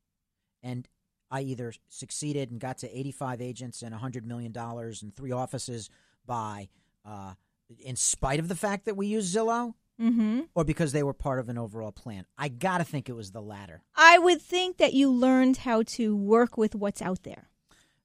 And 0.62 0.88
I 1.30 1.42
either 1.42 1.72
succeeded 1.88 2.50
and 2.50 2.60
got 2.60 2.78
to 2.78 2.98
85 2.98 3.40
agents 3.40 3.82
and 3.82 3.94
$100 3.94 4.24
million 4.24 4.52
and 4.56 5.14
three 5.14 5.32
offices 5.32 5.88
by, 6.26 6.68
uh, 7.04 7.34
in 7.78 7.96
spite 7.96 8.40
of 8.40 8.48
the 8.48 8.56
fact 8.56 8.86
that 8.86 8.96
we 8.96 9.06
use 9.06 9.32
Zillow, 9.32 9.74
hmm 9.98 10.40
or 10.54 10.64
because 10.64 10.92
they 10.92 11.02
were 11.02 11.12
part 11.12 11.38
of 11.38 11.48
an 11.50 11.58
overall 11.58 11.92
plan. 11.92 12.24
I 12.38 12.48
got 12.48 12.78
to 12.78 12.84
think 12.84 13.08
it 13.08 13.14
was 13.14 13.32
the 13.32 13.42
latter. 13.42 13.82
I 13.94 14.18
would 14.18 14.40
think 14.40 14.78
that 14.78 14.94
you 14.94 15.12
learned 15.12 15.58
how 15.58 15.82
to 15.82 16.16
work 16.16 16.56
with 16.56 16.74
what's 16.74 17.02
out 17.02 17.22
there. 17.22 17.50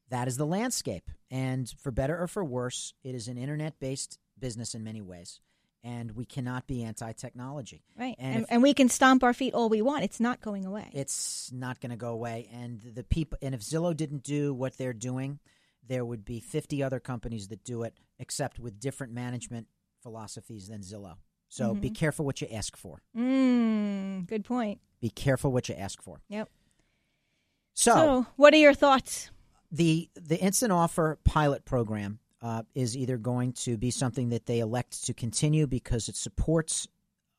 That 0.10 0.28
is 0.28 0.38
the 0.38 0.45
landscape. 0.45 1.10
And 1.32 1.70
for 1.80 1.91
better 1.91 2.22
or 2.22 2.28
for 2.28 2.43
worse, 2.43 2.93
it 3.04 3.16
is 3.16 3.28
an 3.28 3.38
internet 3.38 3.80
based 3.80 4.20
business 4.38 4.76
in 4.76 4.84
many 4.84 5.02
ways. 5.02 5.39
And 5.86 6.12
we 6.16 6.26
cannot 6.26 6.66
be 6.66 6.82
anti 6.84 7.12
technology. 7.14 7.84
Right. 7.96 8.16
And 8.18 8.34
And, 8.36 8.44
if- 8.44 8.52
and 8.52 8.64
we 8.64 8.74
can 8.74 8.90
stomp 8.90 9.24
our 9.24 9.34
feet 9.34 9.54
all 9.54 9.70
we 9.70 9.82
want. 9.84 10.04
It's 10.04 10.20
not 10.20 10.42
going 10.42 10.66
away. 10.66 10.90
It's 10.94 11.52
not 11.54 11.80
going 11.80 11.92
to 11.92 11.96
go 11.96 12.10
away. 12.10 12.50
And 12.52 12.82
the 12.82 13.04
people, 13.04 13.38
and 13.42 13.54
if 13.54 13.62
Zillow 13.62 13.96
didn't 13.96 14.24
do 14.24 14.52
what 14.54 14.78
they're 14.78 14.94
doing, 14.94 15.40
there 15.88 16.04
would 16.04 16.26
be 16.26 16.40
50 16.40 16.82
other 16.82 17.00
companies 17.00 17.50
that 17.50 17.64
do 17.64 17.84
it, 17.84 17.94
except 18.18 18.58
with 18.60 18.80
different 18.80 19.14
management 19.14 19.68
philosophies 20.02 20.68
than 20.70 20.82
Zillow. 20.82 21.18
So 21.50 21.76
be 21.76 21.92
careful 21.92 22.26
what 22.26 22.42
you 22.42 22.48
ask 22.52 22.76
for. 22.76 23.04
Mm, 23.16 24.26
good 24.28 24.44
point. 24.44 24.82
Be 25.00 25.10
careful 25.12 25.52
what 25.52 25.70
you 25.70 25.76
ask 25.76 26.02
for. 26.02 26.20
Yep. 26.30 26.50
So, 27.76 27.94
So, 27.94 28.26
what 28.38 28.54
are 28.54 28.58
your 28.58 28.74
thoughts? 28.74 29.30
the 29.72 30.10
the 30.16 30.40
instant 30.40 30.72
offer 30.72 31.20
pilot 31.26 31.66
program 31.66 32.20
uh, 32.42 32.64
is 32.74 32.96
either 32.96 33.18
going 33.18 33.54
to 33.54 33.78
be 33.78 33.92
something 33.92 34.30
that 34.30 34.46
they 34.46 34.60
elect 34.60 35.06
to 35.06 35.14
continue 35.14 35.68
because 35.68 36.10
it 36.10 36.16
supports 36.16 36.88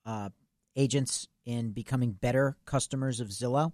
uh, 0.05 0.31
agents 0.75 1.29
in 1.45 1.71
becoming 1.73 2.13
better 2.13 2.57
customers 2.65 3.21
of 3.21 3.29
Zillow, 3.29 3.73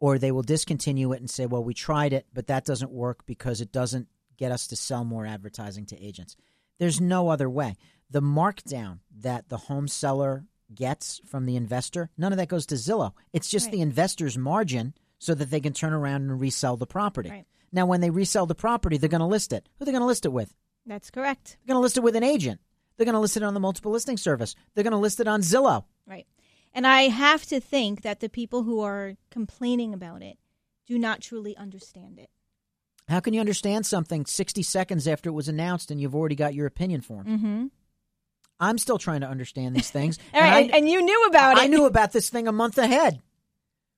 or 0.00 0.18
they 0.18 0.32
will 0.32 0.42
discontinue 0.42 1.12
it 1.12 1.20
and 1.20 1.30
say, 1.30 1.46
"Well, 1.46 1.62
we 1.64 1.74
tried 1.74 2.12
it, 2.12 2.26
but 2.32 2.46
that 2.48 2.64
doesn't 2.64 2.90
work 2.90 3.24
because 3.26 3.60
it 3.60 3.72
doesn't 3.72 4.08
get 4.36 4.50
us 4.52 4.66
to 4.68 4.76
sell 4.76 5.04
more 5.04 5.26
advertising 5.26 5.86
to 5.86 6.02
agents." 6.02 6.36
There's 6.78 7.00
no 7.00 7.28
other 7.28 7.48
way. 7.48 7.76
The 8.10 8.22
markdown 8.22 8.98
that 9.20 9.48
the 9.48 9.56
home 9.56 9.88
seller 9.88 10.44
gets 10.74 11.20
from 11.26 11.46
the 11.46 11.56
investor, 11.56 12.10
none 12.18 12.32
of 12.32 12.38
that 12.38 12.48
goes 12.48 12.66
to 12.66 12.74
Zillow. 12.74 13.12
It's 13.32 13.48
just 13.48 13.66
Right. 13.66 13.72
the 13.72 13.80
investor's 13.80 14.36
margin 14.36 14.94
so 15.18 15.34
that 15.34 15.50
they 15.50 15.60
can 15.60 15.72
turn 15.72 15.92
around 15.92 16.22
and 16.22 16.40
resell 16.40 16.76
the 16.76 16.86
property. 16.86 17.30
Right. 17.30 17.46
Now, 17.74 17.84
when 17.86 18.00
they 18.00 18.08
resell 18.10 18.46
the 18.46 18.54
property, 18.54 18.96
they're 18.96 19.08
going 19.08 19.20
to 19.20 19.26
list 19.26 19.52
it. 19.52 19.68
Who 19.78 19.82
are 19.82 19.86
they 19.86 19.92
going 19.92 20.00
to 20.02 20.06
list 20.06 20.24
it 20.24 20.32
with? 20.32 20.54
That's 20.86 21.10
correct. 21.10 21.56
They're 21.60 21.74
going 21.74 21.78
to 21.78 21.82
list 21.82 21.96
it 21.96 22.02
with 22.04 22.14
an 22.14 22.22
agent. 22.22 22.60
They're 22.96 23.04
going 23.04 23.14
to 23.14 23.20
list 23.20 23.36
it 23.36 23.42
on 23.42 23.52
the 23.52 23.60
multiple 23.60 23.90
listing 23.90 24.16
service. 24.16 24.54
They're 24.74 24.84
going 24.84 24.92
to 24.92 24.96
list 24.98 25.18
it 25.18 25.26
on 25.26 25.40
Zillow. 25.42 25.84
Right. 26.06 26.26
And 26.72 26.86
I 26.86 27.02
have 27.02 27.44
to 27.46 27.58
think 27.60 28.02
that 28.02 28.20
the 28.20 28.28
people 28.28 28.62
who 28.62 28.80
are 28.80 29.14
complaining 29.30 29.92
about 29.92 30.22
it 30.22 30.38
do 30.86 30.98
not 30.98 31.20
truly 31.20 31.56
understand 31.56 32.18
it. 32.20 32.30
How 33.08 33.20
can 33.20 33.34
you 33.34 33.40
understand 33.40 33.84
something 33.86 34.24
60 34.24 34.62
seconds 34.62 35.08
after 35.08 35.28
it 35.30 35.34
was 35.34 35.48
announced 35.48 35.90
and 35.90 36.00
you've 36.00 36.14
already 36.14 36.36
got 36.36 36.54
your 36.54 36.66
opinion 36.66 37.00
formed? 37.00 37.28
Mm-hmm. 37.28 37.66
I'm 38.60 38.78
still 38.78 38.98
trying 38.98 39.20
to 39.22 39.28
understand 39.28 39.74
these 39.74 39.90
things. 39.90 40.18
Right, 40.32 40.42
I- 40.44 40.60
and, 40.60 40.74
and 40.74 40.88
you 40.88 41.02
knew 41.02 41.26
about 41.26 41.58
it. 41.58 41.62
I 41.62 41.66
knew 41.66 41.86
about 41.86 42.12
this 42.12 42.30
thing 42.30 42.46
a 42.46 42.52
month 42.52 42.78
ahead. 42.78 43.20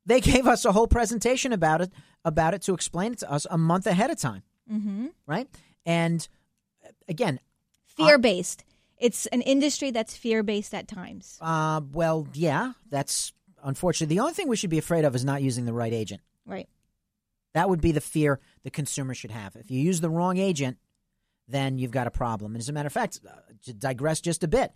They 0.07 0.21
gave 0.21 0.47
us 0.47 0.65
a 0.65 0.73
whole 0.73 0.87
presentation 0.87 1.53
about 1.53 1.81
it, 1.83 1.93
about 2.27 2.53
it 2.53 2.61
to 2.63 2.75
explain 2.75 3.13
it 3.13 3.19
to 3.21 3.31
us 3.33 3.47
a 3.51 3.57
month 3.57 3.87
ahead 3.87 4.11
of 4.11 4.19
time, 4.19 4.43
Mm-hmm. 4.71 5.07
right? 5.27 5.49
And 5.87 6.27
uh, 6.85 6.91
again, 7.09 7.41
Fear 7.97 8.19
based. 8.19 8.63
It's 8.99 9.25
an 9.27 9.41
industry 9.43 9.91
that's 9.91 10.15
fear 10.17 10.43
based 10.43 10.75
at 10.75 10.87
times. 10.89 11.39
uh, 11.41 11.81
well, 11.93 12.29
yeah, 12.35 12.73
that's 12.91 13.33
unfortunately 13.65 14.15
the 14.17 14.21
only 14.21 14.35
thing 14.35 14.49
we 14.49 14.57
should 14.57 14.69
be 14.71 14.79
afraid 14.79 15.05
of 15.07 15.15
is 15.15 15.25
not 15.25 15.41
using 15.41 15.65
the 15.65 15.73
right 15.73 15.93
agent. 15.93 16.21
Right. 16.45 16.69
That 17.55 17.71
would 17.71 17.81
be 17.81 17.93
the 17.93 18.01
fear 18.03 18.39
the 18.65 18.71
consumer 18.71 19.15
should 19.15 19.31
have. 19.31 19.57
If 19.57 19.71
you 19.71 19.81
use 19.81 20.01
the 20.03 20.11
wrong 20.11 20.37
agent, 20.37 20.77
then 21.49 21.79
you've 21.79 21.91
got 21.91 22.07
a 22.07 22.11
problem. 22.11 22.55
And 22.55 22.61
as 22.61 22.69
a 22.69 22.73
matter 22.73 22.89
of 22.89 22.93
fact, 22.93 23.21
uh, 23.27 23.33
to 23.65 23.73
digress 23.73 24.21
just 24.21 24.45
a 24.45 24.49
bit, 24.49 24.73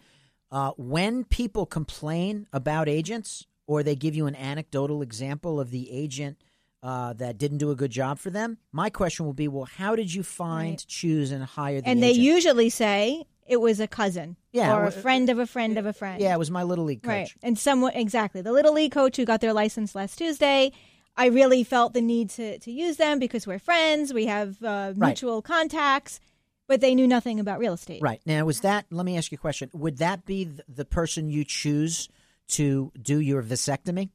uh, 0.51 0.71
when 0.79 1.25
people 1.25 1.67
complain 1.67 2.47
about 2.53 2.89
agents 2.89 3.47
or 3.67 3.83
they 3.83 3.97
give 3.97 4.15
you 4.15 4.27
an 4.27 4.35
anecdotal 4.37 5.03
example 5.03 5.61
of 5.61 5.71
the 5.71 5.91
agent 5.93 6.39
uh, 6.83 7.13
that 7.15 7.37
didn't 7.39 7.59
do 7.59 7.71
a 7.71 7.77
good 7.77 7.91
job 7.91 8.19
for 8.19 8.31
them, 8.31 8.59
my 8.73 8.89
question 8.91 9.27
will 9.27 9.35
be, 9.35 9.49
well, 9.49 9.67
how 9.67 9.95
did 9.97 10.13
you 10.13 10.23
find, 10.23 10.71
Right. 10.73 10.85
choose, 10.89 11.31
and 11.31 11.45
hire 11.45 11.81
the 11.81 11.89
and 11.89 12.03
they 12.03 12.13
usually 12.13 12.71
say 12.71 13.25
it 13.47 13.61
was 13.61 13.81
a 13.81 13.87
cousin 13.89 14.37
Yeah, 14.53 14.75
or 14.75 14.85
a 14.85 14.91
friend 14.93 15.29
of 15.29 15.39
a 15.39 15.47
friend 15.47 15.77
of 15.77 15.85
a 15.87 15.93
friend. 15.93 16.21
yeah, 16.23 16.35
it 16.35 16.39
was 16.39 16.51
my 16.51 16.63
little 16.63 16.85
league 16.85 17.03
coach. 17.03 17.09
Right. 17.11 17.31
And 17.43 17.59
someone 17.59 17.93
exactly. 17.95 18.41
The 18.43 18.53
little 18.53 18.73
league 18.73 18.93
coach 18.93 19.17
who 19.17 19.25
got 19.25 19.41
their 19.41 19.53
license 19.53 19.95
last 19.95 20.17
Tuesday. 20.19 20.73
I 21.17 21.27
really 21.27 21.65
felt 21.65 21.93
the 21.93 22.01
need 22.01 22.31
to, 22.31 22.59
to 22.61 22.71
use 22.71 22.97
them 22.97 23.19
because 23.19 23.47
we're 23.47 23.59
friends. 23.59 24.15
We 24.15 24.27
have 24.27 24.63
uh, 24.63 24.95
Right. 24.97 25.09
mutual 25.09 25.43
contacts, 25.43 26.21
but 26.69 26.81
they 26.81 26.95
knew 26.95 27.07
nothing 27.09 27.41
about 27.41 27.59
real 27.59 27.73
estate. 27.75 28.01
Right. 28.01 28.21
Now, 28.25 28.45
was 28.47 28.61
that, 28.61 28.87
let 28.91 29.05
me 29.05 29.19
ask 29.19 29.31
you 29.33 29.37
a 29.37 29.39
question. 29.39 29.69
Would 29.75 29.99
that 29.99 30.25
be 30.25 30.49
the 30.69 30.85
person 30.87 31.29
you 31.29 31.45
choose 31.45 32.09
to 32.51 32.93
do 33.03 33.19
your 33.19 33.43
vasectomy? 33.43 34.11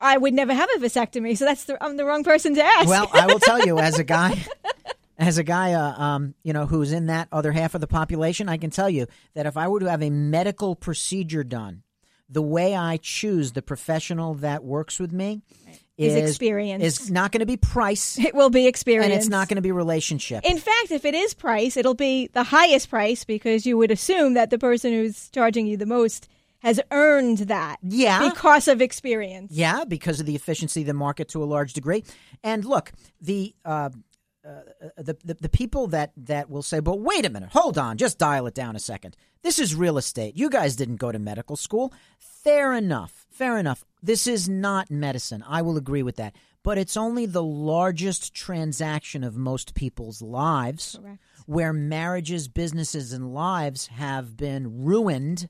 I 0.00 0.16
would 0.16 0.34
never 0.34 0.54
have 0.54 0.68
a 0.76 0.78
vasectomy, 0.78 1.36
so 1.36 1.44
that's 1.44 1.64
the, 1.64 1.82
I'm 1.82 1.96
the 1.96 2.04
wrong 2.04 2.24
person 2.24 2.54
to 2.54 2.62
ask. 2.62 2.88
Well, 2.88 3.10
I 3.12 3.26
will 3.26 3.40
tell 3.40 3.66
you, 3.66 3.78
as 3.78 3.98
a 3.98 4.04
guy, 4.04 4.44
as 5.18 5.38
a 5.38 5.42
guy, 5.42 5.72
uh, 5.72 6.00
um, 6.00 6.34
you 6.44 6.52
know, 6.52 6.66
who's 6.66 6.92
in 6.92 7.06
that 7.06 7.28
other 7.32 7.52
half 7.52 7.74
of 7.74 7.80
the 7.80 7.88
population, 7.88 8.48
I 8.48 8.58
can 8.58 8.70
tell 8.70 8.88
you 8.88 9.06
that 9.34 9.46
if 9.46 9.56
I 9.56 9.66
were 9.68 9.80
to 9.80 9.90
have 9.90 10.02
a 10.02 10.10
medical 10.10 10.76
procedure 10.76 11.42
done, 11.42 11.82
the 12.28 12.42
way 12.42 12.76
I 12.76 12.98
choose 12.98 13.52
the 13.52 13.62
professional 13.62 14.34
that 14.34 14.62
works 14.62 15.00
with 15.00 15.12
me 15.12 15.42
Is 15.96 16.14
is 16.14 16.30
experience. 16.30 16.84
Is 16.84 17.10
not 17.10 17.32
going 17.32 17.40
to 17.40 17.46
be 17.46 17.56
price, 17.56 18.18
it 18.18 18.34
will 18.34 18.50
be 18.50 18.66
experience. 18.66 19.06
and 19.06 19.14
it's 19.14 19.28
not 19.28 19.48
going 19.48 19.56
to 19.56 19.62
be 19.62 19.72
relationship. 19.72 20.44
In 20.44 20.58
fact, 20.58 20.90
if 20.90 21.04
it 21.04 21.14
is 21.14 21.34
price, 21.34 21.76
it'll 21.76 21.94
be 21.94 22.28
the 22.34 22.44
highest 22.44 22.90
price 22.90 23.24
because 23.24 23.66
you 23.66 23.78
would 23.78 23.90
assume 23.90 24.34
that 24.34 24.50
the 24.50 24.58
person 24.58 24.92
who's 24.92 25.28
charging 25.30 25.66
you 25.66 25.76
the 25.76 25.86
most 25.86 26.28
has 26.60 26.80
earned 26.90 27.38
that. 27.38 27.78
Yeah. 27.82 28.28
Because 28.28 28.68
of 28.68 28.80
experience. 28.82 29.52
Yeah, 29.52 29.84
because 29.84 30.20
of 30.20 30.26
the 30.26 30.34
efficiency 30.34 30.80
of 30.82 30.86
the 30.86 30.94
market 30.94 31.28
to 31.30 31.42
a 31.42 31.46
large 31.46 31.72
degree. 31.72 32.04
And 32.42 32.64
look, 32.64 32.92
the 33.20 33.54
uh, 33.64 33.90
uh, 34.44 34.60
the, 34.96 35.16
the 35.24 35.34
the 35.34 35.48
people 35.48 35.88
that 35.88 36.12
that 36.16 36.48
will 36.48 36.62
say, 36.62 36.80
"But 36.80 37.00
wait 37.00 37.26
a 37.26 37.30
minute, 37.30 37.50
hold 37.52 37.76
on, 37.76 37.98
just 37.98 38.18
dial 38.18 38.46
it 38.46 38.54
down 38.54 38.76
a 38.76 38.78
second. 38.78 39.16
This 39.42 39.58
is 39.58 39.74
real 39.74 39.98
estate. 39.98 40.36
You 40.36 40.48
guys 40.48 40.74
didn't 40.76 40.96
go 40.96 41.12
to 41.12 41.18
medical 41.18 41.56
school. 41.56 41.92
Fair 42.18 42.72
enough. 42.72 43.26
Fair 43.30 43.58
enough. 43.58 43.84
This 44.02 44.26
is 44.26 44.48
not 44.48 44.90
medicine. 44.90 45.44
I 45.46 45.62
will 45.62 45.76
agree 45.76 46.02
with 46.02 46.16
that. 46.16 46.34
But 46.62 46.78
it's 46.78 46.96
only 46.96 47.26
the 47.26 47.42
largest 47.42 48.34
transaction 48.34 49.22
of 49.22 49.36
most 49.36 49.74
people's 49.74 50.22
lives, 50.22 50.98
Correct. 51.00 51.18
where 51.46 51.72
marriages, 51.72 52.48
businesses, 52.48 53.12
and 53.12 53.32
lives 53.32 53.88
have 53.88 54.36
been 54.36 54.84
ruined 54.84 55.48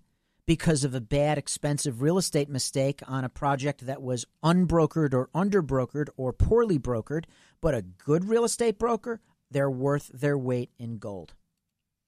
because 0.49 0.83
of 0.83 0.95
a 0.95 1.01
bad, 1.01 1.37
expensive 1.37 2.01
real 2.01 2.17
estate 2.17 2.49
mistake 2.49 3.03
on 3.07 3.23
a 3.23 3.29
project 3.29 3.85
that 3.85 4.01
was 4.01 4.25
unbrokered 4.43 5.13
or 5.13 5.29
underbrokered 5.35 6.09
or 6.17 6.33
poorly 6.33 6.79
brokered. 6.79 7.27
But 7.61 7.75
a 7.75 7.83
good 7.83 8.25
real 8.25 8.45
estate 8.45 8.79
broker, 8.79 9.21
they're 9.51 9.71
worth 9.71 10.11
their 10.15 10.39
weight 10.39 10.71
in 10.79 10.97
gold. 10.97 11.35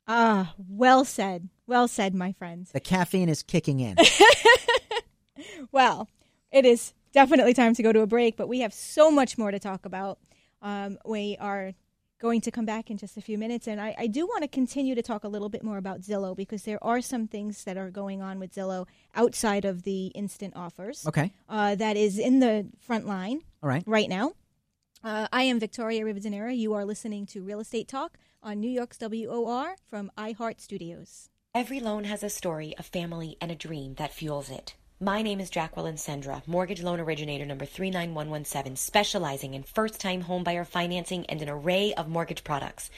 Ah, 0.09 0.55
well 0.57 1.05
said. 1.05 1.51
Well 1.67 1.87
said, 1.87 2.15
my 2.15 2.33
friends. 2.33 2.73
The 2.73 2.81
caffeine 2.81 3.29
is 3.29 3.43
kicking 3.43 3.81
in. 3.81 3.97
Well, 5.73 6.09
it 6.51 6.65
is 6.65 6.95
definitely 7.13 7.55
time 7.55 7.75
to 7.75 7.83
go 7.83 7.93
to 7.93 8.01
a 8.01 8.07
break, 8.07 8.37
but 8.37 8.49
we 8.49 8.61
have 8.61 8.75
so 8.75 9.11
much 9.11 9.39
more 9.39 9.51
to 9.51 9.59
talk 9.59 9.85
about. 9.85 10.19
Um, 10.63 10.99
we 11.05 11.37
are 11.39 11.73
going 12.21 12.41
to 12.43 12.51
come 12.51 12.67
back 12.67 12.91
in 12.91 12.97
just 12.97 13.17
a 13.17 13.21
few 13.21 13.39
minutes, 13.39 13.67
and 13.67 13.81
I, 13.81 13.95
I 13.99 14.07
do 14.07 14.27
want 14.27 14.43
to 14.43 14.49
continue 14.49 14.95
to 14.95 15.03
talk 15.03 15.25
a 15.25 15.29
little 15.29 15.49
bit 15.49 15.65
more 15.65 15.79
about 15.79 16.03
Zillow 16.03 16.37
because 16.37 16.63
there 16.63 16.83
are 16.85 17.01
some 17.01 17.27
things 17.27 17.65
that 17.65 17.77
are 17.77 17.91
going 17.91 18.23
on 18.23 18.39
with 18.39 18.55
Zillow 18.55 18.87
outside 19.15 19.65
of 19.65 19.83
the 19.83 20.07
instant 20.09 20.55
offers. 20.55 21.07
Okay. 21.07 21.33
Uh, 21.49 21.75
that 21.75 21.97
is 21.97 22.19
in 22.19 22.41
the 22.41 22.67
front 22.79 23.07
line 23.07 23.41
All 23.63 23.69
right. 23.69 23.83
right 23.87 24.09
now. 24.09 24.33
Uh, 25.03 25.27
I 25.33 25.45
am 25.45 25.59
Victoria 25.59 26.05
Rivadeneira. 26.05 26.55
You 26.55 26.75
are 26.75 26.85
listening 26.85 27.25
to 27.27 27.43
Real 27.43 27.61
Estate 27.61 27.89
Talk 27.89 28.19
on 28.43 28.61
New 28.61 28.71
York's 28.71 28.99
WOR 29.01 29.77
from 29.89 30.13
iHeart 30.19 30.61
Studios. 30.61 31.31
Every 31.55 31.81
loan 31.81 32.05
has 32.05 32.23
a 32.23 32.29
story, 32.29 32.75
a 32.79 32.83
family, 32.83 33.37
and 33.41 33.51
a 33.51 33.57
dream 33.57 33.95
that 33.95 34.13
fuels 34.13 34.51
it. 34.51 34.75
My 35.03 35.23
name 35.23 35.41
is 35.41 35.49
Jacqueline 35.49 35.95
Sendra, 35.95 36.47
mortgage 36.47 36.83
loan 36.83 37.01
originator 37.01 37.47
number 37.47 37.65
39117, 37.65 38.77
specializing 38.77 39.55
in 39.55 39.63
first 39.63 39.99
time 39.99 40.25
homebuyer 40.25 40.67
financing 40.67 41.25
and 41.25 41.41
an 41.41 41.49
array 41.49 41.95
of 41.95 42.07
mortgage 42.07 42.45
products. 42.45 42.91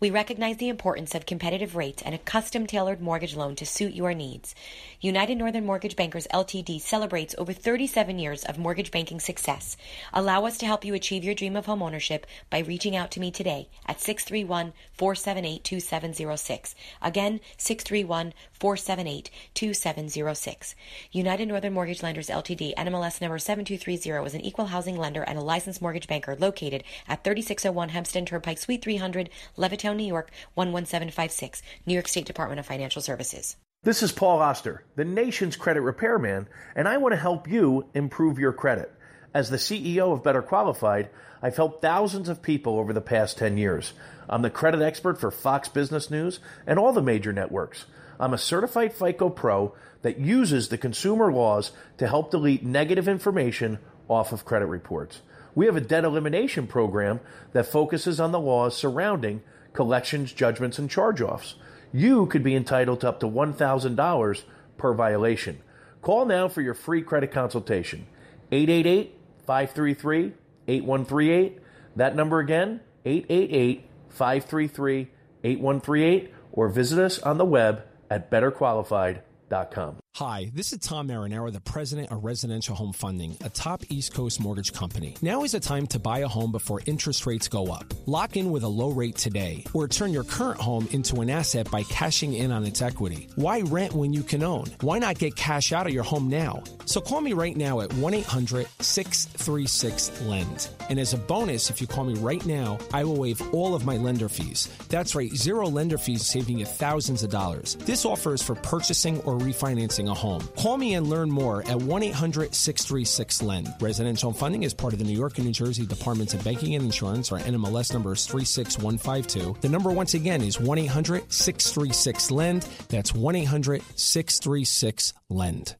We 0.00 0.08
recognize 0.08 0.56
the 0.56 0.70
importance 0.70 1.14
of 1.14 1.26
competitive 1.26 1.76
rates 1.76 2.00
and 2.00 2.14
a 2.14 2.18
custom 2.18 2.66
tailored 2.66 3.02
mortgage 3.02 3.36
loan 3.36 3.56
to 3.56 3.66
suit 3.66 3.92
your 3.92 4.14
needs. 4.14 4.54
United 5.02 5.36
Northern 5.36 5.66
Mortgage 5.66 5.96
Bankers 5.96 6.26
Ltd 6.32 6.80
celebrates 6.80 7.34
over 7.36 7.52
37 7.52 8.18
years 8.18 8.42
of 8.44 8.56
mortgage 8.56 8.90
banking 8.90 9.20
success. 9.20 9.76
Allow 10.14 10.46
us 10.46 10.56
to 10.56 10.66
help 10.66 10.82
you 10.82 10.94
achieve 10.94 11.24
your 11.24 11.34
dream 11.34 11.56
of 11.56 11.66
homeownership 11.66 12.22
by 12.48 12.60
reaching 12.60 12.96
out 12.96 13.10
to 13.10 13.20
me 13.20 13.30
today 13.30 13.68
at 13.84 14.00
631 14.00 14.72
478 14.94 15.62
2706. 15.62 16.74
Again, 17.02 17.38
631 17.58 18.32
478 18.54 19.30
2706. 19.52 20.74
United 21.12 21.49
Northern 21.50 21.72
Mortgage 21.72 22.00
Lenders 22.00 22.28
Ltd, 22.28 22.76
NMLS 22.76 23.20
number 23.20 23.36
7230, 23.36 24.24
is 24.24 24.34
an 24.34 24.40
equal 24.40 24.66
housing 24.66 24.96
lender 24.96 25.24
and 25.24 25.36
a 25.36 25.42
licensed 25.42 25.82
mortgage 25.82 26.06
banker 26.06 26.36
located 26.36 26.84
at 27.08 27.24
3601 27.24 27.88
Hempstead 27.88 28.24
Turnpike, 28.28 28.56
Suite 28.56 28.80
300, 28.84 29.28
Levittown, 29.58 29.96
New 29.96 30.06
York 30.06 30.30
11756, 30.54 31.60
New 31.86 31.94
York 31.94 32.06
State 32.06 32.24
Department 32.24 32.60
of 32.60 32.66
Financial 32.66 33.02
Services. 33.02 33.56
This 33.82 34.04
is 34.04 34.12
Paul 34.12 34.38
Oster, 34.38 34.84
the 34.94 35.04
nation's 35.04 35.56
credit 35.56 35.80
repairman, 35.80 36.46
and 36.76 36.86
I 36.86 36.98
want 36.98 37.14
to 37.14 37.20
help 37.20 37.48
you 37.48 37.84
improve 37.94 38.38
your 38.38 38.52
credit. 38.52 38.94
As 39.34 39.50
the 39.50 39.56
CEO 39.56 40.12
of 40.12 40.22
Better 40.22 40.42
Qualified, 40.42 41.10
I've 41.42 41.56
helped 41.56 41.82
thousands 41.82 42.28
of 42.28 42.42
people 42.42 42.78
over 42.78 42.92
the 42.92 43.00
past 43.00 43.38
10 43.38 43.58
years. 43.58 43.92
I'm 44.28 44.42
the 44.42 44.50
credit 44.50 44.82
expert 44.82 45.18
for 45.18 45.32
Fox 45.32 45.68
Business 45.68 46.12
News 46.12 46.38
and 46.64 46.78
all 46.78 46.92
the 46.92 47.02
major 47.02 47.32
networks. 47.32 47.86
I'm 48.20 48.34
a 48.34 48.38
certified 48.38 48.92
FICO 48.92 49.30
pro 49.30 49.74
that 50.02 50.20
uses 50.20 50.68
the 50.68 50.78
consumer 50.78 51.32
laws 51.32 51.72
to 51.96 52.06
help 52.06 52.30
delete 52.30 52.62
negative 52.62 53.08
information 53.08 53.78
off 54.08 54.32
of 54.32 54.44
credit 54.44 54.66
reports. 54.66 55.22
We 55.54 55.66
have 55.66 55.76
a 55.76 55.80
debt 55.80 56.04
elimination 56.04 56.66
program 56.66 57.20
that 57.52 57.66
focuses 57.66 58.20
on 58.20 58.30
the 58.30 58.38
laws 58.38 58.76
surrounding 58.76 59.42
collections, 59.72 60.32
judgments, 60.32 60.78
and 60.78 60.90
charge 60.90 61.22
offs. 61.22 61.54
You 61.92 62.26
could 62.26 62.42
be 62.42 62.54
entitled 62.54 63.00
to 63.00 63.08
up 63.08 63.20
to 63.20 63.26
$1,000 63.26 64.42
per 64.76 64.94
violation. 64.94 65.58
Call 66.02 66.26
now 66.26 66.48
for 66.48 66.60
your 66.60 66.74
free 66.74 67.02
credit 67.02 67.32
consultation. 67.32 68.06
888 68.52 69.16
533 69.46 70.32
8138. 70.68 71.58
That 71.96 72.14
number 72.14 72.38
again, 72.38 72.80
888 73.04 73.88
533 74.10 75.08
8138, 75.42 76.34
or 76.52 76.68
visit 76.68 76.98
us 76.98 77.18
on 77.18 77.38
the 77.38 77.44
web 77.44 77.84
at 78.10 78.30
betterqualified.com. 78.30 79.99
Hi, 80.16 80.50
this 80.52 80.72
is 80.72 80.80
Tom 80.80 81.08
Marinaro, 81.08 81.52
the 81.52 81.60
president 81.60 82.10
of 82.10 82.24
Residential 82.24 82.74
Home 82.74 82.92
Funding, 82.92 83.36
a 83.42 83.48
top 83.48 83.82
East 83.90 84.12
Coast 84.12 84.40
mortgage 84.40 84.72
company. 84.72 85.16
Now 85.22 85.44
is 85.44 85.52
the 85.52 85.60
time 85.60 85.86
to 85.86 86.00
buy 86.00 86.18
a 86.18 86.28
home 86.28 86.50
before 86.50 86.82
interest 86.84 87.26
rates 87.26 87.46
go 87.46 87.68
up. 87.72 87.94
Lock 88.06 88.36
in 88.36 88.50
with 88.50 88.64
a 88.64 88.68
low 88.68 88.90
rate 88.90 89.16
today, 89.16 89.64
or 89.72 89.86
turn 89.86 90.12
your 90.12 90.24
current 90.24 90.60
home 90.60 90.88
into 90.90 91.20
an 91.20 91.30
asset 91.30 91.70
by 91.70 91.84
cashing 91.84 92.34
in 92.34 92.50
on 92.50 92.64
its 92.64 92.82
equity. 92.82 93.28
Why 93.36 93.60
rent 93.60 93.94
when 93.94 94.12
you 94.12 94.22
can 94.22 94.42
own? 94.42 94.66
Why 94.80 94.98
not 94.98 95.16
get 95.18 95.36
cash 95.36 95.72
out 95.72 95.86
of 95.86 95.94
your 95.94 96.02
home 96.02 96.28
now? 96.28 96.64
So 96.86 97.00
call 97.00 97.20
me 97.20 97.32
right 97.32 97.56
now 97.56 97.80
at 97.80 97.92
1 97.94 98.12
800 98.12 98.66
636 98.80 100.22
LEND. 100.22 100.68
And 100.90 100.98
as 100.98 101.14
a 101.14 101.18
bonus, 101.18 101.70
if 101.70 101.80
you 101.80 101.86
call 101.86 102.04
me 102.04 102.14
right 102.14 102.44
now, 102.44 102.78
I 102.92 103.04
will 103.04 103.16
waive 103.16 103.40
all 103.54 103.76
of 103.76 103.86
my 103.86 103.96
lender 103.96 104.28
fees. 104.28 104.68
That's 104.88 105.14
right, 105.14 105.30
zero 105.30 105.68
lender 105.68 105.98
fees 105.98 106.26
saving 106.26 106.58
you 106.58 106.66
thousands 106.66 107.22
of 107.22 107.30
dollars. 107.30 107.76
This 107.76 108.04
offer 108.04 108.34
is 108.34 108.42
for 108.42 108.56
purchasing 108.56 109.20
or 109.20 109.38
refinancing 109.38 109.99
a 110.08 110.14
home. 110.14 110.40
Call 110.56 110.76
me 110.76 110.94
and 110.94 111.08
learn 111.08 111.30
more 111.30 111.62
at 111.68 111.76
1 111.76 112.02
800 112.02 112.54
636 112.54 113.42
LEND. 113.42 113.68
Residential 113.80 114.32
funding 114.32 114.62
is 114.62 114.74
part 114.74 114.92
of 114.92 114.98
the 114.98 115.04
New 115.04 115.16
York 115.16 115.38
and 115.38 115.46
New 115.46 115.52
Jersey 115.52 115.86
Departments 115.86 116.34
of 116.34 116.44
Banking 116.44 116.74
and 116.74 116.84
Insurance. 116.84 117.32
Our 117.32 117.38
NMLS 117.40 117.92
number 117.92 118.12
is 118.12 118.26
36152. 118.26 119.56
The 119.60 119.68
number, 119.68 119.90
once 119.90 120.14
again, 120.14 120.42
is 120.42 120.60
1 120.60 120.78
800 120.78 121.32
636 121.32 122.30
LEND. 122.30 122.68
That's 122.88 123.14
1 123.14 123.36
800 123.36 123.82
636 123.96 125.12
LEND. 125.28 125.76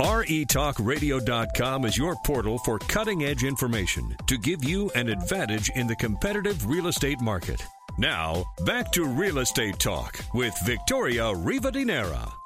RETalkRadio.com 0.00 1.84
is 1.84 1.96
your 1.96 2.16
portal 2.24 2.58
for 2.58 2.80
cutting 2.80 3.24
edge 3.24 3.44
information 3.44 4.16
to 4.26 4.36
give 4.36 4.64
you 4.64 4.90
an 4.96 5.08
advantage 5.08 5.70
in 5.76 5.86
the 5.86 5.94
competitive 5.94 6.66
real 6.66 6.88
estate 6.88 7.20
market. 7.20 7.62
Now, 7.96 8.44
back 8.64 8.90
to 8.92 9.04
Real 9.06 9.38
Estate 9.38 9.78
Talk 9.78 10.18
with 10.34 10.54
Victoria 10.66 11.32
Rivadeneira. 11.32 12.43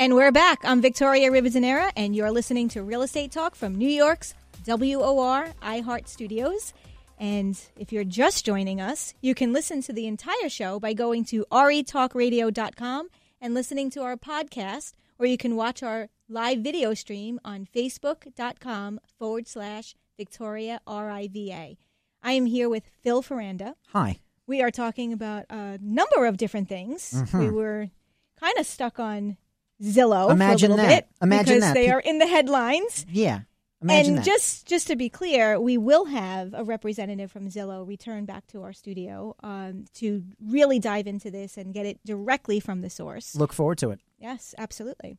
And 0.00 0.14
we're 0.14 0.32
back. 0.32 0.60
I'm 0.64 0.80
Victoria 0.80 1.30
Rivadeneira, 1.30 1.92
and 1.94 2.16
you're 2.16 2.30
listening 2.30 2.70
to 2.70 2.82
Real 2.82 3.02
Estate 3.02 3.30
Talk 3.32 3.54
from 3.54 3.74
New 3.74 3.86
York's 3.86 4.32
WOR 4.66 5.52
iHeart 5.62 6.08
Studios. 6.08 6.72
And 7.18 7.60
if 7.76 7.92
you're 7.92 8.04
just 8.04 8.46
joining 8.46 8.80
us, 8.80 9.12
you 9.20 9.34
can 9.34 9.52
listen 9.52 9.82
to 9.82 9.92
the 9.92 10.06
entire 10.06 10.48
show 10.48 10.80
by 10.80 10.94
going 10.94 11.26
to 11.26 11.44
retalkradio.com 11.52 13.10
and 13.42 13.52
listening 13.52 13.90
to 13.90 14.00
our 14.00 14.16
podcast, 14.16 14.94
or 15.18 15.26
you 15.26 15.36
can 15.36 15.54
watch 15.54 15.82
our 15.82 16.08
live 16.30 16.60
video 16.60 16.94
stream 16.94 17.38
on 17.44 17.66
facebook.com 17.66 19.00
forward 19.18 19.46
slash 19.46 19.94
Victoria 20.16 20.80
R-I-V-A. 20.86 21.76
I 22.22 22.32
am 22.32 22.46
here 22.46 22.70
with 22.70 22.84
Phil 23.02 23.22
Ferranti. 23.22 23.74
Hi. 23.88 24.20
We 24.46 24.62
are 24.62 24.70
talking 24.70 25.12
about 25.12 25.44
a 25.50 25.78
number 25.82 26.24
of 26.24 26.38
different 26.38 26.70
things. 26.70 27.12
Mhm. 27.12 27.38
We 27.38 27.50
were 27.50 27.90
kind 28.36 28.56
of 28.58 28.64
stuck 28.64 28.98
on 28.98 29.36
Zillow 29.82 30.30
Imagine 30.30 30.70
for 30.70 30.74
a 30.74 30.76
little 30.76 30.90
that. 30.90 31.08
bit 31.08 31.08
Imagine 31.22 31.54
because 31.56 31.60
that. 31.68 31.74
they 31.74 31.86
Pe- 31.86 31.92
are 31.92 32.00
in 32.00 32.18
the 32.18 32.26
headlines. 32.26 33.06
Yeah. 33.10 33.40
Imagine 33.82 34.16
and 34.16 34.18
that. 34.18 34.26
just 34.26 34.66
just 34.66 34.88
to 34.88 34.96
be 34.96 35.08
clear, 35.08 35.58
we 35.58 35.78
will 35.78 36.04
have 36.04 36.52
a 36.52 36.62
representative 36.64 37.32
from 37.32 37.48
Zillow 37.48 37.86
return 37.86 38.26
back 38.26 38.46
to 38.48 38.62
our 38.62 38.74
studio 38.74 39.34
um, 39.42 39.86
to 39.94 40.22
really 40.44 40.78
dive 40.78 41.06
into 41.06 41.30
this 41.30 41.56
and 41.56 41.72
get 41.72 41.86
it 41.86 41.98
directly 42.04 42.60
from 42.60 42.82
the 42.82 42.90
source. 42.90 43.34
Look 43.34 43.54
forward 43.54 43.78
to 43.78 43.90
it. 43.90 44.00
Yes, 44.18 44.54
absolutely. 44.58 45.16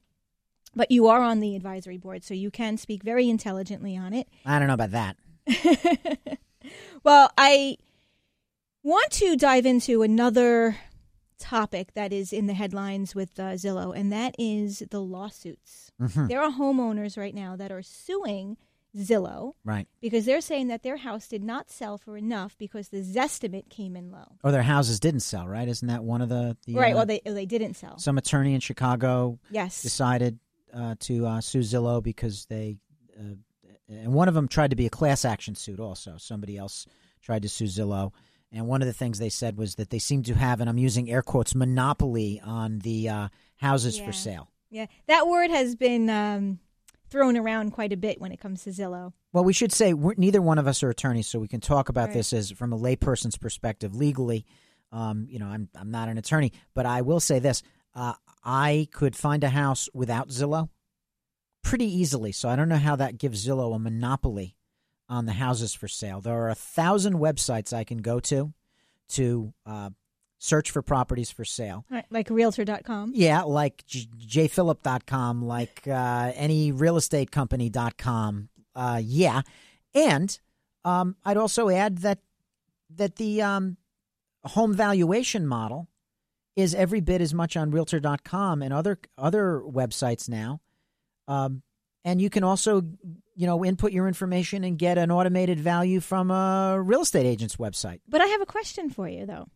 But 0.76 0.92
you 0.92 1.08
are 1.08 1.22
on 1.22 1.40
the 1.40 1.56
advisory 1.56 1.98
board, 1.98 2.24
so 2.24 2.34
you 2.36 2.52
can 2.52 2.78
speak 2.78 3.02
very 3.02 3.28
intelligently 3.30 3.98
on 3.98 4.14
it. 4.14 4.28
I 4.46 4.60
don't 4.60 4.68
know 4.68 4.76
about 4.76 4.92
that. 4.92 5.18
Well, 7.04 7.32
I 7.38 7.78
want 8.84 9.12
to 9.14 9.36
dive 9.36 9.66
into 9.66 10.04
another 10.04 10.78
topic 11.42 11.94
that 11.96 12.14
is 12.14 12.32
in 12.32 12.46
the 12.48 12.54
headlines 12.54 13.14
with 13.16 13.40
uh, 13.40 13.54
Zillow, 13.54 13.96
and 13.98 14.12
that 14.14 14.36
is 14.40 14.84
the 14.92 15.02
lawsuits. 15.02 15.92
Mhm. 16.00 16.28
There 16.30 16.42
are 16.42 16.52
homeowners 16.52 17.18
right 17.18 17.36
now 17.36 17.56
that 17.58 17.72
are 17.72 17.82
suing 17.82 18.58
Zillow 18.98 19.54
Right. 19.64 19.88
because 20.02 20.26
they're 20.26 20.42
saying 20.42 20.68
that 20.68 20.84
their 20.84 20.98
house 20.98 21.28
did 21.28 21.44
not 21.44 21.70
sell 21.70 21.98
for 21.98 22.18
enough 22.18 22.58
because 22.58 22.90
the 22.90 23.02
Zestimate 23.02 23.70
came 23.70 23.96
in 23.96 24.12
low. 24.12 24.36
Or 24.44 24.52
their 24.52 24.64
houses 24.64 25.00
didn't 25.00 25.22
sell, 25.22 25.48
right? 25.48 25.68
Isn't 25.68 25.88
that 25.88 26.04
one 26.04 26.22
of 26.22 26.28
the, 26.30 26.58
the 26.66 26.76
right, 26.76 26.94
uh, 26.94 26.98
well, 26.98 27.06
they 27.06 27.22
they 27.26 27.46
didn't 27.46 27.76
sell. 27.76 27.98
some 28.00 28.18
attorney 28.18 28.54
in 28.54 28.60
Chicago 28.60 29.40
Yes. 29.50 29.82
decided 29.82 30.40
uh, 30.74 30.96
to 31.00 31.26
uh, 31.26 31.42
sue 31.42 31.60
Zillow 31.60 32.02
because 32.04 32.46
they, 32.48 32.78
uh, 33.18 33.36
and 33.90 34.14
one 34.14 34.28
of 34.28 34.34
them 34.34 34.48
tried 34.48 34.70
to 34.72 34.76
be 34.76 34.86
a 34.86 34.90
class 34.90 35.24
action 35.26 35.56
suit 35.56 35.80
also. 35.80 36.16
Somebody 36.18 36.58
else 36.58 36.86
tried 37.22 37.42
to 37.44 37.50
sue 37.50 37.66
Zillow. 37.66 38.12
And 38.52 38.68
one 38.68 38.82
of 38.82 38.86
the 38.88 38.94
things 38.94 39.18
they 39.18 39.30
said 39.30 39.58
was 39.58 39.76
that 39.76 39.90
they 39.92 40.00
seem 40.00 40.24
to 40.24 40.34
have, 40.34 40.60
and 40.60 40.70
I'm 40.70 40.78
using 40.78 41.10
air 41.10 41.22
quotes, 41.22 41.56
monopoly 41.56 42.42
on 42.44 42.80
the 42.80 43.08
uh, 43.10 43.28
houses 43.58 43.98
Yeah. 43.98 44.06
for 44.06 44.12
sale. 44.12 44.52
Yeah, 44.70 44.86
that 45.08 45.28
word 45.28 45.52
has 45.52 45.76
been 45.76 46.10
um, 46.10 46.60
thrown 47.10 47.38
around 47.38 47.72
quite 47.72 47.92
a 47.94 47.98
bit 47.98 48.20
when 48.22 48.32
it 48.32 48.40
comes 48.40 48.64
to 48.64 48.70
Zillow. 48.72 49.14
Well, 49.34 49.44
we 49.46 49.54
should 49.54 49.72
say 49.72 49.94
we're, 49.94 50.16
neither 50.18 50.42
one 50.42 50.58
of 50.58 50.68
us 50.68 50.84
are 50.84 50.90
attorneys, 50.90 51.28
so 51.28 51.40
we 51.40 51.48
can 51.48 51.62
talk 51.62 51.88
about 51.90 52.08
Right. 52.10 52.16
this 52.16 52.34
as 52.34 52.52
from 52.52 52.74
a 52.74 52.78
layperson's 52.78 53.38
perspective 53.38 53.96
legally. 53.96 54.46
Um, 54.92 55.28
you 55.30 55.40
know, 55.40 55.48
I'm 55.48 55.70
I'm 55.76 55.90
not 55.92 56.10
an 56.10 56.18
attorney, 56.18 56.52
but 56.74 56.86
I 56.86 57.02
will 57.02 57.22
say 57.22 57.40
this: 57.40 57.64
uh, 57.96 58.14
I 58.44 58.88
could 58.92 59.16
find 59.16 59.44
a 59.46 59.50
house 59.50 59.88
without 59.94 60.28
Zillow 60.30 60.68
pretty 61.64 61.86
easily. 61.86 62.32
So 62.34 62.50
I 62.50 62.56
don't 62.58 62.68
know 62.70 62.76
how 62.78 62.96
that 62.98 63.18
gives 63.18 63.46
Zillow 63.48 63.74
a 63.76 63.80
monopoly 63.80 64.56
on 65.12 65.26
the 65.26 65.34
houses 65.34 65.74
for 65.74 65.90
sale. 65.90 66.22
There 66.22 66.34
are 66.34 66.50
a 66.50 66.56
thousand 66.56 67.16
websites 67.16 67.74
I 67.74 67.84
can 67.84 67.98
go 67.98 68.22
to 68.22 68.54
to 69.10 69.54
uh, 69.66 69.90
search 70.40 70.72
for 70.72 70.82
properties 70.82 71.30
for 71.30 71.44
sale. 71.44 71.86
Right, 71.92 72.06
like 72.10 72.30
Realtor.com. 72.30 73.12
Yeah, 73.14 73.42
like 73.42 73.86
J- 73.86 74.08
jphilip.com, 74.48 75.44
like 75.44 75.86
uh, 75.86 76.32
any 76.34 76.72
real 76.72 76.96
estate 76.96 77.30
company.com. 77.30 78.48
Uh, 78.74 79.02
yeah. 79.04 79.42
And 79.94 80.40
um, 80.86 81.18
I'd 81.26 81.38
also 81.38 81.70
add 81.70 82.00
that 82.00 82.20
that 82.96 83.18
the 83.18 83.42
um, 83.42 83.76
home 84.46 84.74
valuation 84.74 85.46
model 85.46 85.90
is 86.56 86.74
every 86.74 87.02
bit 87.02 87.20
as 87.20 87.34
much 87.34 87.58
on 87.58 87.70
realtor.com 87.70 88.62
and 88.62 88.74
other 88.74 88.98
other 89.18 89.62
websites 89.66 90.30
now. 90.30 90.62
Um, 91.28 91.64
and 92.04 92.22
you 92.22 92.30
can 92.30 92.44
also, 92.44 92.82
you 93.36 93.46
know, 93.48 93.64
input 93.66 93.92
your 93.92 94.08
information 94.08 94.64
and 94.64 94.78
get 94.78 94.98
an 94.98 95.12
automated 95.12 95.60
value 95.60 96.00
from 96.00 96.32
a 96.32 96.80
real 96.82 97.02
estate 97.02 97.26
agent's 97.26 97.58
website. 97.58 98.00
But 98.08 98.22
I 98.22 98.26
have 98.28 98.42
a 98.42 98.46
question 98.46 98.90
for 98.90 99.08
you, 99.08 99.26
though. 99.26 99.48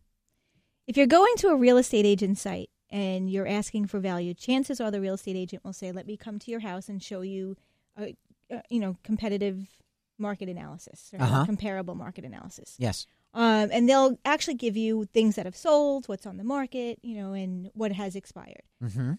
If 0.86 0.96
you're 0.96 1.06
going 1.06 1.34
to 1.38 1.48
a 1.48 1.56
real 1.56 1.76
estate 1.78 2.06
agent 2.06 2.38
site 2.38 2.70
and 2.90 3.28
you're 3.28 3.46
asking 3.48 3.86
for 3.88 3.98
value, 3.98 4.34
chances 4.34 4.80
are 4.80 4.90
the 4.90 5.00
real 5.00 5.14
estate 5.14 5.36
agent 5.36 5.64
will 5.64 5.72
say, 5.72 5.90
"Let 5.92 6.06
me 6.06 6.16
come 6.16 6.38
to 6.38 6.50
your 6.50 6.60
house 6.60 6.88
and 6.88 7.02
show 7.02 7.22
you, 7.22 7.56
a, 7.98 8.14
a 8.50 8.62
you 8.70 8.78
know, 8.80 8.96
competitive 9.02 9.66
market 10.18 10.48
analysis 10.48 11.10
or 11.12 11.20
Uh-huh. 11.20 11.44
comparable 11.44 11.94
market 11.96 12.24
analysis." 12.24 12.76
Yes. 12.78 13.06
Um, 13.34 13.68
and 13.70 13.86
they'll 13.88 14.16
actually 14.24 14.54
give 14.54 14.76
you 14.78 15.04
things 15.12 15.34
that 15.34 15.44
have 15.44 15.56
sold, 15.56 16.06
what's 16.08 16.24
on 16.26 16.38
the 16.38 16.44
market, 16.44 16.98
you 17.02 17.16
know, 17.16 17.32
and 17.34 17.70
what 17.74 17.92
has 17.92 18.16
expired. 18.16 18.62
Mm-hmm. 18.82 19.14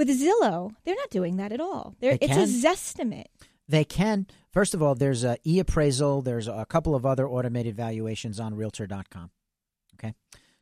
With 0.00 0.08
Zillow, 0.08 0.74
they're 0.86 0.94
not 0.94 1.10
doing 1.10 1.36
that 1.36 1.52
at 1.52 1.60
all. 1.60 1.94
They're, 2.00 2.16
They 2.16 2.24
it's 2.24 2.34
a 2.34 2.66
Zestimate. 2.66 3.26
They 3.68 3.84
can. 3.84 4.26
First 4.50 4.72
of 4.72 4.82
all, 4.82 4.94
there's 4.94 5.24
a 5.24 5.36
e-appraisal. 5.44 6.22
There's 6.22 6.48
a 6.48 6.64
couple 6.64 6.94
of 6.94 7.04
other 7.04 7.28
automated 7.28 7.76
valuations 7.76 8.40
on 8.40 8.54
Realtor.com. 8.54 9.30
Okay, 9.96 10.14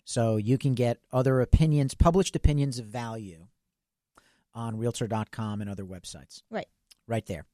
so 0.03 0.39
you 0.39 0.59
can 0.59 0.74
get 0.74 0.99
other 1.12 1.41
opinions, 1.41 1.95
published 1.95 2.34
opinions 2.34 2.80
of 2.80 2.86
value, 2.86 3.47
on 4.55 4.76
Realtor.com 4.76 5.61
and 5.61 5.70
other 5.70 5.84
websites. 5.84 6.43
Right. 6.51 6.66
Right 7.07 7.26
there. 7.26 7.47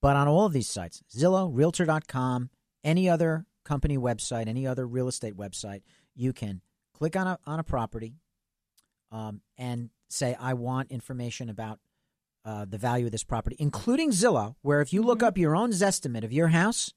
But 0.00 0.16
on 0.16 0.28
all 0.28 0.46
of 0.46 0.54
these 0.54 0.68
sites, 0.68 1.02
Zillow, 1.14 1.50
Realtor.com, 1.52 2.48
any 2.82 3.10
other 3.10 3.44
company 3.62 3.98
website, 3.98 4.48
any 4.48 4.66
other 4.66 4.86
real 4.86 5.06
estate 5.06 5.36
website, 5.36 5.82
you 6.14 6.32
can 6.32 6.62
click 6.94 7.14
on 7.14 7.26
a 7.26 7.38
on 7.44 7.60
a 7.60 7.62
property, 7.62 8.14
um, 9.12 9.42
and 9.58 9.90
say, 10.08 10.36
"I 10.40 10.54
want 10.54 10.90
information 10.90 11.48
about." 11.48 11.78
uh, 12.44 12.64
the 12.64 12.78
value 12.78 13.06
of 13.06 13.10
this 13.10 13.24
property, 13.24 13.56
including 13.58 14.10
Zillow, 14.12 14.54
where 14.62 14.80
if 14.80 14.92
you 14.92 15.02
look 15.02 15.18
Mm-hmm. 15.18 15.26
up 15.26 15.36
your 15.36 15.56
own 15.56 15.72
estimate 15.82 16.22
of 16.22 16.32
your 16.32 16.46
house, 16.46 16.92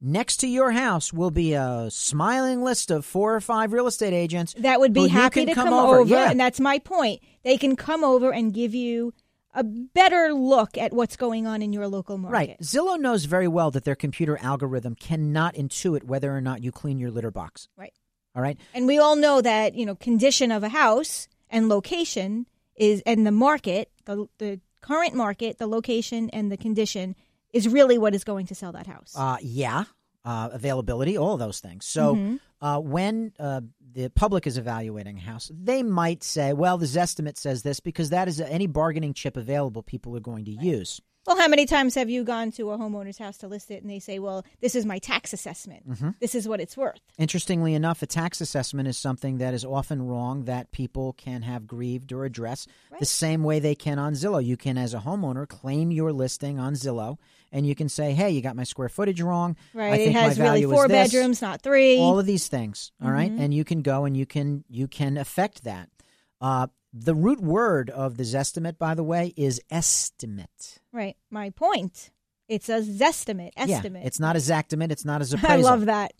next 0.00 0.36
to 0.36 0.46
your 0.46 0.70
house 0.70 1.12
will 1.12 1.32
be 1.32 1.52
a 1.54 1.88
smiling 1.90 2.62
list 2.62 2.92
of 2.92 3.04
four 3.04 3.34
or 3.34 3.40
five 3.40 3.72
real 3.72 3.88
estate 3.88 4.12
agents 4.12 4.54
That 4.56 4.78
would 4.78 4.92
be 4.92 5.08
happy 5.08 5.46
to 5.46 5.52
come 5.52 5.64
come, 5.70 5.74
over. 5.74 5.98
over, 5.98 6.14
Yeah. 6.14 6.30
and 6.30 6.38
that's 6.38 6.60
my 6.60 6.78
point. 6.78 7.20
They 7.42 7.56
can 7.58 7.74
come 7.74 8.04
over 8.04 8.32
and 8.32 8.54
give 8.54 8.72
you 8.72 9.12
a 9.52 9.64
better 9.64 10.32
look 10.32 10.78
at 10.78 10.92
what's 10.92 11.16
going 11.16 11.44
on 11.44 11.60
in 11.60 11.72
your 11.72 11.88
local 11.88 12.16
market. 12.16 12.32
Right. 12.32 12.60
Zillow 12.60 12.96
knows 12.96 13.24
very 13.24 13.48
well 13.48 13.72
that 13.72 13.82
their 13.82 13.96
computer 13.96 14.38
algorithm 14.40 14.94
cannot 14.94 15.56
intuit 15.56 16.04
whether 16.04 16.32
or 16.32 16.40
not 16.40 16.62
you 16.62 16.70
clean 16.70 17.00
your 17.00 17.10
litter 17.10 17.32
box. 17.32 17.66
Right. 17.76 17.92
All 18.36 18.42
right. 18.42 18.56
And 18.74 18.86
we 18.86 18.98
all 18.98 19.16
know 19.16 19.40
that, 19.40 19.74
you 19.74 19.86
know, 19.86 19.96
condition 19.96 20.52
of 20.52 20.62
a 20.62 20.68
house 20.68 21.26
and 21.54 21.68
location 21.68 22.46
is 22.76 23.02
and 23.06 23.26
the 23.26 23.32
market, 23.32 23.90
the 24.04 24.28
the 24.38 24.60
current 24.82 25.14
market, 25.14 25.56
the 25.58 25.66
location 25.66 26.28
and 26.30 26.50
the 26.52 26.56
condition 26.58 27.14
is 27.52 27.68
really 27.68 27.96
what 27.98 28.14
is 28.14 28.24
going 28.24 28.46
to 28.46 28.54
sell 28.54 28.72
that 28.72 28.86
house. 28.86 29.12
Uh, 29.16 29.36
yeah. 29.40 29.84
uh, 30.26 30.48
availability, 30.52 31.16
all 31.18 31.36
those 31.36 31.60
things. 31.60 31.84
So 31.86 32.14
Mm-hmm. 32.14 32.36
uh, 32.66 32.80
when 32.80 33.32
uh, 33.38 33.60
the 33.92 34.08
public 34.10 34.46
is 34.46 34.56
evaluating 34.58 35.18
a 35.18 35.20
house, 35.20 35.50
they 35.54 35.82
might 35.82 36.22
say, 36.24 36.52
"Well, 36.54 36.78
this 36.78 36.96
estimate 36.96 37.36
says 37.38 37.62
this," 37.62 37.78
because 37.80 38.08
that 38.10 38.26
is 38.28 38.40
any 38.40 38.66
bargaining 38.66 39.12
chip 39.14 39.36
available. 39.36 39.82
People 39.82 40.16
are 40.16 40.20
going 40.32 40.44
to 40.46 40.50
use. 40.50 41.00
Well, 41.26 41.36
how 41.36 41.48
many 41.48 41.64
times 41.66 41.94
have 41.94 42.10
you 42.10 42.22
gone 42.24 42.50
to 42.52 42.70
a 42.70 42.78
homeowner's 42.78 43.18
house 43.18 43.38
to 43.38 43.48
list 43.48 43.70
it 43.70 43.82
and 43.82 43.90
they 43.90 43.98
say, 43.98 44.18
well, 44.18 44.44
this 44.60 44.74
is 44.74 44.84
my 44.84 44.98
tax 44.98 45.32
assessment. 45.32 45.88
Mm-hmm. 45.88 46.10
This 46.20 46.34
is 46.34 46.46
what 46.46 46.60
it's 46.60 46.76
worth. 46.76 47.00
Interestingly 47.18 47.74
enough, 47.74 48.02
a 48.02 48.06
tax 48.06 48.40
assessment 48.40 48.88
is 48.88 48.98
something 48.98 49.38
that 49.38 49.54
is 49.54 49.64
often 49.64 50.06
wrong 50.06 50.44
that 50.44 50.70
people 50.70 51.14
can 51.14 51.42
have 51.42 51.66
grieved 51.66 52.12
or 52.12 52.24
address 52.24 52.66
the 52.98 53.06
same 53.06 53.42
way 53.42 53.58
they 53.58 53.74
can 53.74 53.98
on 53.98 54.12
Zillow. 54.12 54.44
You 54.44 54.56
can, 54.56 54.76
as 54.76 54.92
a 54.92 54.98
homeowner, 54.98 55.48
claim 55.48 55.90
your 55.90 56.12
listing 56.12 56.58
on 56.58 56.74
Zillow 56.74 57.18
and 57.54 57.66
you 57.66 57.74
can 57.74 57.88
say, 57.88 58.12
hey, 58.12 58.30
you 58.30 58.42
got 58.42 58.56
my 58.56 58.64
square 58.64 58.88
footage 58.88 59.20
wrong. 59.20 59.56
I 59.74 59.78
Right. 59.78 60.00
It 60.00 60.12
has 60.12 60.38
really 60.38 60.64
four 60.64 60.88
bedrooms, 60.88 61.40
not 61.40 61.62
three. 61.62 61.98
All 61.98 62.18
of 62.18 62.26
these 62.26 62.48
things, 62.48 62.90
all 63.02 63.10
right? 63.10 63.30
Mm-hmm. 63.30 63.40
And 63.40 63.54
you 63.54 63.64
can 63.64 63.82
go 63.82 64.04
and 64.04 64.16
you 64.16 64.26
can 64.26 64.64
you 64.68 64.88
can 64.88 65.16
affect 65.16 65.64
that. 65.64 65.88
Uh, 66.40 66.66
the 66.96 67.14
root 67.14 67.40
word 67.40 67.90
of 67.90 68.16
the 68.16 68.22
Zestimate, 68.22 68.78
by 68.78 68.94
the 68.94 69.02
way, 69.02 69.34
is 69.36 69.60
estimate. 69.70 70.78
right. 70.92 71.16
My 71.30 71.50
point. 71.50 72.10
It's 72.48 72.68
a 72.68 72.80
zestimate, 72.82 73.50
estimate. 73.56 74.02
Yeah, 74.02 74.06
it's 74.06 74.20
not 74.20 74.36
a 74.36 74.38
Zactimate. 74.38 74.90
It's 74.92 75.04
not 75.04 75.20
a 75.22 75.24
Zappraisal. 75.24 75.48
I 75.50 75.56
love 75.56 75.86
that. 75.86 76.12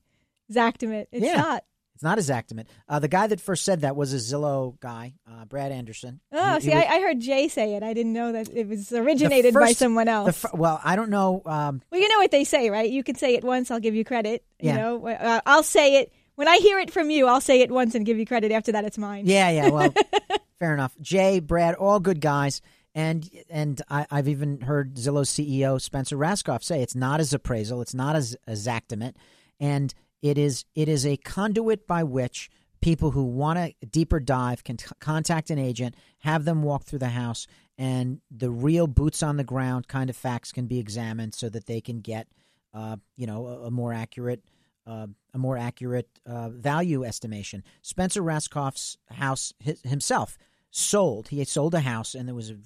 Zactimate. 0.51 1.07
It's 1.13 1.25
Yeah. 1.25 1.37
not. 1.37 1.65
It's 1.95 2.03
not 2.03 2.19
a 2.19 2.23
Zactimate. 2.23 2.65
Uh, 2.89 2.99
the 2.99 3.07
guy 3.09 3.27
that 3.29 3.41
first 3.41 3.65
said 3.65 3.83
that 3.83 3.95
was 3.95 4.13
a 4.13 4.17
Zillow 4.17 4.81
guy, 4.81 5.15
uh, 5.31 5.45
Brad 5.45 5.71
Anderson. 5.71 6.21
Oh, 6.33 6.55
He- 6.55 6.61
see, 6.63 6.71
he 6.71 6.75
was- 6.77 6.85
I, 6.89 6.95
I 6.97 7.01
heard 7.01 7.21
Jay 7.21 7.47
say 7.47 7.75
it. 7.77 7.83
I 7.85 7.93
didn't 7.93 8.15
know 8.15 8.33
that 8.33 8.49
it 8.53 8.67
was 8.67 8.91
originated 8.91 9.55
the 9.55 9.61
by 9.61 9.73
someone 9.75 10.09
else. 10.09 10.39
fir- 10.39 10.49
well, 10.55 10.81
I 10.83 10.97
don't 10.97 11.11
know. 11.11 11.43
Um, 11.47 11.83
well, 11.93 12.01
you 12.01 12.09
know 12.09 12.19
what 12.19 12.33
they 12.33 12.43
say, 12.45 12.69
right? 12.71 12.91
You 12.91 13.05
can 13.05 13.15
say 13.15 13.35
it 13.35 13.45
once, 13.45 13.71
I'll 13.71 13.79
give 13.81 13.95
you 13.95 14.05
credit. 14.05 14.45
You 14.61 14.73
know, 14.73 15.07
uh, 15.07 15.41
I'll 15.47 15.63
say 15.63 16.01
it 16.01 16.13
when 16.35 16.49
I 16.49 16.57
hear 16.57 16.81
it 16.81 16.91
from 16.91 17.11
you. 17.11 17.27
I'll 17.29 17.41
say 17.41 17.61
it 17.61 17.71
once 17.71 17.95
and 17.95 18.05
give 18.05 18.19
you 18.19 18.27
credit. 18.27 18.51
After 18.51 18.73
that, 18.73 18.85
it's 18.85 18.99
mine. 18.99 19.27
yeah, 19.27 19.51
yeah. 19.51 19.69
Well, 19.69 19.95
fair 20.65 20.73
enough. 20.73 20.97
Jay, 21.01 21.41
Brad, 21.41 21.75
all 21.75 22.01
good 22.01 22.21
guys. 22.21 22.63
And 22.95 23.29
and 23.51 23.83
I, 23.91 24.07
I've 24.11 24.29
even 24.29 24.61
heard 24.61 24.95
Zillow 24.95 25.25
CEO 25.25 25.81
Spencer 25.81 26.17
Rascoff 26.17 26.63
say 26.63 26.81
it's 26.81 26.95
not 26.95 27.21
as 27.21 27.33
appraisal, 27.35 27.83
it's 27.83 27.95
not 27.95 28.15
as 28.15 28.37
a 28.47 28.53
Zactimate, 28.53 29.15
and 29.59 29.93
it 30.23 30.39
is 30.39 30.65
it 30.77 30.89
is 30.89 31.05
a 31.05 31.17
conduit 31.19 31.89
by 31.89 32.05
which 32.05 32.51
people 32.81 33.11
who 33.11 33.25
want 33.25 33.59
a 33.59 33.75
deeper 33.91 34.21
dive 34.21 34.63
can 34.63 34.77
t- 34.77 34.87
contact 35.01 35.51
an 35.51 35.59
agent, 35.59 35.97
have 36.21 36.45
them 36.45 36.63
walk 36.63 36.85
through 36.85 37.01
the 37.01 37.09
house, 37.09 37.49
and 37.77 38.21
the 38.31 38.51
real 38.51 38.87
boots 38.87 39.25
on 39.25 39.37
the 39.37 39.45
ground 39.45 39.89
kind 39.89 40.09
of 40.09 40.17
facts 40.17 40.53
can 40.53 40.67
be 40.67 40.79
examined 40.79 41.35
so 41.35 41.49
that 41.49 41.67
they 41.67 41.81
can 41.81 42.01
get, 42.01 42.29
uh, 42.73 42.97
you 43.17 43.27
know, 43.27 43.47
a, 43.49 43.67
a 43.67 43.71
more 43.71 43.93
accurate. 43.93 44.43
Uh, 44.87 45.07
a 45.33 45.39
more 45.39 45.57
accurate 45.57 46.11
uh, 46.27 46.51
value 46.51 47.05
estimation. 47.05 47.65
Spencer 47.81 48.21
Rascoff's 48.21 48.99
house 49.11 49.55
his, 49.59 49.81
himself 49.81 50.37
sold. 50.75 51.29
He 51.29 51.39
had 51.39 51.49
sold 51.49 51.73
a 51.75 51.81
house, 51.81 52.15
and 52.15 52.27
there 52.27 52.35
was 52.35 52.51
an 52.51 52.63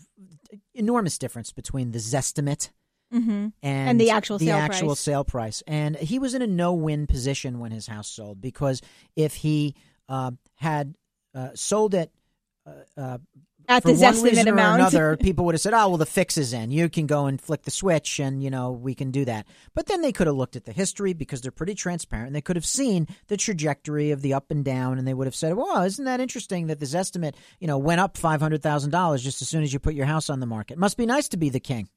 enormous 0.75 1.19
difference 1.19 1.53
between 1.53 1.93
the 1.93 1.99
Zestimate 1.99 2.71
Mm-hmm. 3.13 3.31
and, 3.31 3.55
And 3.63 3.99
the 3.99 4.11
actual 4.11 4.37
the 4.37 4.47
sale 4.47 4.57
actual 4.57 4.89
price. 4.89 5.01
sale 5.01 5.25
price. 5.25 5.63
And 5.67 5.97
he 5.97 6.19
was 6.19 6.35
in 6.35 6.43
a 6.43 6.47
no-win 6.47 7.07
position 7.07 7.59
when 7.59 7.71
his 7.73 7.87
house 7.87 8.07
sold 8.07 8.39
because 8.43 8.83
if 9.17 9.35
he 9.37 9.75
uh, 10.11 10.33
had 10.57 10.95
uh, 11.35 11.49
sold 11.55 11.95
it 11.95 12.13
uh, 12.67 13.01
uh, 13.01 13.19
At 13.69 13.83
for 13.83 13.93
the 13.93 14.01
one 14.01 14.15
zestimate 14.15 14.23
reason 14.23 14.49
amount. 14.49 14.81
or 14.81 14.81
another, 14.81 15.17
people 15.19 15.45
would 15.45 15.55
have 15.55 15.61
said, 15.61 15.75
"Oh, 15.75 15.89
well, 15.89 15.99
the 15.99 16.07
fix 16.07 16.39
is 16.39 16.55
in. 16.55 16.71
You 16.71 16.89
can 16.89 17.07
go 17.07 17.27
and 17.27 17.39
flick 17.39 17.63
the 17.63 17.71
switch, 17.71 18.19
and 18.19 18.43
you 18.43 18.49
know 18.49 18.73
we 18.73 18.95
can 18.95 19.11
do 19.11 19.27
that." 19.27 19.47
But 19.75 19.87
then 19.87 20.01
they 20.01 20.11
could 20.11 20.27
have 20.27 20.37
looked 20.37 20.57
at 20.57 20.65
the 20.65 20.73
history 20.73 21.13
because 21.13 21.43
they're 21.43 21.53
pretty 21.53 21.75
transparent. 21.75 22.33
They 22.33 22.41
could 22.41 22.57
have 22.57 22.65
seen 22.65 23.07
the 23.27 23.37
trajectory 23.37 24.11
of 24.11 24.23
the 24.23 24.33
up 24.33 24.51
and 24.51 24.65
down, 24.65 24.99
and 24.99 25.07
they 25.07 25.13
would 25.13 25.27
have 25.27 25.35
said, 25.35 25.55
"Well, 25.55 25.83
isn't 25.83 26.05
that 26.07 26.19
interesting 26.19 26.69
that 26.69 26.81
this 26.81 26.95
estimate, 26.95 27.37
you 27.61 27.67
know, 27.67 27.77
went 27.77 28.01
up 28.01 28.17
five 28.17 28.41
hundred 28.41 28.63
thousand 28.63 28.91
dollars 28.91 29.23
just 29.23 29.43
as 29.43 29.49
soon 29.51 29.63
as 29.63 29.73
you 29.73 29.79
put 29.79 29.95
your 29.95 30.07
house 30.07 30.31
on 30.31 30.41
the 30.41 30.47
market? 30.47 30.79
Must 30.79 30.97
be 30.97 31.05
nice 31.05 31.29
to 31.29 31.37
be 31.37 31.51
the 31.51 31.61
king, 31.61 31.89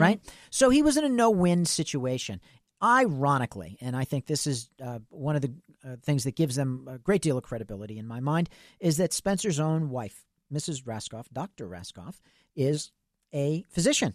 right?" 0.00 0.20
So 0.50 0.70
he 0.70 0.82
was 0.82 0.96
in 0.96 1.04
a 1.04 1.10
no-win 1.10 1.66
situation. 1.66 2.40
Ironically, 2.80 3.76
and 3.80 3.96
I 3.96 4.04
think 4.04 4.26
this 4.26 4.46
is 4.46 4.70
uh, 4.80 5.00
one 5.10 5.34
of 5.34 5.42
the 5.42 5.52
uh, 5.84 5.96
things 6.04 6.22
that 6.24 6.36
gives 6.36 6.54
them 6.54 6.86
a 6.88 6.96
great 6.96 7.22
deal 7.22 7.36
of 7.36 7.42
credibility 7.42 7.98
in 7.98 8.06
my 8.06 8.20
mind, 8.20 8.48
is 8.78 8.98
that 8.98 9.12
Spencer's 9.12 9.58
own 9.58 9.90
wife, 9.90 10.24
Mrs. 10.52 10.84
Rascoff, 10.84 11.26
Dr. 11.32 11.66
Rascoff, 11.68 12.20
is 12.56 12.90
a 13.34 13.64
physician. 13.68 14.14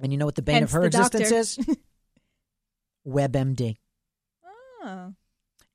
And 0.00 0.12
you 0.12 0.18
know 0.18 0.26
what 0.26 0.34
the 0.34 0.42
bane 0.42 0.56
Hence 0.56 0.70
of 0.70 0.74
her 0.74 0.86
existence 0.86 1.30
is? 1.30 1.58
WebMD. 3.06 3.76
Oh. 4.82 5.14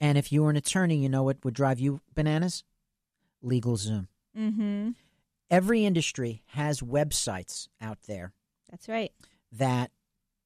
And 0.02 0.18
if 0.18 0.32
you 0.32 0.44
were 0.44 0.50
an 0.50 0.56
attorney, 0.56 0.98
you 0.98 1.10
know 1.10 1.24
what 1.24 1.44
would 1.44 1.54
drive 1.54 1.80
you 1.80 2.02
bananas? 2.14 2.64
LegalZoom. 3.44 4.08
Mm-hmm. 4.38 4.90
Every 5.50 5.86
industry 5.86 6.44
has 6.48 6.82
websites 6.82 7.68
out 7.80 8.00
there 8.08 8.34
That's 8.72 8.90
right. 8.90 9.12
that 9.52 9.92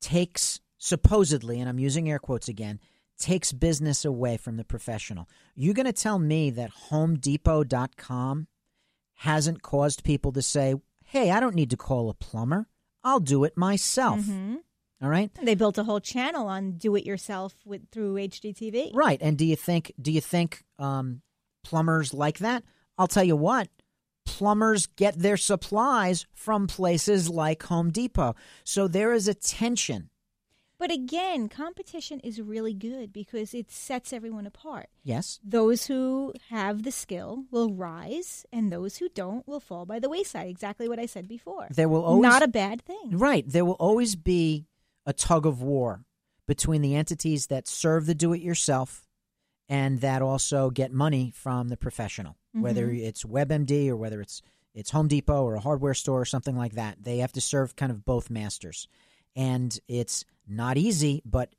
takes 0.02 0.60
supposedly, 0.78 1.60
and 1.60 1.70
I'm 1.70 1.80
using 1.80 2.10
air 2.10 2.20
quotes 2.20 2.48
again, 2.48 2.80
takes 3.18 3.52
business 3.52 4.06
away 4.06 4.38
from 4.38 4.58
the 4.58 4.64
professional. 4.64 5.28
You're 5.56 5.74
going 5.74 5.86
to 5.86 5.94
tell 5.94 6.20
me 6.20 6.50
that 6.52 6.72
HomeDepot.com 6.90 8.48
hasn't 9.20 9.62
caused 9.62 10.04
people 10.04 10.32
to 10.34 10.42
say, 10.42 10.76
"Hey, 11.04 11.32
I 11.32 11.40
don't 11.40 11.56
need 11.56 11.70
to 11.72 11.78
call 11.78 12.10
a 12.10 12.14
plumber. 12.14 12.68
I'll 13.04 13.20
do 13.20 13.44
it 13.44 13.58
myself." 13.58 14.22
Mm-hmm. 14.22 14.56
All 15.02 15.10
right? 15.10 15.32
They 15.42 15.56
built 15.56 15.78
a 15.78 15.84
whole 15.84 16.02
channel 16.02 16.48
on 16.48 16.74
do 16.74 16.96
it 16.96 17.06
yourself 17.06 17.54
with 17.66 17.90
through 17.92 18.16
HGTV. 18.16 18.92
Right. 18.94 19.20
And 19.22 19.38
do 19.38 19.46
you 19.46 19.56
think 19.56 19.94
do 20.02 20.12
you 20.12 20.22
think 20.22 20.64
um, 20.78 21.22
plumbers 21.64 22.14
like 22.14 22.40
that? 22.40 22.64
I'll 22.98 23.08
tell 23.08 23.24
you 23.24 23.36
what. 23.36 23.70
Plumbers 24.26 24.86
get 24.86 25.18
their 25.18 25.38
supplies 25.38 26.26
from 26.34 26.68
places 26.68 27.30
like 27.30 27.64
Home 27.64 27.92
Depot. 27.92 28.36
So 28.64 28.88
there 28.88 29.14
is 29.14 29.28
a 29.28 29.34
tension. 29.34 30.09
But 30.80 30.92
again, 30.92 31.50
competition 31.50 32.22
is 32.22 32.42
really 32.42 32.74
good 32.74 33.12
because 33.12 33.54
it 33.54 33.70
sets 33.70 34.14
everyone 34.14 34.48
apart. 34.48 34.88
Yes. 35.04 35.40
Those 35.44 35.88
who 35.88 36.34
have 36.50 36.84
the 36.84 36.92
skill 36.92 37.44
will 37.52 37.74
rise, 37.74 38.46
and 38.54 38.72
those 38.72 38.98
who 38.98 39.10
don't 39.10 39.46
will 39.46 39.60
fall 39.60 39.86
by 39.86 40.00
the 40.00 40.10
wayside. 40.10 40.48
Exactly 40.48 40.88
what 40.88 40.98
I 40.98 41.06
said 41.06 41.28
before. 41.28 41.68
There 41.70 41.90
will 41.90 42.04
always 42.04 42.24
Not 42.24 42.44
a 42.44 42.48
bad 42.48 42.82
thing. 42.82 43.18
Right. 43.18 43.44
There 43.46 43.66
will 43.66 43.74
always 43.74 44.16
be 44.16 44.68
a 45.06 45.12
tug 45.12 45.46
of 45.46 45.62
war 45.62 46.06
between 46.48 46.82
the 46.82 46.96
entities 46.96 47.48
that 47.48 47.68
serve 47.68 48.06
the 48.06 48.16
do 48.16 48.32
it 48.32 48.42
yourself 48.42 49.06
and 49.68 50.00
that 50.00 50.22
also 50.22 50.70
get 50.70 50.94
money 50.94 51.32
from 51.36 51.68
the 51.68 51.78
professional, 51.78 52.38
whether 52.54 52.88
mm-hmm. 52.88 53.06
it's 53.06 53.24
WebMD 53.24 53.90
or 53.90 53.98
whether 53.98 54.22
it's 54.22 54.42
it's 54.74 54.92
Home 54.92 55.08
Depot 55.08 55.44
or 55.44 55.56
a 55.56 55.60
hardware 55.60 55.94
store 55.94 56.22
or 56.22 56.26
something 56.26 56.56
like 56.56 56.74
that. 56.74 57.04
They 57.04 57.18
have 57.18 57.34
to 57.34 57.42
serve 57.42 57.76
kind 57.76 57.92
of 57.92 58.06
both 58.06 58.30
masters. 58.30 58.88
And 59.36 59.78
it's 59.88 60.26
not 60.48 60.78
easy, 60.78 61.22
but 61.26 61.54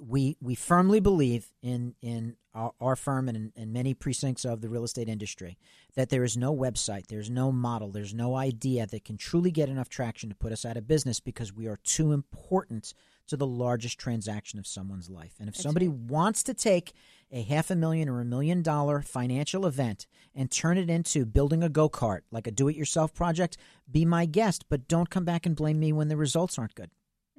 we 0.00 0.36
we 0.40 0.54
firmly 0.54 1.00
believe 1.00 1.52
in 1.62 1.94
in 2.00 2.36
our, 2.54 2.72
our 2.80 2.96
firm 2.96 3.28
and 3.28 3.36
in, 3.36 3.52
in 3.56 3.72
many 3.72 3.94
precincts 3.94 4.44
of 4.44 4.60
the 4.60 4.68
real 4.68 4.84
estate 4.84 5.08
industry 5.08 5.58
that 5.94 6.08
there 6.08 6.24
is 6.24 6.36
no 6.36 6.54
website, 6.54 7.06
there's 7.08 7.30
no 7.30 7.52
model, 7.52 7.90
there's 7.90 8.14
no 8.14 8.34
idea 8.34 8.86
that 8.86 9.04
can 9.04 9.16
truly 9.16 9.50
get 9.50 9.68
enough 9.68 9.88
traction 9.88 10.28
to 10.28 10.34
put 10.34 10.52
us 10.52 10.64
out 10.64 10.76
of 10.76 10.88
business 10.88 11.20
because 11.20 11.52
we 11.52 11.66
are 11.66 11.78
too 11.84 12.12
important 12.12 12.94
to 13.28 13.36
the 13.36 13.46
largest 13.46 13.98
transaction 13.98 14.58
of 14.58 14.66
someone's 14.66 15.10
life. 15.10 15.34
And 15.38 15.48
if 15.48 15.56
somebody 15.56 15.88
wants 15.88 16.42
to 16.44 16.54
take 16.54 16.92
a 17.30 17.42
half 17.42 17.70
a 17.70 17.76
million 17.76 18.08
or 18.08 18.20
a 18.20 18.24
million 18.24 18.62
dollar 18.62 19.02
financial 19.02 19.66
event 19.66 20.06
and 20.34 20.50
turn 20.50 20.78
it 20.78 20.88
into 20.88 21.26
building 21.26 21.62
a 21.62 21.68
go 21.68 21.88
kart, 21.88 22.20
like 22.30 22.46
a 22.46 22.50
do 22.50 22.68
it 22.68 22.76
yourself 22.76 23.12
project, 23.12 23.56
be 23.90 24.04
my 24.04 24.26
guest, 24.26 24.66
but 24.68 24.88
don't 24.88 25.10
come 25.10 25.24
back 25.24 25.44
and 25.44 25.56
blame 25.56 25.80
me 25.80 25.92
when 25.92 26.08
the 26.08 26.16
results 26.16 26.58
aren't 26.58 26.74
good. 26.74 26.90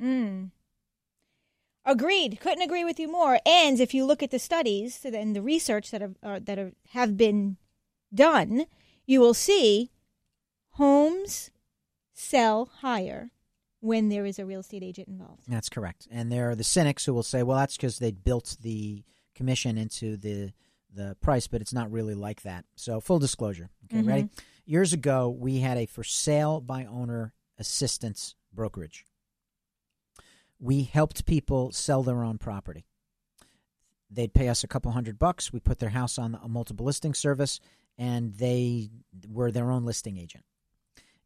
Mm. 0.02 0.52
Agreed. 1.86 2.40
Couldn't 2.42 2.64
agree 2.64 2.84
with 2.84 3.00
you 3.00 3.10
more. 3.10 3.40
And 3.46 3.80
if 3.80 3.94
you 3.94 4.06
look 4.06 4.22
at 4.22 4.32
the 4.32 4.40
studies 4.40 5.06
and 5.06 5.34
the 5.34 5.42
research 5.42 5.92
that 5.92 6.02
have 6.02 6.16
uh, 6.22 6.40
that 6.44 6.74
have 6.90 7.16
been 7.16 7.56
done, 8.14 8.66
you 9.06 9.22
will 9.22 9.34
see 9.34 9.92
homes 10.72 11.50
sell 12.14 12.70
higher 12.82 13.32
when 13.88 14.10
there 14.10 14.26
is 14.26 14.38
a 14.38 14.46
real 14.46 14.60
estate 14.60 14.84
agent 14.84 15.08
involved. 15.08 15.44
That's 15.48 15.70
correct. 15.70 16.08
And 16.12 16.30
there 16.30 16.50
are 16.50 16.56
the 16.56 16.64
cynics 16.64 17.06
who 17.06 17.14
will 17.14 17.24
say, 17.24 17.42
well, 17.42 17.58
that's 17.58 17.78
because 17.78 18.00
they 18.00 18.12
built 18.12 18.58
the 18.62 19.04
commission 19.34 19.78
into 19.78 20.18
the 20.18 20.52
the 20.94 21.16
price, 21.22 21.48
but 21.48 21.62
it's 21.62 21.74
not 21.74 21.92
really 21.92 22.16
like 22.16 22.42
that. 22.42 22.66
So, 22.76 23.00
full 23.00 23.20
disclosure. 23.20 23.70
Okay, 23.86 24.02
ready? 24.02 24.24
Mm-hmm. 24.24 24.42
Years 24.66 24.94
ago, 24.94 25.30
we 25.30 25.60
had 25.60 25.78
a 25.78 25.86
for 25.86 26.04
sale 26.04 26.60
by 26.60 26.86
owner 26.86 27.34
assistance 27.58 28.36
brokerage. 28.54 29.06
We 30.60 30.84
helped 30.84 31.26
people 31.26 31.72
sell 31.72 32.04
their 32.04 32.24
own 32.24 32.40
property. 32.40 32.86
They'd 34.10 34.34
pay 34.34 34.50
us 34.50 34.64
a 34.64 34.68
couple 34.68 34.92
hundred 34.92 35.20
bucks. 35.20 35.54
We 35.54 35.60
put 35.60 35.80
their 35.80 35.90
house 35.90 36.18
on 36.18 36.40
a 36.44 36.48
multiple 36.48 36.86
listing 36.86 37.14
service, 37.14 37.60
and 37.98 38.34
they 38.34 38.90
were 39.30 39.52
their 39.52 39.70
own 39.70 39.86
listing 39.86 40.18
agent. 40.18 40.46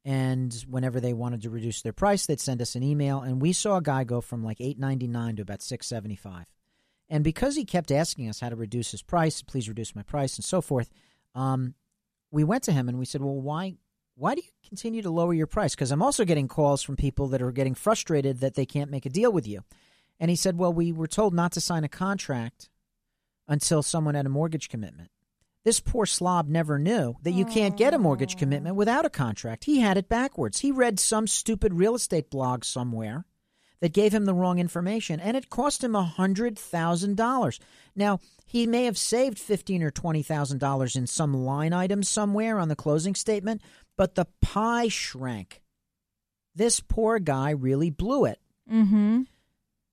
And 0.03 0.53
whenever 0.67 0.99
they 0.99 1.13
wanted 1.13 1.43
to 1.43 1.51
reduce 1.51 1.81
their 1.81 1.93
price, 1.93 2.25
they'd 2.25 2.39
send 2.39 2.61
us 2.61 2.75
an 2.75 2.81
email, 2.81 3.21
and 3.21 3.41
we 3.41 3.53
saw 3.53 3.77
a 3.77 3.81
guy 3.83 4.03
go 4.03 4.19
from 4.19 4.43
like 4.43 4.59
eight 4.59 4.79
ninety 4.79 5.07
nine 5.07 5.35
to 5.35 5.43
about 5.43 5.61
six 5.61 5.85
seventy 5.85 6.15
five. 6.15 6.45
And 7.07 7.23
because 7.23 7.55
he 7.55 7.65
kept 7.65 7.91
asking 7.91 8.27
us 8.29 8.39
how 8.39 8.49
to 8.49 8.55
reduce 8.55 8.91
his 8.91 9.03
price, 9.03 9.41
please 9.43 9.69
reduce 9.69 9.95
my 9.95 10.01
price, 10.01 10.37
and 10.37 10.45
so 10.45 10.59
forth, 10.61 10.89
um, 11.35 11.75
we 12.31 12.43
went 12.43 12.63
to 12.63 12.71
him 12.71 12.89
and 12.89 12.97
we 12.97 13.05
said, 13.05 13.21
"Well, 13.21 13.39
why 13.39 13.75
why 14.15 14.33
do 14.33 14.41
you 14.41 14.51
continue 14.67 15.03
to 15.03 15.11
lower 15.11 15.33
your 15.33 15.47
price? 15.47 15.75
Because 15.75 15.91
I'm 15.91 16.01
also 16.01 16.25
getting 16.25 16.47
calls 16.47 16.81
from 16.81 16.95
people 16.95 17.27
that 17.27 17.41
are 17.41 17.51
getting 17.51 17.75
frustrated 17.75 18.39
that 18.39 18.55
they 18.55 18.65
can't 18.65 18.91
make 18.91 19.05
a 19.05 19.09
deal 19.09 19.31
with 19.31 19.47
you." 19.47 19.63
And 20.19 20.31
he 20.31 20.35
said, 20.35 20.57
"Well, 20.57 20.73
we 20.73 20.91
were 20.91 21.07
told 21.07 21.35
not 21.35 21.51
to 21.51 21.61
sign 21.61 21.83
a 21.83 21.89
contract 21.89 22.69
until 23.47 23.83
someone 23.83 24.15
had 24.15 24.25
a 24.25 24.29
mortgage 24.29 24.67
commitment." 24.67 25.11
This 25.63 25.79
poor 25.79 26.07
slob 26.07 26.47
never 26.47 26.79
knew 26.79 27.15
that 27.21 27.33
you 27.33 27.45
can't 27.45 27.77
get 27.77 27.93
a 27.93 27.99
mortgage 27.99 28.35
commitment 28.35 28.75
without 28.75 29.05
a 29.05 29.11
contract. 29.11 29.65
He 29.65 29.79
had 29.79 29.95
it 29.95 30.09
backwards. 30.09 30.59
He 30.59 30.71
read 30.71 30.99
some 30.99 31.27
stupid 31.27 31.75
real 31.75 31.93
estate 31.93 32.31
blog 32.31 32.63
somewhere 32.63 33.25
that 33.79 33.93
gave 33.93 34.13
him 34.13 34.25
the 34.25 34.33
wrong 34.33 34.57
information, 34.57 35.19
and 35.19 35.37
it 35.37 35.49
cost 35.49 35.83
him 35.83 35.95
a 35.95 36.03
hundred 36.03 36.57
thousand 36.57 37.17
dollars. 37.17 37.59
Now 37.95 38.19
he 38.45 38.65
may 38.65 38.85
have 38.85 38.97
saved 38.97 39.37
fifteen 39.37 39.83
or 39.83 39.91
twenty 39.91 40.23
thousand 40.23 40.59
dollars 40.59 40.95
in 40.95 41.05
some 41.05 41.33
line 41.33 41.73
item 41.73 42.01
somewhere 42.01 42.57
on 42.57 42.67
the 42.67 42.75
closing 42.75 43.13
statement, 43.13 43.61
but 43.97 44.15
the 44.15 44.27
pie 44.41 44.87
shrank. 44.87 45.61
This 46.55 46.79
poor 46.79 47.19
guy 47.19 47.51
really 47.51 47.91
blew 47.91 48.25
it. 48.25 48.39
Mm-hmm. 48.71 49.21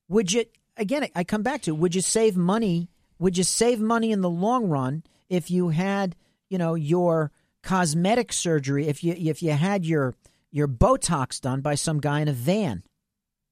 Would 0.08 0.32
you 0.32 0.44
again? 0.78 1.08
I 1.14 1.24
come 1.24 1.42
back 1.42 1.62
to 1.62 1.74
would 1.74 1.94
you 1.94 2.00
save 2.00 2.36
money? 2.36 2.90
Would 3.18 3.36
you 3.36 3.44
save 3.44 3.80
money 3.80 4.12
in 4.12 4.22
the 4.22 4.30
long 4.30 4.68
run 4.68 5.02
if 5.28 5.50
you 5.50 5.68
had 5.70 6.16
you 6.48 6.58
know 6.58 6.74
your 6.74 7.30
cosmetic 7.62 8.32
surgery? 8.32 8.88
If 8.88 9.02
you 9.04 9.14
if 9.16 9.42
you 9.42 9.52
had 9.52 9.84
your 9.84 10.14
your 10.50 10.68
Botox 10.68 11.40
done 11.40 11.60
by 11.60 11.74
some 11.74 12.00
guy 12.00 12.20
in 12.20 12.28
a 12.28 12.32
van? 12.32 12.82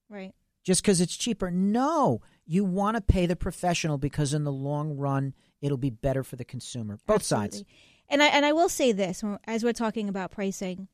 Right. 0.09 0.35
just 0.63 0.83
because 0.83 1.01
it's 1.01 1.17
cheaper. 1.17 1.51
No, 1.51 2.21
you 2.47 2.65
want 2.65 2.97
to 2.97 3.01
pay 3.01 3.27
the 3.27 3.37
professional 3.37 3.99
because 3.99 4.33
in 4.33 4.45
the 4.45 4.53
long 4.53 4.97
run, 4.97 5.35
it'll 5.61 5.77
be 5.77 5.91
better 5.91 6.23
for 6.23 6.37
the 6.37 6.45
consumer. 6.45 6.99
Both 7.07 7.25
sides. 7.25 7.57
Absolutely. 7.57 7.75
And 8.09 8.23
I 8.23 8.27
and 8.27 8.47
I 8.47 8.53
will 8.53 8.69
say 8.69 8.93
this 8.93 9.25
as 9.45 9.65
we're 9.65 9.73
talking 9.73 10.09
about 10.09 10.31
pricing, 10.31 10.89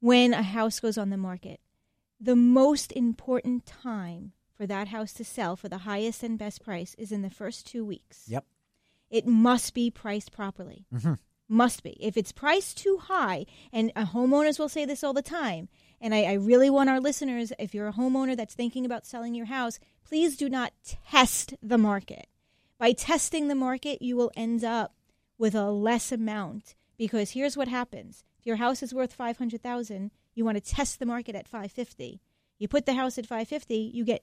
when 0.00 0.34
a 0.34 0.42
house 0.42 0.80
goes 0.80 0.98
on 0.98 1.10
the 1.10 1.16
market, 1.16 1.60
the 2.20 2.36
most 2.36 2.92
important 2.92 3.66
time 3.66 4.32
for 4.56 4.66
that 4.66 4.88
house 4.88 5.12
to 5.12 5.24
sell 5.24 5.54
for 5.54 5.68
the 5.68 5.78
highest 5.78 6.22
and 6.22 6.38
best 6.38 6.64
price 6.64 6.94
is 6.98 7.12
in 7.12 7.22
the 7.22 7.30
first 7.30 7.66
two 7.66 7.84
weeks. 7.84 8.24
Yep. 8.26 8.44
It 9.16 9.26
must 9.26 9.72
be 9.74 9.90
priced 9.90 10.30
properly. 10.32 10.86
hmm 10.90 11.14
Must 11.48 11.82
be. 11.82 11.96
If 12.00 12.16
it's 12.16 12.32
priced 12.32 12.76
too 12.78 12.98
high, 12.98 13.46
and 13.72 13.92
uh, 13.96 14.04
homeowners 14.04 14.58
will 14.58 14.68
say 14.68 14.84
this 14.84 15.02
all 15.04 15.12
the 15.12 15.22
time, 15.22 15.68
and 16.00 16.14
I, 16.14 16.24
I 16.24 16.32
really 16.34 16.70
want 16.70 16.90
our 16.90 17.00
listeners, 17.00 17.52
if 17.58 17.74
you're 17.74 17.88
a 17.88 17.92
homeowner 17.92 18.36
that's 18.36 18.54
thinking 18.54 18.84
about 18.84 19.06
selling 19.06 19.34
your 19.34 19.46
house, 19.46 19.78
please 20.04 20.36
do 20.36 20.48
not 20.48 20.72
test 21.10 21.54
the 21.62 21.78
market. 21.78 22.26
By 22.78 22.92
testing 22.92 23.48
the 23.48 23.54
market, 23.54 24.02
you 24.02 24.16
will 24.16 24.32
end 24.36 24.64
up 24.64 24.94
with 25.38 25.54
a 25.54 25.70
less 25.70 26.12
amount 26.12 26.74
because 26.98 27.30
here's 27.30 27.56
what 27.56 27.68
happens. 27.68 28.24
If 28.38 28.46
your 28.46 28.56
house 28.56 28.82
is 28.82 28.92
worth 28.92 29.12
500,000, 29.14 30.10
you 30.34 30.44
want 30.44 30.62
to 30.62 30.74
test 30.74 30.98
the 30.98 31.06
market 31.06 31.34
at 31.34 31.48
550. 31.48 32.20
You 32.58 32.68
put 32.68 32.86
the 32.86 32.94
house 32.94 33.18
at 33.18 33.26
550, 33.26 33.76
you 33.76 34.04
get 34.04 34.22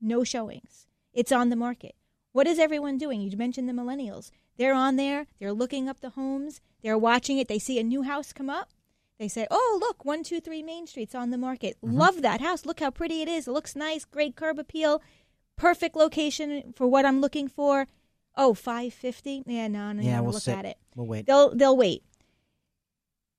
no 0.00 0.24
showings. 0.24 0.86
It's 1.12 1.32
on 1.32 1.50
the 1.50 1.56
market. 1.56 1.94
What 2.32 2.46
is 2.46 2.58
everyone 2.58 2.98
doing? 2.98 3.20
You 3.20 3.36
mentioned 3.36 3.68
the 3.68 3.72
millennials. 3.72 4.30
They're 4.56 4.74
on 4.74 4.96
there, 4.96 5.26
they're 5.38 5.52
looking 5.52 5.88
up 5.88 6.00
the 6.00 6.10
homes, 6.10 6.60
they're 6.82 6.98
watching 6.98 7.38
it, 7.38 7.48
they 7.48 7.58
see 7.58 7.78
a 7.78 7.82
new 7.82 8.02
house 8.02 8.32
come 8.32 8.50
up. 8.50 8.70
They 9.18 9.28
say, 9.28 9.46
"Oh, 9.50 9.78
look, 9.80 10.04
123 10.04 10.62
Main 10.62 10.86
Street's 10.86 11.14
on 11.14 11.30
the 11.30 11.36
market. 11.36 11.76
Mm-hmm. 11.84 11.96
Love 11.96 12.22
that 12.22 12.40
house. 12.40 12.64
Look 12.64 12.80
how 12.80 12.90
pretty 12.90 13.20
it 13.20 13.28
is. 13.28 13.46
It 13.46 13.50
looks 13.52 13.76
nice, 13.76 14.06
great 14.06 14.34
curb 14.34 14.58
appeal, 14.58 15.02
perfect 15.56 15.94
location 15.94 16.72
for 16.74 16.86
what 16.86 17.04
I'm 17.04 17.20
looking 17.20 17.46
for." 17.48 17.86
Oh, 18.36 18.54
550? 18.54 19.42
Yeah, 19.46 19.68
no, 19.68 19.92
no, 19.92 20.02
Yeah, 20.02 20.16
no, 20.16 20.22
we'll 20.22 20.32
look 20.32 20.42
sit. 20.42 20.56
at 20.56 20.64
it. 20.64 20.78
We'll 20.94 21.06
wait. 21.06 21.26
They'll 21.26 21.54
they'll 21.54 21.76
wait. 21.76 22.02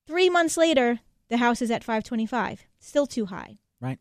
3 0.05 0.29
months 0.29 0.57
later, 0.57 0.99
the 1.29 1.37
house 1.37 1.61
is 1.61 1.71
at 1.71 1.83
525. 1.83 2.65
Still 2.79 3.07
too 3.07 3.27
high. 3.27 3.57
Right. 3.79 3.99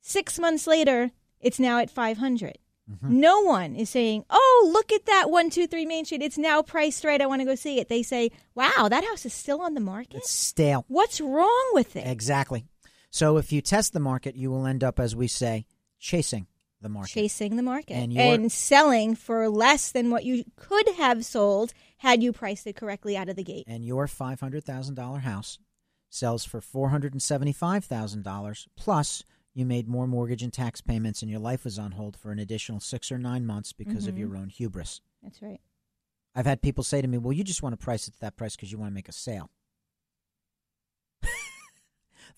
6 0.00 0.38
months 0.38 0.66
later, 0.66 1.10
it's 1.40 1.58
now 1.58 1.78
at 1.78 1.90
500. 1.90 2.56
Mm-hmm. 2.90 3.20
No 3.20 3.40
one 3.42 3.76
is 3.76 3.90
saying, 3.90 4.24
"Oh, 4.30 4.70
look 4.72 4.92
at 4.92 5.06
that 5.06 5.30
123 5.30 5.84
Main 5.86 6.04
Street. 6.04 6.22
It's 6.22 6.38
now 6.38 6.62
priced 6.62 7.04
right. 7.04 7.20
I 7.20 7.26
want 7.26 7.40
to 7.42 7.46
go 7.46 7.54
see 7.54 7.78
it." 7.80 7.88
They 7.88 8.02
say, 8.02 8.30
"Wow, 8.54 8.88
that 8.88 9.04
house 9.04 9.26
is 9.26 9.34
still 9.34 9.60
on 9.60 9.74
the 9.74 9.80
market." 9.80 10.16
It's 10.18 10.30
stale. 10.30 10.84
What's 10.88 11.20
wrong 11.20 11.70
with 11.72 11.96
it? 11.96 12.06
Exactly. 12.06 12.64
So 13.10 13.36
if 13.36 13.52
you 13.52 13.60
test 13.60 13.92
the 13.92 14.00
market, 14.00 14.36
you 14.36 14.50
will 14.50 14.66
end 14.66 14.82
up, 14.84 14.98
as 15.00 15.14
we 15.16 15.28
say, 15.28 15.66
chasing 15.98 16.46
the 16.80 16.88
market. 16.88 17.10
Chasing 17.12 17.56
the 17.56 17.62
market 17.62 17.94
And 17.94 18.16
and, 18.16 18.52
selling 18.52 19.14
for 19.16 19.48
less 19.48 19.90
than 19.92 20.10
what 20.10 20.24
you 20.24 20.44
could 20.56 20.88
have 20.96 21.24
sold 21.24 21.72
had 21.98 22.22
you 22.22 22.32
priced 22.32 22.66
it 22.66 22.76
correctly 22.76 23.16
out 23.16 23.28
of 23.28 23.34
the 23.36 23.42
gate. 23.42 23.64
and 23.66 23.84
your 23.84 24.06
five 24.06 24.40
hundred 24.40 24.64
thousand 24.64 24.94
dollar 24.94 25.18
house 25.18 25.58
sells 26.08 26.44
for 26.44 26.60
four 26.60 26.88
hundred 26.90 27.12
and 27.12 27.20
seventy 27.22 27.52
five 27.52 27.84
thousand 27.84 28.22
dollars 28.22 28.68
plus 28.76 29.24
you 29.58 29.66
made 29.66 29.88
more 29.88 30.06
mortgage 30.06 30.42
and 30.42 30.52
tax 30.52 30.80
payments 30.80 31.20
and 31.20 31.30
your 31.30 31.40
life 31.40 31.64
was 31.64 31.78
on 31.78 31.92
hold 31.92 32.16
for 32.16 32.30
an 32.30 32.38
additional 32.38 32.78
six 32.78 33.10
or 33.10 33.18
nine 33.18 33.44
months 33.44 33.72
because 33.72 34.06
of 34.06 34.14
Mhm. 34.14 34.18
your 34.18 34.36
own 34.36 34.48
hubris. 34.50 35.00
That's 35.22 35.42
right. 35.42 35.60
I've 36.34 36.46
had 36.46 36.62
people 36.62 36.84
say 36.84 37.02
to 37.02 37.08
me, 37.08 37.18
"Well, 37.18 37.32
you 37.32 37.42
just 37.42 37.62
want 37.62 37.72
to 37.72 37.84
price 37.84 38.06
it 38.06 38.12
to 38.12 38.20
that 38.20 38.36
price 38.36 38.54
because 38.54 38.70
you 38.70 38.78
want 38.78 38.90
to 38.90 38.94
make 38.94 39.08
a 39.08 39.12
sale." 39.12 39.50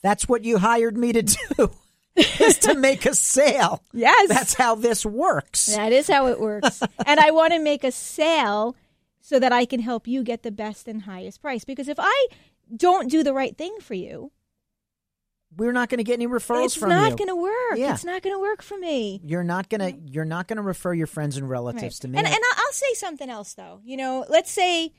That's 0.03 0.29
what 0.29 0.45
you 0.45 0.59
hired 0.59 0.97
me 0.97 1.13
to 1.13 1.23
do. 1.23 1.71
is 2.17 2.59
to 2.59 2.75
make 2.75 3.07
a 3.07 3.15
sale. 3.15 3.83
Yes. 3.93 4.29
That's 4.29 4.55
how 4.55 4.75
this 4.75 5.05
works. 5.07 5.67
That 5.67 5.93
is 5.93 6.09
how 6.09 6.27
it 6.27 6.41
works. 6.41 6.83
and 7.07 7.21
I 7.21 7.31
want 7.31 7.53
to 7.53 7.59
make 7.59 7.85
a 7.85 7.93
sale 7.93 8.75
so 9.21 9.39
that 9.39 9.53
I 9.53 9.65
can 9.65 9.81
help 9.81 10.09
you 10.09 10.23
get 10.25 10.43
the 10.43 10.51
best 10.51 10.89
and 10.89 11.03
highest 11.03 11.41
price. 11.43 11.65
Because 11.65 11.89
if 11.89 11.99
I 12.01 12.27
don't 12.75 13.11
do 13.11 13.23
the 13.23 13.35
right 13.35 13.57
thing 13.57 13.77
for 13.81 13.95
you, 13.95 14.33
We're 15.57 15.73
not 15.73 15.89
going 15.89 15.99
to 15.99 16.05
get 16.05 16.15
any 16.15 16.27
referrals 16.29 16.67
it's 16.67 16.75
from 16.77 16.91
you. 16.91 16.97
It's 16.97 17.11
not 17.11 17.19
going 17.19 17.29
to 17.29 17.37
work. 17.37 17.77
Yeah. 17.77 17.93
It's 17.93 18.05
not 18.05 18.23
going 18.23 18.35
to 18.37 18.41
work 18.41 18.63
for 18.63 18.79
me. 18.79 19.21
You're 19.25 19.43
not 19.45 19.69
gonna. 19.69 19.93
You're 20.07 20.25
not 20.25 20.47
gonna 20.47 20.63
refer 20.63 20.95
your 20.95 21.07
friends 21.09 21.37
and 21.37 21.49
relatives 21.51 21.83
Right. 21.83 22.01
to 22.03 22.09
me. 22.09 22.19
And, 22.19 22.27
and 22.27 22.37
I'll, 22.37 22.65
I'll 22.67 22.73
say 22.73 22.95
something 22.95 23.29
else 23.29 23.55
though. 23.55 23.81
You 23.85 23.97
know, 23.97 24.25
let's 24.29 24.51
say 24.51 24.93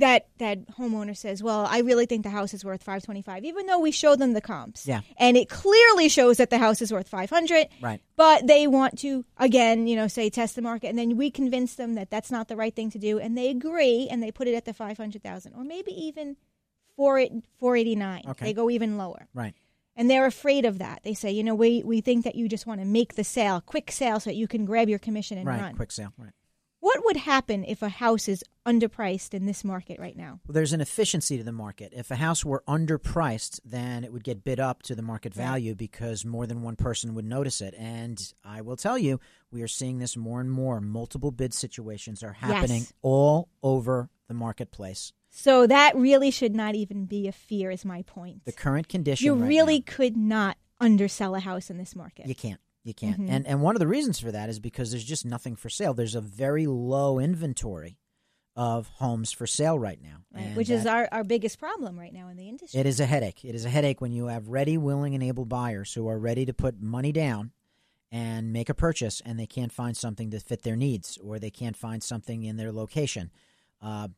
that 0.00 0.28
that 0.38 0.66
homeowner 0.78 1.16
says, 1.16 1.42
"Well, 1.42 1.66
I 1.68 1.80
really 1.80 2.06
think 2.06 2.22
the 2.24 2.30
house 2.30 2.54
is 2.54 2.64
worth 2.64 2.82
525," 2.82 3.44
even 3.44 3.66
though 3.66 3.78
we 3.78 3.90
show 3.90 4.16
them 4.16 4.32
the 4.32 4.40
comps. 4.40 4.86
Yeah. 4.86 5.02
And 5.18 5.36
it 5.36 5.48
clearly 5.48 6.08
shows 6.08 6.38
that 6.38 6.48
the 6.50 6.58
house 6.58 6.80
is 6.82 6.90
worth 6.90 7.08
500. 7.08 7.68
Right. 7.82 8.00
But 8.16 8.46
they 8.46 8.66
want 8.66 8.98
to 9.00 9.24
again, 9.36 9.86
you 9.86 9.94
know, 9.94 10.08
say 10.08 10.28
test 10.30 10.56
the 10.56 10.62
market 10.62 10.88
and 10.88 10.98
then 10.98 11.16
we 11.16 11.30
convince 11.30 11.74
them 11.76 11.94
that 11.94 12.10
that's 12.10 12.30
not 12.30 12.48
the 12.48 12.56
right 12.56 12.74
thing 12.74 12.90
to 12.92 12.98
do 12.98 13.18
and 13.20 13.36
they 13.38 13.48
agree 13.50 14.08
and 14.10 14.22
they 14.22 14.32
put 14.32 14.48
it 14.48 14.54
at 14.54 14.64
the 14.64 14.72
500,000 14.72 15.52
or 15.54 15.62
maybe 15.64 15.92
even 15.92 16.36
4 16.96 17.26
489. 17.58 18.22
Okay. 18.28 18.44
They 18.46 18.52
go 18.54 18.70
even 18.70 18.96
lower. 18.96 19.28
right. 19.34 19.54
And 19.96 20.10
they're 20.10 20.26
afraid 20.26 20.64
of 20.64 20.78
that. 20.78 21.00
They 21.04 21.14
say, 21.14 21.30
you 21.30 21.44
know, 21.44 21.54
we, 21.54 21.82
we 21.84 22.00
think 22.00 22.24
that 22.24 22.34
you 22.34 22.48
just 22.48 22.66
want 22.66 22.80
to 22.80 22.86
make 22.86 23.14
the 23.14 23.24
sale, 23.24 23.60
quick 23.60 23.90
sale, 23.92 24.18
so 24.20 24.30
that 24.30 24.36
you 24.36 24.48
can 24.48 24.64
grab 24.64 24.88
your 24.88 24.98
commission 24.98 25.38
and 25.38 25.46
Right. 25.46 25.60
run. 25.60 25.76
Quick 25.76 25.92
sale. 25.92 26.12
Right. 26.18 26.32
What 26.80 27.02
would 27.06 27.16
happen 27.16 27.64
if 27.64 27.80
a 27.80 27.88
house 27.88 28.28
is 28.28 28.44
underpriced 28.66 29.32
in 29.32 29.46
this 29.46 29.64
market 29.64 29.98
right 29.98 30.14
now? 30.16 30.40
Well, 30.46 30.52
there's 30.52 30.74
an 30.74 30.82
efficiency 30.82 31.38
to 31.38 31.42
the 31.44 31.50
market. 31.52 31.94
If 31.96 32.10
a 32.10 32.16
house 32.16 32.44
were 32.44 32.62
underpriced, 32.68 33.60
then 33.64 34.04
it 34.04 34.12
would 34.12 34.22
get 34.24 34.44
bid 34.44 34.60
up 34.60 34.82
to 34.82 34.94
the 34.94 35.00
market 35.00 35.32
value 35.32 35.74
because 35.74 36.26
more 36.26 36.46
than 36.46 36.60
one 36.62 36.76
person 36.76 37.14
would 37.14 37.24
notice 37.24 37.62
it. 37.62 37.74
And 37.78 38.20
I 38.44 38.60
will 38.60 38.76
tell 38.76 38.98
you, 38.98 39.18
we 39.50 39.62
are 39.62 39.68
seeing 39.68 39.98
this 39.98 40.14
more 40.14 40.40
and 40.42 40.50
more. 40.50 40.78
Multiple 40.80 41.30
bid 41.30 41.54
situations 41.54 42.22
are 42.22 42.34
happening 42.34 42.82
Yes. 42.82 42.92
all 43.00 43.48
over 43.62 44.10
the 44.28 44.34
marketplace. 44.34 45.12
So 45.36 45.66
that 45.66 45.96
really 45.96 46.30
should 46.30 46.54
not 46.54 46.76
even 46.76 47.06
be 47.06 47.26
a 47.26 47.32
fear, 47.32 47.72
is 47.72 47.84
my 47.84 48.02
point. 48.02 48.44
The 48.44 48.52
current 48.52 48.88
condition. 48.88 49.24
you 49.26 49.34
right 49.34 49.48
really 49.48 49.78
now- 49.80 49.84
could 49.92 50.16
not 50.16 50.56
undersell 50.80 51.34
a 51.34 51.40
house 51.40 51.70
in 51.70 51.76
this 51.76 51.96
market. 51.96 52.26
You 52.26 52.36
can't. 52.36 52.60
You 52.84 52.94
can't. 52.94 53.20
Mhm. 53.20 53.30
And 53.30 53.46
and 53.46 53.60
one 53.60 53.74
of 53.74 53.80
the 53.80 53.86
reasons 53.88 54.20
for 54.20 54.30
that 54.30 54.48
is 54.48 54.60
because 54.60 54.92
there's 54.92 55.04
just 55.04 55.24
nothing 55.24 55.56
for 55.56 55.68
sale. 55.68 55.92
There's 55.92 56.14
a 56.14 56.20
very 56.20 56.66
low 56.66 57.18
inventory 57.18 57.98
of 58.54 58.86
homes 58.86 59.32
for 59.32 59.46
sale 59.46 59.76
right 59.76 60.00
now. 60.00 60.18
Right, 60.32 60.54
Which 60.54 60.70
is 60.70 60.86
our, 60.86 61.08
our 61.10 61.24
biggest 61.24 61.58
problem 61.58 61.98
right 61.98 62.12
now 62.12 62.28
in 62.28 62.36
the 62.36 62.48
industry. 62.48 62.78
It 62.78 62.86
is 62.86 63.00
a 63.00 63.06
headache. 63.06 63.44
It 63.44 63.56
is 63.56 63.64
a 63.64 63.70
headache 63.70 64.00
when 64.00 64.12
you 64.12 64.26
have 64.26 64.48
ready, 64.48 64.78
willing, 64.78 65.14
and 65.14 65.24
able 65.24 65.44
buyers 65.46 65.94
who 65.94 66.06
are 66.06 66.18
ready 66.18 66.44
to 66.46 66.54
put 66.54 66.80
money 66.80 67.10
down 67.10 67.50
and 68.12 68.52
make 68.52 68.68
a 68.68 68.74
purchase 68.74 69.20
and 69.24 69.40
they 69.40 69.46
can't 69.46 69.72
find 69.72 69.96
something 69.96 70.30
to 70.30 70.38
fit 70.38 70.62
their 70.62 70.76
needs 70.76 71.18
or 71.18 71.40
they 71.40 71.50
can't 71.50 71.76
find 71.76 72.00
something 72.04 72.44
in 72.44 72.56
their 72.56 72.70
location. 72.70 73.32
Uh, 73.82 74.08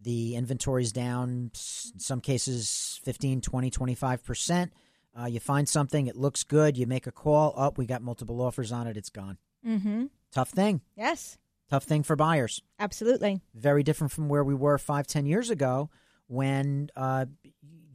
the 0.00 0.34
inventory's 0.36 0.92
down, 0.92 1.50
in 1.94 1.98
some 2.00 2.20
cases, 2.20 3.00
15, 3.04 3.40
20, 3.40 3.70
25%. 3.70 4.70
Uh, 5.18 5.24
you 5.24 5.40
find 5.40 5.68
something, 5.68 6.06
it 6.06 6.16
looks 6.16 6.44
good, 6.44 6.76
you 6.76 6.86
make 6.86 7.06
a 7.06 7.12
call, 7.12 7.54
up, 7.56 7.78
we 7.78 7.86
got 7.86 8.02
multiple 8.02 8.40
offers 8.42 8.70
on 8.72 8.86
it, 8.86 8.96
it's 8.96 9.08
gone. 9.08 9.38
Mm-hmm. 9.66 10.04
Tough 10.32 10.50
thing. 10.50 10.80
Yes, 10.96 11.38
Tough 11.68 11.82
thing 11.84 12.02
for 12.04 12.14
buyers. 12.14 12.62
absolutely. 12.78 13.40
Very 13.54 13.82
different 13.82 14.12
from 14.12 14.28
where 14.28 14.44
we 14.44 14.54
were 14.54 14.78
five, 14.78 15.06
ten 15.08 15.26
years 15.26 15.50
ago 15.50 15.90
when 16.28 16.90
uh, 16.94 17.24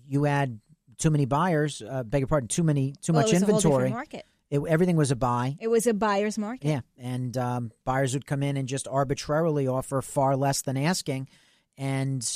you 0.08 0.24
had 0.26 0.60
too 0.98 1.10
many 1.10 1.26
buyers, 1.26 1.82
uh, 1.88 2.04
beg 2.04 2.22
your 2.22 2.28
pardon, 2.28 2.48
too 2.50 2.64
many, 2.64 2.94
too 3.02 3.14
Well, 3.14 3.22
much 3.22 3.32
it 3.32 3.36
was 3.36 3.44
a 3.44 3.46
whole 3.46 3.56
different 3.56 3.76
inventory. 3.76 3.90
market. 3.92 4.26
It, 4.50 4.62
everything 4.68 4.98
was 4.98 5.12
a 5.12 5.16
buy. 5.16 5.56
It 5.62 5.70
was 5.70 5.88
a 5.88 5.94
buyer's 5.94 6.38
market. 6.38 6.68
Yeah, 6.68 6.82
and 6.98 7.38
um, 7.38 7.72
buyers 7.86 8.14
would 8.14 8.26
come 8.26 8.44
in 8.44 8.58
and 8.58 8.68
just 8.68 8.88
arbitrarily 8.90 9.68
offer 9.68 10.02
far 10.02 10.36
less 10.36 10.62
than 10.64 10.76
asking, 10.76 11.30
and 11.78 12.28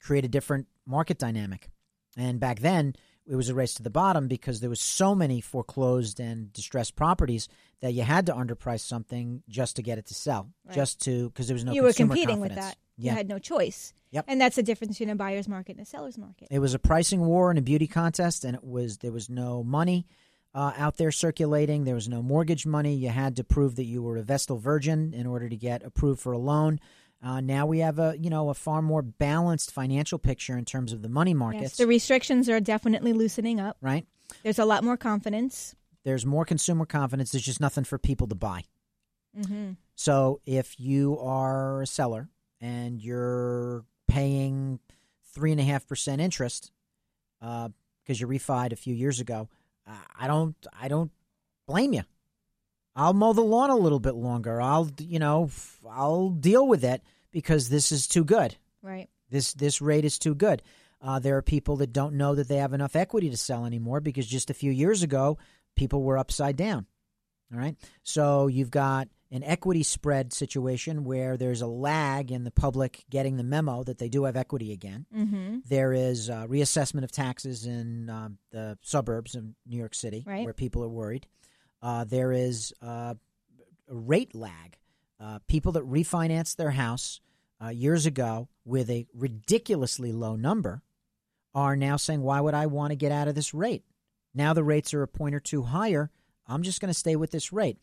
create 0.00 0.24
a 0.24 0.28
different 0.28 0.66
market 0.86 1.18
dynamic. 1.18 1.68
And 2.16 2.38
back 2.40 2.60
then, 2.60 2.94
it 3.26 3.36
was 3.36 3.48
a 3.48 3.54
race 3.54 3.74
to 3.74 3.82
the 3.82 3.90
bottom 3.90 4.28
because 4.28 4.60
there 4.60 4.68
was 4.70 4.80
so 4.80 5.14
many 5.14 5.40
foreclosed 5.40 6.20
and 6.20 6.52
distressed 6.52 6.94
properties 6.94 7.48
that 7.80 7.92
you 7.92 8.02
had 8.02 8.26
to 8.26 8.32
underprice 8.34 8.80
something 8.80 9.42
just 9.48 9.76
to 9.76 9.82
get 9.82 9.98
it 9.98 10.06
to 10.06 10.14
sell, 10.14 10.50
Right. 10.66 10.74
just 10.74 11.00
to 11.02 11.28
because 11.30 11.46
there 11.48 11.54
was 11.54 11.64
no 11.64 11.72
you 11.72 11.82
were 11.82 11.92
competing 11.92 12.40
with 12.40 12.54
that. 12.54 12.76
Yeah, 12.96 13.12
You 13.12 13.16
had 13.16 13.28
no 13.28 13.38
choice. 13.38 13.92
Yep. 14.10 14.26
And 14.28 14.40
that's 14.40 14.54
the 14.56 14.62
difference 14.62 14.98
between 14.98 15.10
a 15.10 15.16
buyer's 15.16 15.48
market 15.48 15.72
and 15.72 15.80
a 15.80 15.84
seller's 15.84 16.16
market. 16.18 16.48
it 16.50 16.60
was 16.60 16.74
a 16.74 16.78
pricing 16.78 17.20
war 17.26 17.50
and 17.50 17.58
a 17.58 17.62
beauty 17.62 17.86
contest, 17.88 18.44
and 18.44 18.54
it 18.54 18.62
was 18.62 18.98
there 18.98 19.10
was 19.10 19.28
no 19.28 19.64
money 19.64 20.06
uh, 20.54 20.72
out 20.76 20.98
there 20.98 21.10
circulating. 21.10 21.82
There 21.84 21.96
was 21.96 22.08
no 22.08 22.22
mortgage 22.22 22.64
money. 22.66 22.94
You 22.94 23.08
had 23.08 23.36
to 23.36 23.44
prove 23.44 23.74
that 23.76 23.84
you 23.84 24.02
were 24.02 24.16
a 24.18 24.22
Vestal 24.22 24.58
Virgin 24.58 25.12
in 25.14 25.26
order 25.26 25.48
to 25.48 25.56
get 25.56 25.82
approved 25.82 26.20
for 26.20 26.32
a 26.32 26.38
loan. 26.38 26.78
Uh, 27.24 27.40
now 27.40 27.64
we 27.64 27.78
have 27.78 27.98
a 27.98 28.14
you 28.20 28.28
know 28.28 28.50
a 28.50 28.54
far 28.54 28.82
more 28.82 29.00
balanced 29.00 29.72
financial 29.72 30.18
picture 30.18 30.58
in 30.58 30.64
terms 30.66 30.92
of 30.92 31.00
the 31.00 31.08
money 31.08 31.32
markets. 31.32 31.62
Yes, 31.62 31.76
the 31.78 31.86
restrictions 31.86 32.50
are 32.50 32.60
definitely 32.60 33.14
loosening 33.14 33.58
up. 33.58 33.78
right? 33.80 34.06
There's 34.42 34.58
a 34.58 34.64
lot 34.64 34.84
more 34.84 34.98
confidence. 34.98 35.74
There's 36.04 36.26
more 36.26 36.44
consumer 36.44 36.84
confidence. 36.84 37.32
There's 37.32 37.44
just 37.44 37.60
nothing 37.60 37.84
for 37.84 37.98
people 37.98 38.26
to 38.28 38.34
buy. 38.34 38.64
Mm-hmm. 39.38 39.72
So 39.94 40.40
if 40.44 40.78
you 40.78 41.18
are 41.18 41.82
a 41.82 41.86
seller 41.86 42.28
and 42.60 43.00
you're 43.00 43.84
paying 44.06 44.80
three 45.32 45.50
and 45.50 45.60
a 45.60 45.64
half 45.64 45.86
percent 45.86 46.20
interest 46.20 46.72
because 47.40 48.20
you 48.20 48.26
refied 48.26 48.72
a 48.72 48.76
few 48.76 48.94
years 48.94 49.18
ago, 49.20 49.48
uh, 49.86 49.92
I 50.18 50.26
don't, 50.26 50.54
I 50.78 50.88
don't 50.88 51.10
blame 51.66 51.94
you. 51.94 52.02
I'll 52.96 53.14
mow 53.14 53.32
the 53.32 53.40
lawn 53.40 53.70
a 53.70 53.76
little 53.76 53.98
bit 53.98 54.14
longer. 54.14 54.60
I'll, 54.60 54.90
you 54.98 55.18
know, 55.18 55.50
I'll 55.90 56.28
deal 56.30 56.66
with 56.66 56.84
it 56.84 57.02
because 57.34 57.68
this 57.68 57.92
is 57.92 58.06
too 58.06 58.24
good. 58.24 58.56
Right. 58.80 59.10
This 59.28 59.52
this 59.52 59.82
rate 59.82 60.06
is 60.06 60.18
too 60.18 60.34
good. 60.34 60.62
Uh, 61.02 61.18
there 61.18 61.36
are 61.36 61.42
people 61.42 61.76
that 61.76 61.92
don't 61.92 62.14
know 62.14 62.34
that 62.34 62.48
they 62.48 62.56
have 62.56 62.72
enough 62.72 62.96
equity 62.96 63.28
to 63.28 63.36
sell 63.36 63.66
anymore 63.66 64.00
because 64.00 64.26
just 64.26 64.48
a 64.48 64.54
few 64.54 64.70
years 64.70 65.02
ago, 65.02 65.36
people 65.76 66.02
were 66.02 66.16
upside 66.16 66.56
down. 66.56 66.86
All 67.52 67.58
right. 67.58 67.76
So 68.04 68.46
you've 68.46 68.70
got 68.70 69.08
an 69.30 69.42
equity 69.42 69.82
spread 69.82 70.32
situation 70.32 71.04
where 71.04 71.36
there's 71.36 71.60
a 71.60 71.66
lag 71.66 72.30
in 72.30 72.44
the 72.44 72.50
public 72.50 73.04
getting 73.10 73.36
the 73.36 73.42
memo 73.42 73.82
that 73.82 73.98
they 73.98 74.08
do 74.08 74.24
have 74.24 74.36
equity 74.36 74.72
again. 74.72 75.04
Mm-hmm. 75.14 75.58
There 75.68 75.92
is 75.92 76.30
uh, 76.30 76.46
reassessment 76.46 77.02
of 77.04 77.10
taxes 77.10 77.66
in 77.66 78.08
um, 78.08 78.38
the 78.52 78.78
suburbs 78.82 79.34
of 79.34 79.44
New 79.66 79.76
York 79.76 79.94
City 79.94 80.24
Right. 80.26 80.44
where 80.44 80.54
people 80.54 80.84
are 80.84 80.88
worried. 80.88 81.26
Uh, 81.82 82.04
there 82.04 82.32
is 82.32 82.72
uh, 82.80 83.14
a 83.88 83.94
rate 83.94 84.34
lag. 84.34 84.78
Uh, 85.24 85.38
people 85.46 85.72
that 85.72 85.88
refinanced 85.88 86.56
their 86.56 86.72
house 86.72 87.20
uh, 87.64 87.68
years 87.68 88.04
ago 88.04 88.46
with 88.66 88.90
a 88.90 89.06
ridiculously 89.14 90.12
low 90.12 90.36
number 90.36 90.82
are 91.54 91.76
now 91.76 91.96
saying, 91.96 92.20
why 92.20 92.40
would 92.40 92.52
I 92.52 92.66
want 92.66 92.90
to 92.90 92.96
get 92.96 93.10
out 93.10 93.26
of 93.26 93.34
this 93.34 93.54
rate? 93.54 93.84
Now 94.34 94.52
the 94.52 94.62
rates 94.62 94.92
are 94.92 95.02
a 95.02 95.08
point 95.08 95.34
or 95.34 95.40
two 95.40 95.62
higher. 95.62 96.10
I'm 96.46 96.62
just 96.62 96.78
going 96.78 96.92
to 96.92 96.98
stay 96.98 97.16
with 97.16 97.30
this 97.30 97.54
rate. 97.54 97.78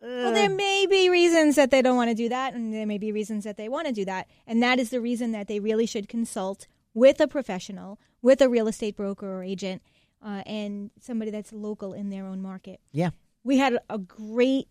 Well, 0.00 0.32
there 0.32 0.50
may 0.50 0.86
be 0.88 1.08
reasons 1.08 1.56
that 1.56 1.72
they 1.72 1.82
don't 1.82 1.96
want 1.96 2.10
to 2.10 2.14
do 2.14 2.28
that, 2.28 2.54
and 2.54 2.72
there 2.72 2.86
may 2.86 2.98
be 2.98 3.10
reasons 3.10 3.42
that 3.42 3.56
they 3.56 3.68
want 3.68 3.88
to 3.88 3.92
do 3.92 4.04
that. 4.04 4.28
And 4.46 4.62
that 4.62 4.78
is 4.78 4.90
the 4.90 5.00
reason 5.00 5.32
that 5.32 5.48
they 5.48 5.58
really 5.58 5.86
should 5.86 6.08
consult 6.08 6.68
with 6.94 7.20
a 7.20 7.26
professional, 7.26 7.98
with 8.22 8.40
a 8.40 8.48
real 8.48 8.68
estate 8.68 8.94
broker 8.94 9.26
or 9.26 9.42
agent, 9.42 9.82
uh, 10.24 10.42
and 10.46 10.92
somebody 11.00 11.32
that's 11.32 11.52
local 11.52 11.94
in 11.94 12.10
their 12.10 12.26
own 12.26 12.40
market. 12.40 12.78
Yeah. 12.92 13.10
We 13.42 13.56
had 13.58 13.78
a 13.90 13.98
great 13.98 14.68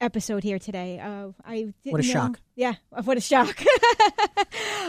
episode 0.00 0.42
here 0.42 0.58
today. 0.58 0.98
Uh, 1.00 1.28
I 1.44 1.56
didn't 1.56 1.74
What 1.84 2.04
a 2.04 2.06
know- 2.06 2.12
shock. 2.12 2.40
Yeah, 2.54 2.74
what 3.04 3.16
a 3.16 3.20
shock. 3.20 3.62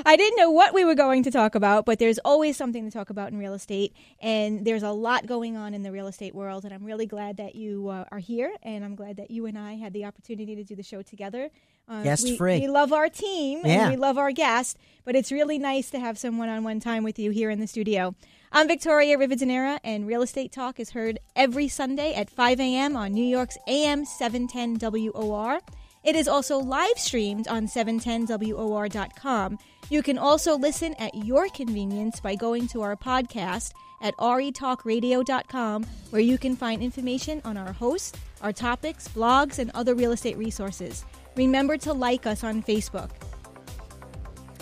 I 0.05 0.15
didn't 0.15 0.37
know 0.37 0.51
what 0.51 0.73
we 0.73 0.85
were 0.85 0.95
going 0.95 1.23
to 1.23 1.31
talk 1.31 1.55
about, 1.55 1.85
but 1.85 1.99
there's 1.99 2.17
always 2.19 2.55
something 2.55 2.85
to 2.85 2.91
talk 2.91 3.09
about 3.09 3.31
in 3.31 3.37
real 3.37 3.53
estate, 3.53 3.93
and 4.21 4.65
there's 4.65 4.83
a 4.83 4.91
lot 4.91 5.25
going 5.25 5.57
on 5.57 5.73
in 5.73 5.83
the 5.83 5.91
real 5.91 6.07
estate 6.07 6.33
world. 6.35 6.63
And 6.65 6.73
I'm 6.73 6.83
really 6.85 7.05
glad 7.05 7.37
that 7.37 7.55
you 7.55 7.89
uh, 7.89 8.05
are 8.11 8.19
here, 8.19 8.53
and 8.63 8.85
I'm 8.85 8.95
glad 8.95 9.17
that 9.17 9.31
you 9.31 9.45
and 9.47 9.57
I 9.57 9.73
had 9.75 9.91
the 9.93 10.05
opportunity 10.05 10.55
to 10.55 10.63
do 10.63 10.75
the 10.75 10.83
show 10.83 11.01
together. 11.01 11.49
Uh, 11.89 12.03
Guest 12.03 12.23
we, 12.25 12.37
free. 12.37 12.59
We 12.59 12.67
love 12.67 12.91
our 12.93 13.09
team 13.09 13.61
Yeah. 13.63 13.83
and 13.83 13.91
we 13.91 13.95
love 13.97 14.17
our 14.17 14.31
guest, 14.31 14.77
but 15.05 15.15
it's 15.15 15.31
really 15.31 15.57
nice 15.57 15.89
to 15.91 15.99
have 15.99 16.17
some 16.17 16.37
one-on-one 16.37 16.79
time 16.81 17.03
with 17.03 17.17
you 17.17 17.31
here 17.31 17.49
in 17.49 17.59
the 17.59 17.67
studio. 17.67 18.13
I'm 18.49 18.69
Victoria 18.69 19.17
Rivadeneira, 19.17 19.79
and 19.83 20.07
Real 20.07 20.21
Estate 20.21 20.53
Talk 20.53 20.79
is 20.79 20.91
heard 20.91 21.19
every 21.35 21.67
Sunday 21.67 22.13
at 22.13 22.29
5 22.29 22.61
a.m. 22.61 22.95
on 22.95 23.11
New 23.11 23.25
York's 23.25 23.57
AM 23.67 24.05
710 24.05 24.77
WOR. 24.79 25.59
It 26.05 26.15
is 26.15 26.29
also 26.29 26.57
live 26.57 26.97
streamed 26.97 27.49
on 27.49 27.67
710WOR.com. 27.67 29.59
You 29.89 30.01
can 30.01 30.17
also 30.17 30.57
listen 30.57 30.93
at 30.97 31.13
your 31.13 31.49
convenience 31.49 32.21
by 32.21 32.35
going 32.35 32.69
to 32.69 32.81
our 32.83 32.95
podcast 32.95 33.73
at 34.01 34.15
retalkradio.com, 34.15 35.83
where 36.11 36.21
you 36.21 36.37
can 36.37 36.55
find 36.55 36.81
information 36.81 37.41
on 37.43 37.57
our 37.57 37.73
hosts, 37.73 38.17
our 38.41 38.53
topics, 38.53 39.09
blogs, 39.09 39.59
and 39.59 39.71
other 39.73 39.93
real 39.93 40.13
estate 40.13 40.37
resources. 40.37 41.03
Remember 41.35 41.75
to 41.77 41.91
like 41.91 42.25
us 42.25 42.45
on 42.45 42.63
Facebook. 42.63 43.09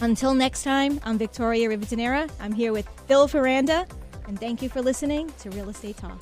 Until 0.02 0.34
next 0.34 0.64
time, 0.64 1.00
I'm 1.04 1.18
Victoria 1.18 1.70
Rivadeneira. 1.70 2.30
I'm 2.39 2.52
here 2.54 2.74
with 2.74 2.88
Phil 3.08 3.28
Ferranti, 3.28 3.89
and 4.28 4.39
thank 4.39 4.62
you 4.62 4.70
for 4.70 4.82
listening 4.82 5.32
to 5.39 5.50
Real 5.52 5.70
Estate 5.70 5.98
Talk. 5.98 6.22